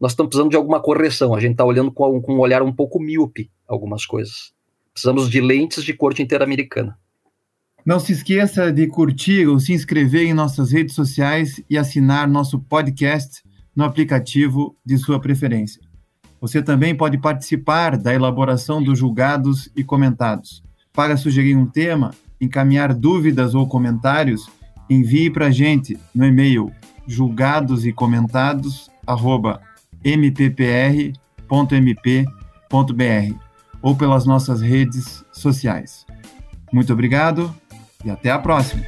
Nós 0.00 0.12
estamos 0.12 0.30
precisando 0.30 0.50
de 0.50 0.56
alguma 0.56 0.80
correção. 0.80 1.34
A 1.34 1.40
gente 1.40 1.52
está 1.52 1.64
olhando 1.64 1.92
com, 1.92 2.20
com 2.20 2.34
um 2.34 2.40
olhar 2.40 2.62
um 2.62 2.72
pouco 2.72 2.98
míope 2.98 3.50
algumas 3.68 4.06
coisas. 4.06 4.52
Precisamos 4.92 5.28
de 5.28 5.40
lentes 5.40 5.84
de 5.84 5.92
corte 5.92 6.22
interamericana. 6.22 6.98
Não 7.86 8.00
se 8.00 8.10
esqueça 8.10 8.72
de 8.72 8.88
curtir 8.88 9.46
ou 9.46 9.60
se 9.60 9.72
inscrever 9.72 10.26
em 10.26 10.34
nossas 10.34 10.72
redes 10.72 10.92
sociais 10.92 11.62
e 11.70 11.78
assinar 11.78 12.26
nosso 12.26 12.58
podcast 12.58 13.44
no 13.76 13.84
aplicativo 13.84 14.76
de 14.84 14.98
sua 14.98 15.20
preferência. 15.20 15.80
Você 16.40 16.60
também 16.60 16.96
pode 16.96 17.16
participar 17.16 17.96
da 17.96 18.12
elaboração 18.12 18.82
dos 18.82 18.98
julgados 18.98 19.70
e 19.76 19.84
comentados. 19.84 20.64
Para 20.92 21.16
sugerir 21.16 21.54
um 21.54 21.64
tema, 21.64 22.10
encaminhar 22.40 22.92
dúvidas 22.92 23.54
ou 23.54 23.68
comentários, 23.68 24.50
envie 24.90 25.30
para 25.30 25.46
a 25.46 25.50
gente 25.52 25.96
no 26.12 26.26
e-mail 26.26 26.72
julgados 27.06 27.86
e 27.86 27.92
ou 33.80 33.94
pelas 33.94 34.26
nossas 34.26 34.60
redes 34.60 35.24
sociais. 35.30 36.04
Muito 36.72 36.92
obrigado 36.92 37.54
e 38.04 38.10
até 38.10 38.30
a 38.30 38.38
próxima! 38.38 38.82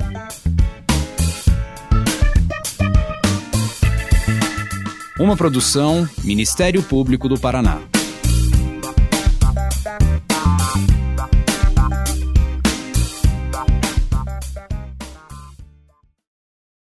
Uma 5.18 5.36
produção 5.36 6.09
Ministério 6.22 6.82
Público 6.82 7.28
do 7.28 7.38
Paraná. 7.38 7.80